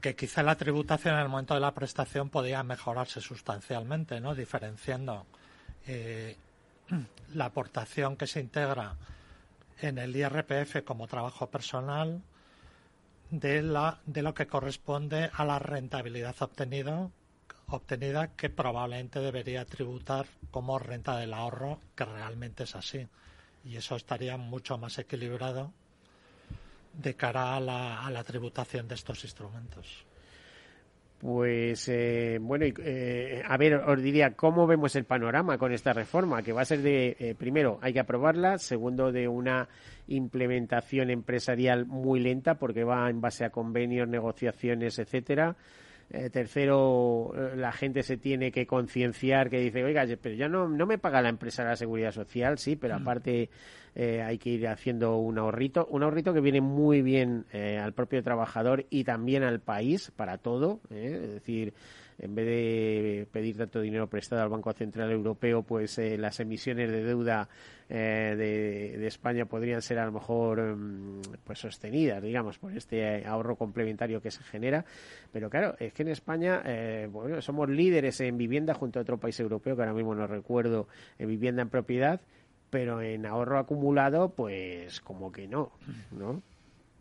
que 0.00 0.14
quizá 0.14 0.44
la 0.44 0.54
tributación 0.54 1.14
en 1.14 1.22
el 1.22 1.28
momento 1.28 1.54
de 1.54 1.60
la 1.60 1.74
prestación 1.74 2.30
podía 2.30 2.62
mejorarse 2.62 3.20
sustancialmente, 3.20 4.20
¿no? 4.20 4.36
Diferenciando 4.36 5.26
eh, 5.88 6.36
la 7.34 7.46
aportación 7.46 8.16
que 8.16 8.26
se 8.26 8.40
integra 8.40 8.96
en 9.80 9.98
el 9.98 10.14
IRPF 10.14 10.84
como 10.84 11.06
trabajo 11.06 11.50
personal 11.50 12.22
de, 13.30 13.62
la, 13.62 14.00
de 14.06 14.22
lo 14.22 14.34
que 14.34 14.46
corresponde 14.46 15.30
a 15.32 15.44
la 15.44 15.58
rentabilidad 15.58 16.34
obtenido, 16.40 17.12
obtenida 17.68 18.34
que 18.34 18.50
probablemente 18.50 19.20
debería 19.20 19.64
tributar 19.64 20.26
como 20.50 20.78
renta 20.78 21.16
del 21.16 21.34
ahorro, 21.34 21.80
que 21.94 22.04
realmente 22.04 22.64
es 22.64 22.74
así. 22.74 23.06
Y 23.64 23.76
eso 23.76 23.96
estaría 23.96 24.36
mucho 24.36 24.78
más 24.78 24.98
equilibrado 24.98 25.72
de 26.94 27.14
cara 27.14 27.56
a 27.56 27.60
la, 27.60 28.04
a 28.04 28.10
la 28.10 28.24
tributación 28.24 28.88
de 28.88 28.96
estos 28.96 29.22
instrumentos. 29.24 30.04
Pues 31.20 31.86
eh, 31.88 32.38
bueno, 32.40 32.64
eh, 32.82 33.42
a 33.46 33.58
ver, 33.58 33.74
os 33.74 34.02
diría, 34.02 34.30
¿cómo 34.30 34.66
vemos 34.66 34.96
el 34.96 35.04
panorama 35.04 35.58
con 35.58 35.70
esta 35.70 35.92
reforma? 35.92 36.42
Que 36.42 36.54
va 36.54 36.62
a 36.62 36.64
ser 36.64 36.80
de, 36.80 37.14
eh, 37.20 37.34
primero, 37.34 37.78
hay 37.82 37.92
que 37.92 38.00
aprobarla, 38.00 38.56
segundo, 38.56 39.12
de 39.12 39.28
una 39.28 39.68
implementación 40.08 41.10
empresarial 41.10 41.84
muy 41.84 42.20
lenta 42.20 42.54
porque 42.54 42.84
va 42.84 43.10
en 43.10 43.20
base 43.20 43.44
a 43.44 43.50
convenios, 43.50 44.08
negociaciones, 44.08 44.98
etcétera. 44.98 45.56
Eh, 46.12 46.28
tercero, 46.28 47.32
eh, 47.36 47.56
la 47.56 47.70
gente 47.70 48.02
se 48.02 48.16
tiene 48.16 48.50
que 48.50 48.66
concienciar 48.66 49.48
que 49.48 49.60
dice, 49.60 49.84
oiga, 49.84 50.04
pero 50.20 50.34
ya 50.34 50.48
no, 50.48 50.66
no 50.68 50.84
me 50.84 50.98
paga 50.98 51.22
la 51.22 51.28
empresa 51.28 51.62
la 51.62 51.76
seguridad 51.76 52.10
social, 52.10 52.58
sí, 52.58 52.74
pero 52.74 52.96
aparte 52.96 53.48
eh, 53.94 54.20
hay 54.20 54.36
que 54.38 54.50
ir 54.50 54.66
haciendo 54.66 55.18
un 55.18 55.38
ahorrito, 55.38 55.86
un 55.86 56.02
ahorrito 56.02 56.34
que 56.34 56.40
viene 56.40 56.60
muy 56.60 57.00
bien 57.00 57.46
al 57.52 57.92
propio 57.92 58.24
trabajador 58.24 58.86
y 58.90 59.04
también 59.04 59.44
al 59.44 59.60
país 59.60 60.10
para 60.16 60.38
todo, 60.38 60.80
es 60.90 61.34
decir, 61.34 61.74
en 62.20 62.34
vez 62.34 62.46
de 62.46 63.26
pedir 63.32 63.56
tanto 63.56 63.80
dinero 63.80 64.06
prestado 64.06 64.42
al 64.42 64.50
Banco 64.50 64.72
Central 64.74 65.10
Europeo, 65.10 65.62
pues 65.62 65.98
eh, 65.98 66.18
las 66.18 66.38
emisiones 66.38 66.90
de 66.90 67.02
deuda 67.02 67.48
eh, 67.88 68.34
de, 68.36 69.06
España 69.06 69.46
podrían 69.46 69.80
ser 69.80 69.98
a 69.98 70.04
lo 70.04 70.12
mejor 70.12 70.76
mm, 70.76 71.22
pues 71.44 71.58
sostenidas, 71.60 72.22
digamos, 72.22 72.58
por 72.58 72.76
este 72.76 73.26
ahorro 73.26 73.56
complementario 73.56 74.20
que 74.20 74.30
se 74.30 74.44
genera. 74.44 74.84
Pero 75.32 75.48
claro, 75.48 75.74
es 75.78 75.94
que 75.94 76.02
en 76.02 76.08
España 76.08 76.62
eh, 76.66 77.08
bueno, 77.10 77.40
somos 77.40 77.70
líderes 77.70 78.20
en 78.20 78.36
vivienda 78.36 78.74
junto 78.74 78.98
a 78.98 79.02
otro 79.02 79.18
país 79.18 79.40
europeo 79.40 79.74
que 79.74 79.82
ahora 79.82 79.94
mismo 79.94 80.14
no 80.14 80.26
recuerdo 80.26 80.88
en 81.18 81.28
vivienda 81.28 81.62
en 81.62 81.70
propiedad, 81.70 82.20
pero 82.68 83.00
en 83.00 83.24
ahorro 83.24 83.58
acumulado, 83.58 84.34
pues 84.34 85.00
como 85.00 85.32
que 85.32 85.48
no, 85.48 85.72
¿no? 86.10 86.42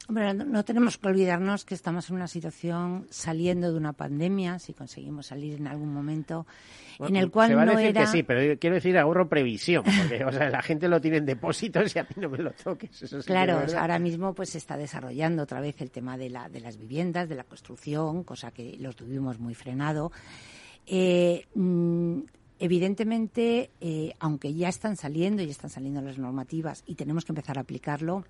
No 0.08 0.66
tenemos 0.66 0.98
que 0.98 1.08
olvidarnos 1.08 1.66
que 1.66 1.76
estamos 1.76 2.10
en 2.10 2.16
una 2.16 2.28
situación 2.28 3.06
saliendo 3.10 3.72
de 3.72 3.78
una 3.78 3.94
pandemia, 3.94 4.58
si 4.58 4.74
conseguimos 4.74 5.28
salir 5.28 5.56
en 5.56 5.68
algún 5.68 5.94
momento, 5.94 6.48
en 7.00 7.16
el 7.16 7.30
cual 7.30 7.50
se 7.50 7.56
va 7.56 7.62
a 7.64 7.66
decir 7.66 7.94
que 7.94 8.08
sí, 8.08 8.24
pero 8.24 8.58
quiero 8.60 8.76
decir 8.76 8.98
ahorro 8.98 9.30
previsión, 9.30 9.84
porque 9.84 10.26
o 10.26 10.32
sea, 10.32 10.50
la 10.50 10.62
gente 10.64 10.88
lo 10.88 11.00
tiene 11.00 11.18
en 11.18 11.26
depósitos 11.26 11.96
y 11.96 12.00
a 12.00 12.04
mí 12.04 12.10
no 12.18 12.30
me 12.30 12.40
lo 12.40 12.52
toques. 12.52 13.06
claro, 13.26 13.62
ahora 13.78 14.00
mismo 14.00 14.34
pues 14.34 14.50
se 14.50 14.58
está 14.58 14.78
desarrollando 14.78 15.44
otra 15.44 15.62
vez 15.62 15.80
el 15.82 15.92
tema 15.92 16.18
de, 16.18 16.30
la, 16.30 16.50
de 16.50 16.60
las 16.60 16.78
viviendas, 16.78 17.30
de 17.30 17.36
la 17.36 17.44
construcción, 17.44 18.24
cosa 18.24 18.52
que 18.52 18.78
lo 18.80 18.94
tuvimos 18.94 19.40
muy 19.40 19.54
frenado. 19.54 20.12
Eh, 20.88 21.46
mm, 21.54 22.22
evidentemente, 22.58 23.70
eh, 23.80 24.14
aunque 24.20 24.54
ya 24.56 24.70
están 24.70 24.98
saliendo 24.98 25.44
y 25.44 25.50
están 25.50 25.70
saliendo 25.70 26.02
las 26.02 26.18
normativas 26.18 26.84
y 26.88 26.96
tenemos 26.96 27.26
que 27.26 27.32
empezar 27.32 27.60
a 27.60 27.62
aplicarlo, 27.62 28.26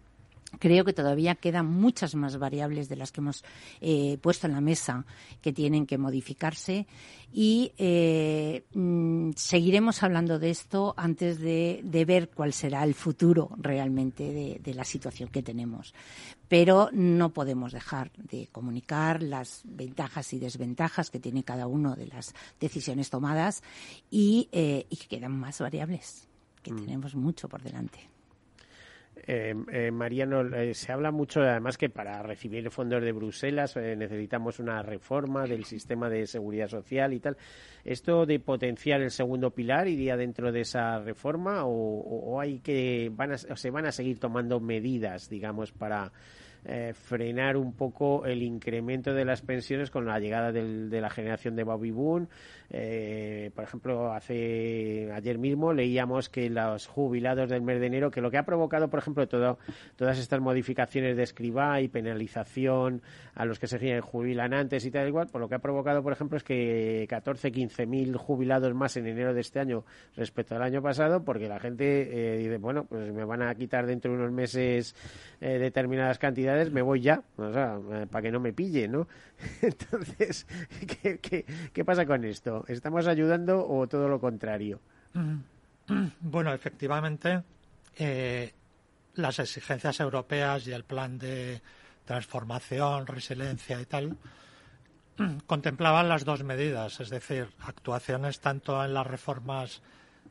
Creo 0.57 0.83
que 0.83 0.93
todavía 0.93 1.35
quedan 1.35 1.67
muchas 1.67 2.15
más 2.15 2.37
variables 2.37 2.89
de 2.89 2.95
las 2.95 3.11
que 3.11 3.21
hemos 3.21 3.43
eh, 3.81 4.17
puesto 4.21 4.47
en 4.47 4.53
la 4.53 4.61
mesa 4.61 5.05
que 5.41 5.53
tienen 5.53 5.85
que 5.85 5.97
modificarse 5.97 6.87
y 7.31 7.71
eh, 7.77 8.63
mm, 8.73 9.31
seguiremos 9.35 10.01
hablando 10.01 10.39
de 10.39 10.49
esto 10.49 10.95
antes 10.97 11.39
de, 11.39 11.81
ver 12.07 12.29
cuál 12.29 12.53
será 12.53 12.83
el 12.83 12.95
futuro 12.95 13.51
realmente 13.57 14.59
de, 14.63 14.73
la 14.73 14.83
situación 14.83 15.29
que 15.29 15.43
tenemos. 15.43 15.93
Pero 16.47 16.89
no 16.91 17.29
podemos 17.29 17.73
dejar 17.73 18.11
de 18.13 18.47
comunicar 18.51 19.21
las 19.21 19.61
ventajas 19.65 20.33
y 20.33 20.39
desventajas 20.39 21.11
que 21.11 21.19
tiene 21.19 21.43
cada 21.43 21.67
una 21.67 21.95
de 21.95 22.07
las 22.07 22.33
decisiones 22.59 23.09
tomadas 23.09 23.61
y, 24.09 24.49
eh, 24.51 24.87
que 24.89 25.17
quedan 25.17 25.37
más 25.37 25.59
variables, 25.59 26.27
que 26.63 26.71
mm. 26.71 26.85
tenemos 26.85 27.15
mucho 27.15 27.47
por 27.47 27.61
delante. 27.61 28.09
Eh, 29.25 29.55
eh, 29.71 29.91
Mariano, 29.91 30.41
eh, 30.55 30.73
se 30.73 30.91
habla 30.91 31.11
mucho 31.11 31.41
además 31.41 31.77
que 31.77 31.89
para 31.89 32.21
recibir 32.21 32.69
fondos 32.69 33.01
de 33.01 33.11
Bruselas 33.11 33.75
eh, 33.77 33.95
necesitamos 33.95 34.59
una 34.59 34.81
reforma 34.81 35.45
del 35.45 35.65
sistema 35.65 36.09
de 36.09 36.27
seguridad 36.27 36.67
social 36.67 37.13
y 37.13 37.19
tal. 37.19 37.37
¿Esto 37.83 38.25
de 38.25 38.39
potenciar 38.39 39.01
el 39.01 39.11
segundo 39.11 39.51
pilar 39.51 39.87
iría 39.87 40.17
dentro 40.17 40.51
de 40.51 40.61
esa 40.61 40.99
reforma 40.99 41.63
o, 41.65 42.39
hay 42.39 42.59
que 42.59 43.11
van 43.13 43.31
o 43.31 43.55
se 43.55 43.69
van 43.69 43.85
a 43.85 43.91
seguir 43.91 44.19
tomando 44.19 44.59
medidas, 44.59 45.29
digamos, 45.29 45.71
para 45.71 46.11
eh, 46.65 46.93
frenar 46.93 47.55
un 47.55 47.73
poco 47.73 48.25
el 48.25 48.43
incremento 48.43 49.13
de 49.13 49.23
las 49.23 49.41
pensiones 49.41 49.89
con 49.89 50.05
la 50.05 50.19
llegada 50.19 50.51
de 50.51 51.01
la 51.01 51.09
generación 51.09 51.55
de 51.55 51.63
Bobby 51.63 51.91
Boone. 51.91 52.27
Eh, 52.69 53.49
por 53.55 53.63
ejemplo, 53.63 54.11
hace 54.13 55.09
ayer 55.13 55.37
mismo 55.37 55.73
leíamos 55.73 56.29
que 56.29 56.49
los 56.49 56.85
jubilados 56.85 57.49
del 57.49 57.61
mes 57.61 57.79
de 57.79 57.87
enero, 57.87 58.11
que 58.11 58.21
lo 58.21 58.29
que 58.29 58.37
ha 58.37 58.43
provocado, 58.43 58.89
por 58.89 58.99
ejemplo, 58.99 59.27
todas 59.27 60.19
estas 60.19 60.39
modificaciones 60.41 61.15
de 61.15 61.23
escriba 61.23 61.79
y 61.81 61.87
penalización 61.87 63.01
a 63.33 63.45
los 63.45 63.57
que 63.57 63.67
se 63.67 64.01
jubilan 64.01 64.53
antes 64.53 64.85
y 64.85 64.91
tal 64.91 65.07
igual, 65.07 65.27
por 65.31 65.39
lo 65.39 65.47
que 65.47 65.55
ha 65.55 65.59
provocado, 65.59 66.03
por 66.03 66.11
ejemplo, 66.11 66.37
es 66.37 66.43
que 66.43 67.05
14, 67.09 67.51
15 67.51 67.85
mil 67.85 68.17
jubilados 68.17 68.73
más 68.75 68.97
en 68.97 69.07
enero 69.07 69.33
de 69.33 69.41
este 69.41 69.59
año 69.59 69.85
respecto 70.15 70.55
al 70.55 70.61
año 70.61 70.81
pasado, 70.81 71.23
porque 71.23 71.47
la 71.47 71.59
gente 71.59 72.33
eh, 72.33 72.37
dice, 72.37 72.57
bueno, 72.57 72.83
pues 72.83 73.11
me 73.13 73.23
van 73.23 73.43
a 73.43 73.55
quitar 73.55 73.87
dentro 73.87 74.11
de 74.11 74.17
unos 74.17 74.31
meses 74.31 74.95
determinadas 75.39 76.19
cantidades 76.19 76.48
me 76.71 76.81
voy 76.81 77.01
ya, 77.01 77.21
o 77.37 77.51
sea, 77.51 77.79
eh, 77.91 78.07
para 78.09 78.23
que 78.23 78.31
no 78.31 78.39
me 78.39 78.53
pille, 78.53 78.87
¿no? 78.87 79.07
Entonces, 79.61 80.45
¿qué, 81.73 81.85
pasa 81.85 82.05
con 82.05 82.23
esto? 82.25 82.65
¿Estamos 82.67 83.07
ayudando 83.07 83.67
o 83.67 83.87
todo 83.87 84.07
lo 84.07 84.19
contrario? 84.19 84.79
Bueno, 86.19 86.53
efectivamente, 86.53 87.41
eh, 87.97 88.53
las 89.15 89.39
exigencias 89.39 89.99
europeas 89.99 90.67
y 90.67 90.71
el 90.71 90.83
plan 90.83 91.17
de 91.17 91.63
transformación, 92.05 93.07
resiliencia 93.07 93.81
y 93.81 93.85
tal, 93.85 94.15
contemplaban 95.47 96.07
las 96.07 96.25
dos 96.25 96.43
medidas, 96.43 96.99
es 96.99 97.09
decir, 97.09 97.47
actuaciones 97.61 98.39
tanto 98.39 98.85
en 98.85 98.93
las 98.93 99.07
reformas 99.07 99.81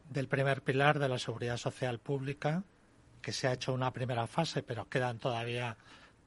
del 0.09 0.29
primer 0.29 0.63
pilar 0.63 0.99
de 0.99 1.09
la 1.09 1.19
seguridad 1.19 1.57
social 1.57 1.99
pública, 1.99 2.63
que 3.21 3.33
se 3.33 3.49
ha 3.49 3.53
hecho 3.53 3.73
una 3.73 3.93
primera 3.93 4.27
fase, 4.27 4.63
pero 4.63 4.89
quedan 4.89 5.19
todavía 5.19 5.77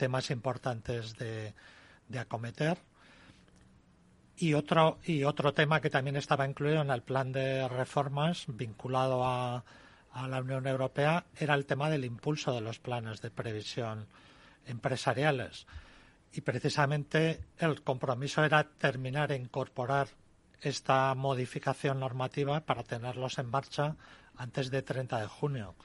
temas 0.01 0.31
importantes 0.31 1.15
de, 1.15 1.53
acometer. 2.17 2.79
Y 4.35 4.55
otro, 4.55 4.97
y 5.05 5.25
otro 5.25 5.53
tema 5.53 5.79
que 5.79 5.91
también 5.91 6.15
estaba 6.15 6.47
incluido 6.47 6.81
en 6.81 6.89
el 6.89 7.03
plan 7.03 7.31
de 7.31 7.67
reformas 7.67 8.45
vinculado 8.47 9.23
a, 9.23 9.63
a 10.11 10.27
la 10.27 10.41
Unión 10.41 10.65
Europea 10.65 11.25
era 11.35 11.53
el 11.53 11.67
tema 11.67 11.91
del 11.91 12.03
impulso 12.03 12.51
de 12.51 12.61
los 12.61 12.79
planes 12.79 13.21
de 13.21 13.29
previsión 13.29 14.07
empresariales. 14.65 15.67
Y 16.33 16.41
precisamente 16.41 17.45
el 17.59 17.83
compromiso 17.83 18.43
era 18.43 18.63
terminar 18.63 19.31
e 19.31 19.35
incorporar 19.35 20.07
esta 20.61 21.13
modificación 21.13 21.99
normativa 21.99 22.61
para 22.61 22.81
tenerlos 22.81 23.37
en 23.37 23.51
marcha 23.51 23.97
antes 24.35 24.71
de 24.71 24.81
30 24.81 25.21
de 25.21 25.27
junio. 25.27 25.75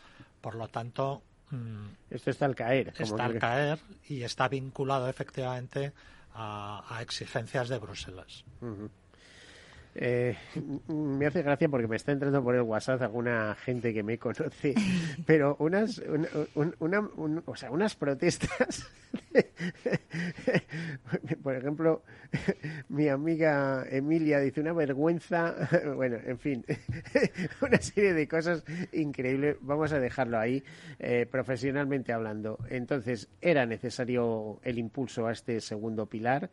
Por 0.41 0.55
lo 0.55 0.69
tanto, 0.69 1.23
mm, 1.51 1.87
Esto 2.11 2.31
está 2.31 2.47
al 2.47 2.55
caer. 2.55 2.93
como 2.93 3.05
está 3.05 3.25
al 3.25 3.39
caer 3.39 3.79
y 4.09 4.23
está 4.23 4.49
vinculado 4.49 5.09
efectivamente 5.09 5.93
a, 6.35 6.85
a 6.89 7.03
exigencias 7.03 7.69
de 7.69 7.79
Bruselas. 7.79 8.45
Eh, 9.99 10.37
me 10.89 11.25
hace 11.27 11.43
gracia 11.43 11.69
porque 11.71 11.89
me 11.89 11.97
está 11.97 12.13
entrando 12.13 12.45
por 12.45 12.55
el 12.55 12.61
WhatsApp 12.63 13.01
alguna 13.01 13.57
gente 13.65 13.95
que 13.95 14.03
me 14.03 14.19
conoce, 14.19 14.75
pero 15.27 15.57
unas, 15.59 15.99
un- 15.99 16.29
un- 16.55 16.75
una- 16.81 17.09
un- 17.17 17.43
o 17.47 17.57
sea, 17.57 17.71
unas 17.71 17.95
protestas. 17.97 18.87
por 21.43 21.57
ejemplo, 21.57 22.03
mi 22.89 23.09
amiga 23.09 23.85
Emilia 23.91 24.39
dice 24.41 24.61
una 24.61 24.73
vergüenza, 24.75 25.55
bueno, 25.97 26.19
en 26.27 26.39
fin, 26.39 26.65
una 27.63 27.81
serie 27.81 28.13
de 28.13 28.29
cosas 28.29 28.63
increíbles. 28.93 29.57
Vamos 29.61 29.93
a 29.93 29.99
dejarlo 30.01 30.39
ahí, 30.39 30.63
eh, 30.99 31.27
profesionalmente 31.31 32.13
hablando. 32.13 32.59
Entonces, 32.69 33.29
era 33.41 33.65
necesario 33.67 34.61
el 34.63 34.79
impulso 34.79 35.27
a 35.27 35.33
este 35.33 35.61
segundo 35.61 36.07
pilar 36.07 36.51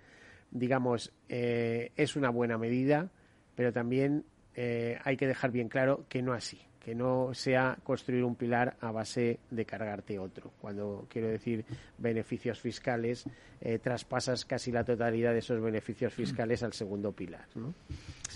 digamos, 0.55 1.11
eh, 1.29 1.91
es 1.95 2.15
una 2.15 2.29
buena 2.29 2.59
medida, 2.59 3.09
pero 3.55 3.71
también 3.71 4.25
eh, 4.55 4.97
hay 5.03 5.17
que 5.17 5.27
dejar 5.27 5.51
bien 5.51 5.69
claro 5.69 6.05
que 6.09 6.21
no 6.21 6.33
así, 6.33 6.59
que 6.83 6.93
no 6.95 7.33
sea 7.33 7.77
construir 7.83 8.23
un 8.23 8.35
pilar 8.35 8.75
a 8.81 8.91
base 8.91 9.39
de 9.49 9.65
cargarte 9.65 10.19
otro. 10.19 10.51
Cuando 10.59 11.07
quiero 11.09 11.27
decir 11.29 11.65
beneficios 11.97 12.59
fiscales, 12.59 13.25
eh, 13.61 13.79
traspasas 13.79 14.45
casi 14.45 14.71
la 14.71 14.83
totalidad 14.83 15.33
de 15.33 15.39
esos 15.39 15.61
beneficios 15.61 16.13
fiscales 16.13 16.61
al 16.63 16.73
segundo 16.73 17.11
pilar. 17.11 17.47
¿no? 17.55 17.73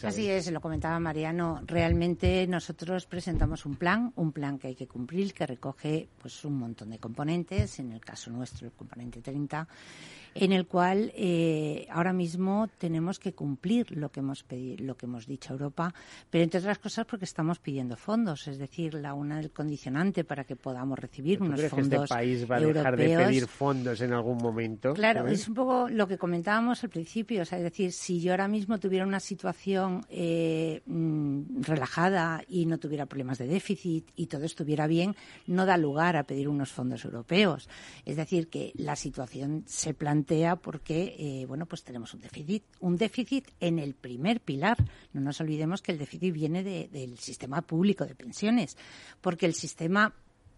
Así 0.03 0.29
es, 0.29 0.51
lo 0.51 0.61
comentaba 0.61 0.99
Mariano. 0.99 1.61
Realmente 1.65 2.45
nosotros 2.47 3.05
presentamos 3.05 3.65
un 3.65 3.75
plan, 3.75 4.11
un 4.15 4.31
plan 4.31 4.59
que 4.59 4.67
hay 4.67 4.75
que 4.75 4.87
cumplir, 4.87 5.33
que 5.33 5.45
recoge 5.45 6.07
pues 6.21 6.43
un 6.45 6.57
montón 6.57 6.89
de 6.89 6.99
componentes, 6.99 7.79
en 7.79 7.91
el 7.91 8.01
caso 8.01 8.29
nuestro 8.31 8.67
el 8.67 8.73
componente 8.73 9.21
30, 9.21 9.67
en 10.35 10.51
el 10.51 10.67
cual 10.67 11.11
eh, 11.15 11.87
ahora 11.89 12.13
mismo 12.13 12.67
tenemos 12.77 13.19
que 13.19 13.33
cumplir 13.33 13.91
lo 13.97 14.11
que 14.11 14.19
hemos 14.19 14.43
pedido, 14.43 14.83
lo 14.85 14.95
que 14.95 15.05
hemos 15.05 15.25
dicho 15.25 15.51
a 15.51 15.53
Europa, 15.53 15.93
pero 16.29 16.43
entre 16.43 16.59
otras 16.59 16.79
cosas 16.79 17.05
porque 17.05 17.25
estamos 17.25 17.59
pidiendo 17.59 17.95
fondos, 17.95 18.47
es 18.47 18.57
decir, 18.57 18.93
la 18.93 19.13
una 19.13 19.37
del 19.37 19.51
condicionante 19.51 20.23
para 20.23 20.43
que 20.43 20.55
podamos 20.55 20.99
recibir 20.99 21.39
¿Tú 21.39 21.45
unos 21.45 21.57
crees 21.57 21.73
que 21.73 21.81
fondos 21.81 22.03
este 22.03 22.15
país 22.15 22.49
va 22.49 22.57
a 22.57 22.59
dejar 22.59 22.97
de 22.97 23.17
pedir 23.17 23.47
fondos 23.47 24.01
en 24.01 24.13
algún 24.13 24.37
momento? 24.37 24.93
Claro, 24.93 25.21
¿sabes? 25.21 25.41
es 25.41 25.47
un 25.47 25.55
poco 25.55 25.89
lo 25.89 26.07
que 26.07 26.17
comentábamos 26.17 26.83
al 26.83 26.89
principio. 26.89 27.41
O 27.41 27.45
sea, 27.45 27.57
es 27.57 27.63
decir, 27.63 27.91
si 27.91 28.21
yo 28.21 28.31
ahora 28.31 28.47
mismo 28.47 28.79
tuviera 28.79 29.05
una 29.05 29.19
situación 29.19 29.86
eh, 30.09 30.81
mm, 30.85 31.61
relajada 31.61 32.43
y 32.47 32.65
no 32.65 32.77
tuviera 32.77 33.05
problemas 33.05 33.37
de 33.37 33.47
déficit 33.47 34.09
y 34.15 34.27
todo 34.27 34.43
estuviera 34.45 34.87
bien, 34.87 35.15
no 35.47 35.65
da 35.65 35.77
lugar 35.77 36.15
a 36.17 36.23
pedir 36.23 36.47
unos 36.49 36.71
fondos 36.71 37.03
europeos. 37.05 37.69
Es 38.05 38.15
decir, 38.15 38.47
que 38.49 38.71
la 38.75 38.95
situación 38.95 39.63
se 39.67 39.93
plantea 39.93 40.55
porque, 40.57 41.15
eh, 41.17 41.45
bueno, 41.45 41.65
pues 41.65 41.83
tenemos 41.83 42.13
un 42.13 42.21
déficit, 42.21 42.63
un 42.79 42.97
déficit 42.97 43.45
en 43.59 43.79
el 43.79 43.93
primer 43.95 44.41
pilar. 44.41 44.77
No 45.13 45.21
nos 45.21 45.39
olvidemos 45.41 45.81
que 45.81 45.91
el 45.91 45.97
déficit 45.97 46.33
viene 46.33 46.63
de- 46.63 46.87
del 46.91 47.17
sistema 47.17 47.61
público 47.61 48.05
de 48.05 48.15
pensiones, 48.15 48.77
porque 49.21 49.45
el 49.45 49.53
sistema 49.53 50.13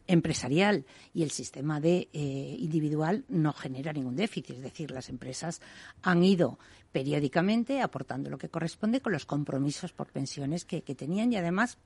empresarial 0.09 0.85
y 1.13 1.23
el 1.23 1.29
sistema 1.29 1.79
de 1.79 2.09
eh, 2.11 2.55
individual 2.59 3.25
no 3.29 3.53
genera 3.53 3.93
ningún 3.93 4.15
déficit. 4.15 4.57
Es 4.57 4.63
decir, 4.63 4.91
las 4.91 5.07
empresas 5.09 5.61
han 6.01 6.23
ido 6.23 6.57
periódicamente 6.91 7.81
aportando 7.81 8.29
lo 8.29 8.39
que 8.39 8.49
corresponde 8.49 9.01
con 9.01 9.13
los 9.13 9.25
compromisos 9.25 9.93
por 9.93 10.07
pensiones 10.11 10.65
que, 10.65 10.81
que 10.81 10.95
tenían 10.95 11.31
y 11.31 11.37
además 11.37 11.77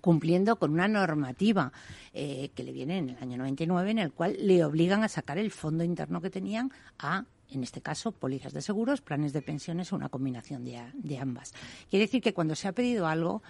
cumpliendo 0.00 0.56
con 0.56 0.72
una 0.72 0.88
normativa 0.88 1.72
eh, 2.12 2.50
que 2.54 2.64
le 2.64 2.72
viene 2.72 2.98
en 2.98 3.10
el 3.10 3.16
año 3.18 3.38
99 3.38 3.90
en 3.90 3.98
el 3.98 4.12
cual 4.12 4.36
le 4.40 4.64
obligan 4.64 5.04
a 5.04 5.08
sacar 5.08 5.36
el 5.36 5.50
fondo 5.50 5.84
interno 5.84 6.20
que 6.20 6.30
tenían 6.30 6.72
a 6.98 7.26
en 7.50 7.62
este 7.62 7.80
caso, 7.80 8.12
pólizas 8.12 8.52
de 8.52 8.62
seguros, 8.62 9.00
planes 9.00 9.32
de 9.32 9.42
pensiones 9.42 9.92
o 9.92 9.96
una 9.96 10.08
combinación 10.08 10.64
de, 10.64 10.82
de 10.94 11.18
ambas. 11.18 11.52
Quiere 11.88 12.06
decir 12.06 12.20
que 12.22 12.34
cuando 12.34 12.54
se 12.54 12.68
ha 12.68 12.72
pedido 12.72 13.06
algo, 13.06 13.42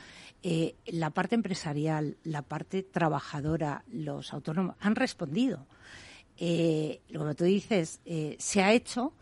eh, 0.42 0.74
la 0.86 1.11
parte 1.11 1.34
empresarial, 1.34 2.16
la 2.24 2.42
parte 2.42 2.82
trabajadora, 2.82 3.84
los 3.90 4.32
autónomos 4.32 4.76
han 4.80 4.94
respondido. 4.97 5.66
Eh, 6.38 7.01
como 7.14 7.34
tú 7.34 7.44
dices, 7.44 8.01
eh, 8.05 8.36
se 8.38 8.62
ha 8.62 8.72
hecho, 8.72 9.14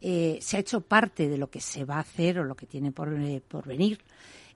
eh, 0.00 0.38
se 0.40 0.56
ha 0.56 0.60
hecho 0.60 0.80
parte 0.80 1.28
de 1.28 1.36
lo 1.36 1.50
que 1.50 1.60
se 1.60 1.84
va 1.84 1.96
a 1.96 2.00
hacer 2.00 2.38
o 2.38 2.44
lo 2.44 2.54
que 2.54 2.66
tiene 2.66 2.92
por, 2.92 3.12
eh, 3.12 3.42
por 3.46 3.66
venir, 3.66 4.00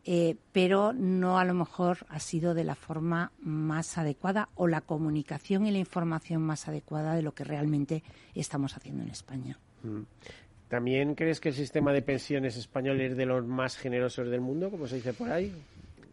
eh, 0.04 0.36
pero 0.52 0.92
no 0.92 1.38
a 1.38 1.44
lo 1.44 1.54
mejor 1.54 1.98
ha 2.08 2.20
sido 2.20 2.54
de 2.54 2.64
la 2.64 2.74
forma 2.74 3.32
más 3.40 3.96
adecuada 3.96 4.50
o 4.54 4.66
la 4.66 4.82
comunicación 4.82 5.66
y 5.66 5.70
la 5.70 5.78
información 5.78 6.42
más 6.42 6.68
adecuada 6.68 7.14
de 7.14 7.22
lo 7.22 7.32
que 7.32 7.44
realmente 7.44 8.02
estamos 8.34 8.76
haciendo 8.76 9.02
en 9.02 9.10
España. 9.10 9.58
Mm. 9.82 10.02
¿También 10.68 11.14
crees 11.14 11.40
que 11.40 11.50
el 11.50 11.54
sistema 11.54 11.92
de 11.92 12.02
pensiones 12.02 12.56
español 12.56 13.00
es 13.00 13.16
de 13.16 13.26
los 13.26 13.46
más 13.46 13.76
generosos 13.76 14.28
del 14.28 14.40
mundo, 14.40 14.70
como 14.70 14.86
se 14.88 14.96
dice 14.96 15.12
por 15.12 15.30
ahí? 15.30 15.52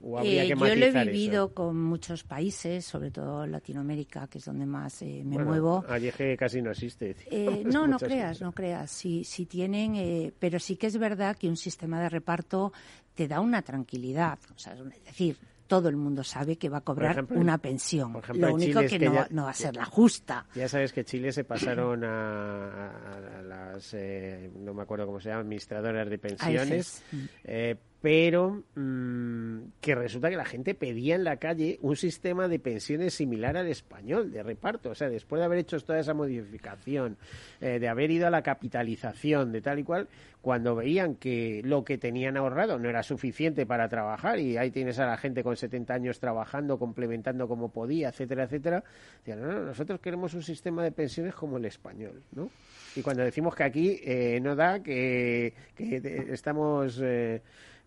¿O 0.04 0.18
habría 0.18 0.44
Eh, 0.44 0.48
que 0.48 0.50
yo 0.56 0.76
lo 0.76 0.86
he 0.86 0.92
vivido 0.92 1.46
eso? 1.46 1.54
con 1.54 1.82
muchos 1.82 2.24
países, 2.24 2.86
sobre 2.86 3.12
todo 3.12 3.46
Latinoamérica, 3.46 4.28
que 4.28 4.40
es 4.40 4.46
donde 4.46 4.66
más 4.66 5.02
eh, 5.02 5.22
me 5.24 5.36
Bueno, 5.36 5.50
muevo. 5.52 5.86
Allí 5.88 6.10
casi 6.38 6.62
no 6.62 6.72
existe. 6.72 7.16
Eh, 7.30 7.64
no, 7.66 7.86
no 7.88 7.98
creas, 8.00 8.30
cosas. 8.38 8.42
no 8.42 8.52
creas. 8.54 8.92
Sí, 8.92 9.24
sí 9.24 9.46
tienen, 9.46 10.34
pero 10.40 10.60
sí 10.60 10.76
que 10.76 10.88
es 10.88 10.98
verdad 10.98 11.36
que 11.38 11.48
un 11.48 11.58
sistema 11.58 12.02
de 12.02 12.10
reparto 12.10 12.74
te 13.14 13.28
da 13.28 13.40
una 13.40 13.62
tranquilidad. 13.62 14.40
O 14.56 14.58
sea, 14.58 14.74
es 14.74 15.04
decir, 15.06 15.38
todo 15.68 15.88
el 15.88 15.96
mundo 15.96 16.24
sabe 16.24 16.58
que 16.58 16.68
va 16.68 16.80
a 16.80 16.82
cobrar 16.82 17.12
ejemplo, 17.12 17.40
una 17.40 17.58
pensión. 17.60 18.12
por 18.14 18.24
ejemplo, 18.24 18.48
Lo 18.48 18.56
único 18.56 18.80
es 18.80 18.90
que, 18.92 19.00
que 19.00 19.06
no, 19.06 19.14
ya- 19.14 19.28
no 19.32 19.44
va 19.46 19.52
a 19.52 19.54
ser 19.54 19.76
la 19.76 19.86
justa. 19.86 20.46
Ya 20.56 20.68
sabes 20.68 20.92
que 20.92 21.06
Chile 21.06 21.32
se 21.32 21.44
pasaron 21.46 22.04
a, 22.04 23.42
las, 23.46 23.94
eh, 23.94 24.52
no 24.56 24.74
me 24.74 24.82
acuerdo 24.82 25.06
cómo 25.06 25.20
se 25.22 25.30
llama, 25.30 25.42
administradoras 25.42 26.10
de 26.10 26.18
pensiones, 26.18 27.04
AFs. 27.12 27.34
eh, 27.44 27.76
pero 28.02 28.64
mm, 28.76 29.60
que 29.80 29.94
resulta 29.94 30.30
que 30.30 30.36
la 30.36 30.46
gente 30.46 30.74
pedía 30.74 31.16
en 31.16 31.24
la 31.24 31.38
calle 31.38 31.78
un 31.82 31.96
sistema 31.96 32.48
de 32.48 32.58
pensiones 32.58 33.14
similar 33.14 33.56
al 33.56 33.68
español, 33.68 34.32
de 34.32 34.42
reparto. 34.42 34.90
O 34.90 34.96
sea, 34.96 35.08
después 35.10 35.40
de 35.40 35.46
haber 35.46 35.60
hecho 35.60 35.80
toda 35.80 36.00
esa 36.00 36.16
modificación, 36.16 37.18
eh, 37.60 37.78
de 37.80 37.88
haber 37.88 38.10
ido 38.10 38.26
a 38.26 38.32
la 38.32 38.42
capitalización, 38.42 39.52
de 39.52 39.62
tal 39.62 39.80
y 39.80 39.84
cual, 39.84 40.08
cuando 40.42 40.76
veían 40.76 41.16
que 41.16 41.62
lo 41.64 41.84
que 41.84 42.00
tenían 42.00 42.38
ahorrado 42.38 42.80
no 42.80 42.90
era 42.90 43.04
suficiente 43.04 43.68
para 43.68 43.88
trabajar, 43.88 44.40
y 44.40 44.58
ahí 44.58 44.72
tienes 44.72 44.98
a 44.98 45.06
la 45.06 45.18
gente 45.18 45.44
con 45.44 45.56
70 45.56 45.94
años 45.94 46.20
trabajando, 46.20 46.80
complementando 46.80 47.48
como 47.48 47.70
podía, 47.70 48.10
etcétera, 48.10 48.46
etcétera, 48.46 48.84
decían, 49.20 49.42
no, 49.42 49.52
no, 49.54 49.66
nosotros 49.66 50.00
queremos 50.00 50.34
un 50.34 50.42
sistema 50.42 50.84
de 50.84 50.92
pensiones 50.92 51.36
como 51.36 51.58
el 51.58 51.66
español, 51.66 52.24
¿no? 52.32 52.50
Y 52.96 53.02
cuando 53.02 53.24
decimos 53.24 53.56
que 53.56 53.64
aquí 53.64 54.02
eh, 54.04 54.40
no 54.42 54.56
da, 54.56 54.82
que, 54.82 55.54
que 55.76 56.28
estamos, 56.32 57.00
eh, 57.02 57.42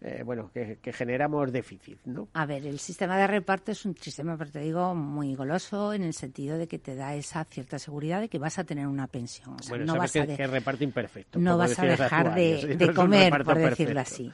eh, 0.07 0.23
bueno, 0.23 0.51
que, 0.53 0.79
que 0.83 0.93
generamos 0.93 1.51
déficit, 1.51 1.99
¿no? 2.05 2.29
A 2.35 2.45
ver, 2.45 2.67
el 2.67 2.79
sistema 2.79 3.17
de 3.17 3.27
reparto 3.27 3.73
es 3.73 3.87
un 3.87 3.97
sistema, 3.97 4.37
pero 4.37 4.51
te 4.51 4.59
digo, 4.61 4.95
muy 4.95 5.35
goloso 5.35 5.95
en 5.95 6.03
el 6.03 6.13
sentido 6.13 6.59
de 6.59 6.69
que 6.69 6.79
te 6.79 6.95
da 6.95 7.15
esa 7.15 7.43
cierta 7.45 7.79
seguridad 7.79 8.21
de 8.21 8.29
que 8.29 8.39
vas 8.39 8.59
a 8.59 8.65
tener 8.65 8.87
una 8.87 9.07
pensión. 9.07 9.55
O 9.59 9.63
sea, 9.63 9.71
bueno, 9.71 9.87
no 9.87 9.95
sabes 9.95 10.03
vas 10.03 10.13
que, 10.13 10.21
a 10.21 10.27
de- 10.27 10.37
que 10.37 10.43
es 10.43 10.51
reparto 10.51 10.85
imperfecto. 10.85 11.39
no 11.39 11.57
vas 11.57 11.79
a 11.79 11.87
dejar 11.87 12.35
de, 12.35 12.77
no 12.79 12.87
un 12.89 12.95
comer, 12.95 13.31
por 13.45 13.57
decirlo 13.57 13.95
perfecto. 13.95 14.01
así. 14.01 14.33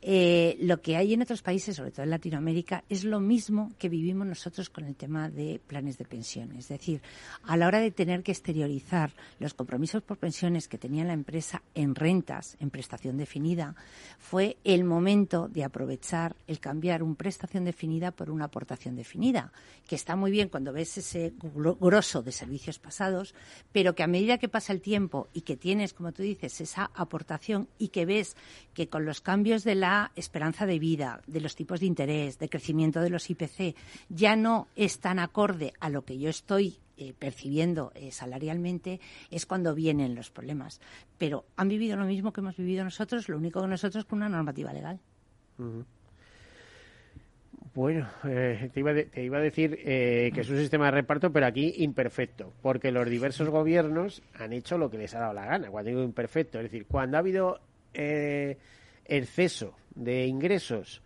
Eh, 0.00 0.56
lo 0.60 0.80
que 0.80 0.96
hay 0.96 1.12
en 1.12 1.20
otros 1.20 1.42
países, 1.42 1.76
sobre 1.76 1.90
todo 1.90 2.04
en 2.04 2.10
Latinoamérica, 2.10 2.84
es 2.88 3.04
lo 3.04 3.20
mismo 3.20 3.72
que 3.78 3.90
vivimos 3.90 4.26
nosotros 4.26 4.70
con 4.70 4.84
el 4.84 4.96
tema 4.96 5.28
de 5.28 5.60
planes 5.66 5.98
de 5.98 6.06
pensiones. 6.06 6.60
Es 6.60 6.68
decir, 6.68 7.02
a 7.42 7.58
la 7.58 7.66
hora 7.66 7.80
de 7.80 7.90
tener 7.90 8.22
que 8.22 8.32
exteriorizar 8.32 9.12
los 9.38 9.52
compromisos 9.52 10.02
por 10.02 10.16
pensiones 10.16 10.66
que 10.68 10.78
tenía 10.78 11.04
la 11.04 11.12
empresa 11.12 11.62
en 11.74 11.94
rentas, 11.94 12.56
en 12.60 12.70
prestación 12.70 13.18
definida, 13.18 13.74
fue 14.18 14.56
el 14.64 14.84
momento 14.84 15.09
de 15.10 15.64
aprovechar 15.64 16.36
el 16.46 16.60
cambiar 16.60 17.02
un 17.02 17.16
prestación 17.16 17.64
definida 17.64 18.12
por 18.12 18.30
una 18.30 18.44
aportación 18.44 18.94
definida, 18.94 19.52
que 19.88 19.96
está 19.96 20.14
muy 20.14 20.30
bien 20.30 20.48
cuando 20.48 20.72
ves 20.72 20.96
ese 20.98 21.32
gro- 21.34 21.76
grosso 21.80 22.22
de 22.22 22.30
servicios 22.30 22.78
pasados, 22.78 23.34
pero 23.72 23.96
que 23.96 24.04
a 24.04 24.06
medida 24.06 24.38
que 24.38 24.48
pasa 24.48 24.72
el 24.72 24.80
tiempo 24.80 25.26
y 25.32 25.40
que 25.40 25.56
tienes, 25.56 25.94
como 25.94 26.12
tú 26.12 26.22
dices, 26.22 26.60
esa 26.60 26.92
aportación 26.94 27.66
y 27.76 27.88
que 27.88 28.06
ves 28.06 28.36
que 28.72 28.88
con 28.88 29.04
los 29.04 29.20
cambios 29.20 29.64
de 29.64 29.74
la 29.74 30.12
esperanza 30.14 30.64
de 30.64 30.78
vida, 30.78 31.22
de 31.26 31.40
los 31.40 31.56
tipos 31.56 31.80
de 31.80 31.86
interés, 31.86 32.38
de 32.38 32.48
crecimiento 32.48 33.00
de 33.00 33.10
los 33.10 33.28
IPC, 33.28 33.74
ya 34.10 34.36
no 34.36 34.68
es 34.76 35.00
tan 35.00 35.18
acorde 35.18 35.72
a 35.80 35.88
lo 35.90 36.04
que 36.04 36.18
yo 36.18 36.30
estoy 36.30 36.78
eh, 37.00 37.12
percibiendo 37.18 37.90
eh, 37.96 38.12
salarialmente, 38.12 39.00
es 39.30 39.46
cuando 39.46 39.74
vienen 39.74 40.14
los 40.14 40.30
problemas. 40.30 40.80
Pero 41.18 41.46
han 41.56 41.68
vivido 41.68 41.96
lo 41.96 42.04
mismo 42.04 42.32
que 42.32 42.40
hemos 42.42 42.56
vivido 42.56 42.84
nosotros, 42.84 43.28
lo 43.28 43.36
único 43.38 43.60
que 43.60 43.66
nosotros 43.66 44.04
con 44.04 44.18
una 44.18 44.28
normativa 44.28 44.72
legal. 44.72 45.00
Bueno, 47.74 48.08
eh, 48.24 48.70
te, 48.72 48.80
iba 48.80 48.92
de- 48.92 49.04
te 49.04 49.22
iba 49.22 49.38
a 49.38 49.40
decir 49.40 49.78
eh, 49.84 50.30
que 50.34 50.40
es 50.40 50.50
un 50.50 50.56
sistema 50.58 50.86
de 50.86 50.90
reparto, 50.92 51.32
pero 51.32 51.46
aquí 51.46 51.74
imperfecto, 51.78 52.52
porque 52.62 52.90
los 52.90 53.08
diversos 53.08 53.48
gobiernos 53.48 54.22
han 54.34 54.52
hecho 54.52 54.76
lo 54.76 54.90
que 54.90 54.98
les 54.98 55.14
ha 55.14 55.20
dado 55.20 55.34
la 55.34 55.46
gana. 55.46 55.70
Cuando 55.70 55.88
digo 55.90 56.02
imperfecto, 56.02 56.58
es 56.58 56.64
decir, 56.64 56.86
cuando 56.86 57.16
ha 57.16 57.20
habido 57.20 57.60
eh, 57.94 58.58
exceso 59.04 59.76
de 59.94 60.26
ingresos 60.26 61.02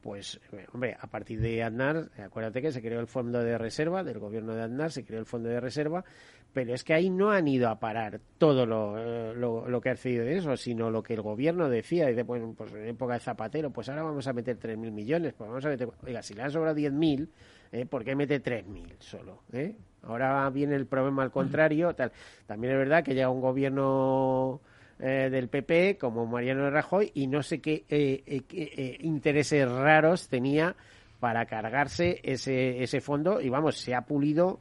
pues, 0.00 0.40
eh, 0.52 0.66
hombre, 0.72 0.96
a 0.98 1.06
partir 1.06 1.40
de 1.40 1.62
Aznar, 1.62 2.10
acuérdate 2.18 2.62
que 2.62 2.72
se 2.72 2.80
creó 2.80 3.00
el 3.00 3.06
fondo 3.06 3.42
de 3.42 3.58
reserva, 3.58 4.04
del 4.04 4.18
gobierno 4.18 4.54
de 4.54 4.62
Aznar 4.62 4.92
se 4.92 5.04
creó 5.04 5.20
el 5.20 5.26
fondo 5.26 5.48
de 5.48 5.60
reserva, 5.60 6.04
pero 6.52 6.74
es 6.74 6.84
que 6.84 6.94
ahí 6.94 7.10
no 7.10 7.30
han 7.30 7.46
ido 7.48 7.68
a 7.68 7.78
parar 7.78 8.20
todo 8.38 8.64
lo, 8.64 8.96
eh, 8.98 9.34
lo, 9.34 9.80
que 9.80 9.90
ha 9.90 9.96
sido 9.96 10.24
de 10.24 10.38
eso, 10.38 10.56
sino 10.56 10.90
lo 10.90 11.02
que 11.02 11.14
el 11.14 11.22
gobierno 11.22 11.68
decía, 11.68 12.06
dice, 12.06 12.24
pues 12.24 12.42
en 12.42 12.88
época 12.88 13.14
de 13.14 13.20
Zapatero, 13.20 13.70
pues 13.70 13.88
ahora 13.88 14.02
vamos 14.02 14.26
a 14.26 14.32
meter 14.32 14.58
3.000 14.58 14.90
millones, 14.90 15.34
pues 15.34 15.48
vamos 15.48 15.64
a 15.64 15.68
meter, 15.68 15.88
oiga, 16.04 16.22
si 16.22 16.34
le 16.34 16.42
han 16.42 16.50
sobrado 16.50 16.76
10.000, 16.76 17.28
¿eh? 17.72 17.86
¿por 17.86 18.04
qué 18.04 18.14
mete 18.14 18.42
3.000 18.42 18.96
solo? 19.00 19.42
¿eh? 19.52 19.76
Ahora 20.02 20.48
viene 20.50 20.76
el 20.76 20.86
problema 20.86 21.22
al 21.22 21.30
contrario, 21.30 21.94
tal. 21.94 22.12
También 22.46 22.72
es 22.72 22.78
verdad 22.78 23.04
que 23.04 23.14
llega 23.14 23.30
un 23.30 23.40
gobierno 23.40 24.60
eh, 25.00 25.28
del 25.30 25.48
PP, 25.48 25.98
como 25.98 26.26
Mariano 26.26 26.70
Rajoy, 26.70 27.10
y 27.14 27.26
no 27.26 27.42
sé 27.42 27.60
qué, 27.60 27.84
eh, 27.88 28.22
eh, 28.26 28.96
intereses 29.00 29.70
raros 29.70 30.28
tenía 30.28 30.74
para 31.20 31.46
cargarse 31.46 32.20
ese, 32.22 32.82
ese 32.82 33.00
fondo 33.00 33.40
y 33.40 33.48
vamos, 33.48 33.78
se 33.78 33.94
ha 33.94 34.02
pulido 34.02 34.60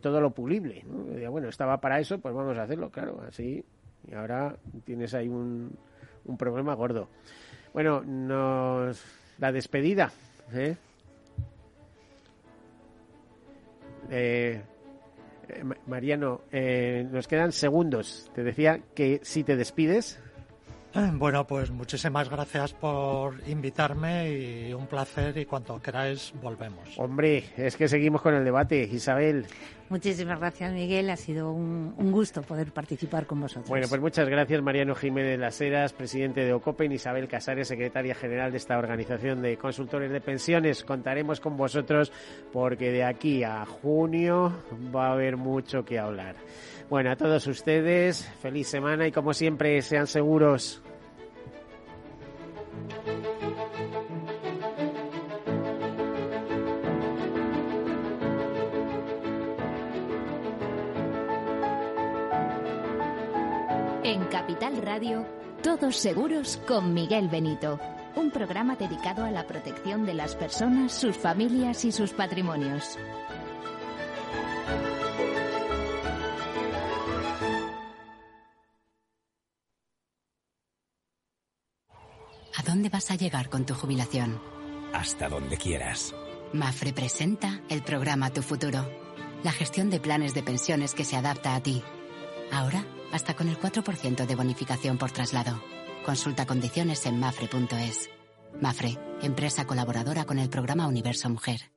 todo 0.00 0.20
lo 0.20 0.30
pulible. 0.30 0.84
Bueno, 1.28 1.48
estaba 1.48 1.80
para 1.80 1.98
eso, 1.98 2.20
pues 2.20 2.32
vamos 2.32 2.56
a 2.56 2.62
hacerlo, 2.62 2.88
claro, 2.88 3.20
así. 3.26 3.64
Y 4.06 4.14
ahora 4.14 4.54
tienes 4.84 5.12
ahí 5.14 5.26
un, 5.26 5.76
un 6.24 6.36
problema 6.36 6.74
gordo. 6.74 7.08
Bueno, 7.72 8.02
nos 8.02 9.02
la 9.38 9.52
despedida. 9.52 10.10
¿eh? 10.52 10.76
Eh, 14.10 14.60
eh, 14.60 14.62
Mariano, 15.86 16.42
eh, 16.52 17.06
nos 17.10 17.28
quedan 17.28 17.52
segundos. 17.52 18.30
Te 18.34 18.42
decía 18.42 18.80
que 18.94 19.20
si 19.22 19.44
te 19.44 19.56
despides. 19.56 20.20
Bueno, 21.14 21.46
pues 21.46 21.70
muchísimas 21.70 22.28
gracias 22.28 22.72
por 22.72 23.34
invitarme 23.48 24.30
y 24.30 24.72
un 24.72 24.86
placer 24.86 25.36
y 25.38 25.44
cuando 25.44 25.80
queráis 25.80 26.32
volvemos. 26.40 26.98
Hombre, 26.98 27.44
es 27.56 27.76
que 27.76 27.88
seguimos 27.88 28.22
con 28.22 28.34
el 28.34 28.44
debate, 28.44 28.88
Isabel. 28.90 29.46
Muchísimas 29.88 30.40
gracias, 30.40 30.72
Miguel. 30.72 31.10
Ha 31.10 31.16
sido 31.16 31.52
un, 31.52 31.94
gusto 32.10 32.42
poder 32.42 32.72
participar 32.72 33.26
con 33.26 33.40
vosotros. 33.40 33.68
Bueno, 33.68 33.86
pues 33.88 34.00
muchas 34.00 34.28
gracias, 34.28 34.60
Mariano 34.60 34.94
Jiménez 34.94 35.38
Las 35.38 35.60
Heras, 35.60 35.92
presidente 35.92 36.44
de 36.44 36.52
Ocopen, 36.52 36.90
Isabel 36.90 37.28
Casares, 37.28 37.68
secretaria 37.68 38.14
general 38.14 38.50
de 38.50 38.56
esta 38.56 38.78
organización 38.78 39.42
de 39.42 39.56
consultores 39.56 40.10
de 40.10 40.20
pensiones. 40.20 40.82
Contaremos 40.82 41.40
con 41.40 41.56
vosotros 41.56 42.10
porque 42.52 42.90
de 42.90 43.04
aquí 43.04 43.44
a 43.44 43.64
junio 43.64 44.52
va 44.94 45.08
a 45.08 45.12
haber 45.12 45.36
mucho 45.36 45.84
que 45.84 45.98
hablar. 45.98 46.34
Bueno, 46.88 47.10
a 47.10 47.16
todos 47.16 47.44
ustedes, 47.48 48.24
feliz 48.40 48.68
semana 48.68 49.08
y 49.08 49.12
como 49.12 49.34
siempre, 49.34 49.82
sean 49.82 50.06
seguros. 50.06 50.80
En 64.04 64.24
Capital 64.26 64.76
Radio, 64.80 65.26
Todos 65.64 65.96
Seguros 65.96 66.56
con 66.68 66.94
Miguel 66.94 67.28
Benito, 67.28 67.80
un 68.14 68.30
programa 68.30 68.76
dedicado 68.76 69.24
a 69.24 69.32
la 69.32 69.44
protección 69.48 70.06
de 70.06 70.14
las 70.14 70.36
personas, 70.36 70.92
sus 70.92 71.16
familias 71.16 71.84
y 71.84 71.90
sus 71.90 72.12
patrimonios. 72.12 72.96
Dónde 82.76 82.90
vas 82.90 83.10
a 83.10 83.14
llegar 83.14 83.48
con 83.48 83.64
tu 83.64 83.72
jubilación? 83.72 84.38
Hasta 84.92 85.30
donde 85.30 85.56
quieras. 85.56 86.14
Mafre 86.52 86.92
presenta 86.92 87.62
el 87.70 87.82
programa 87.82 88.30
Tu 88.34 88.42
Futuro, 88.42 88.86
la 89.42 89.50
gestión 89.50 89.88
de 89.88 89.98
planes 89.98 90.34
de 90.34 90.42
pensiones 90.42 90.92
que 90.92 91.06
se 91.06 91.16
adapta 91.16 91.54
a 91.54 91.62
ti. 91.62 91.82
Ahora 92.52 92.84
hasta 93.12 93.34
con 93.34 93.48
el 93.48 93.58
4% 93.58 94.26
de 94.26 94.34
bonificación 94.34 94.98
por 94.98 95.10
traslado. 95.10 95.62
Consulta 96.04 96.44
condiciones 96.44 97.06
en 97.06 97.18
mafre.es. 97.18 98.10
Mafre, 98.60 98.98
empresa 99.22 99.66
colaboradora 99.66 100.26
con 100.26 100.38
el 100.38 100.50
programa 100.50 100.86
Universo 100.86 101.30
Mujer. 101.30 101.72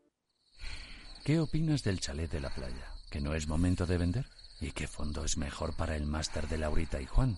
¿Qué 1.24 1.40
opinas 1.40 1.82
del 1.82 2.02
chalet 2.02 2.30
de 2.30 2.42
la 2.42 2.50
playa? 2.50 2.92
¿Que 3.10 3.22
no 3.22 3.36
es 3.36 3.48
momento 3.48 3.86
de 3.86 3.98
vender? 3.98 4.26
¿Y 4.60 4.72
qué 4.72 4.86
fondo 4.86 5.24
es 5.24 5.38
mejor 5.38 5.78
para 5.78 5.96
el 5.96 6.06
máster 6.06 6.50
de 6.50 6.58
Laurita 6.58 7.00
y 7.00 7.06
Juan? 7.06 7.38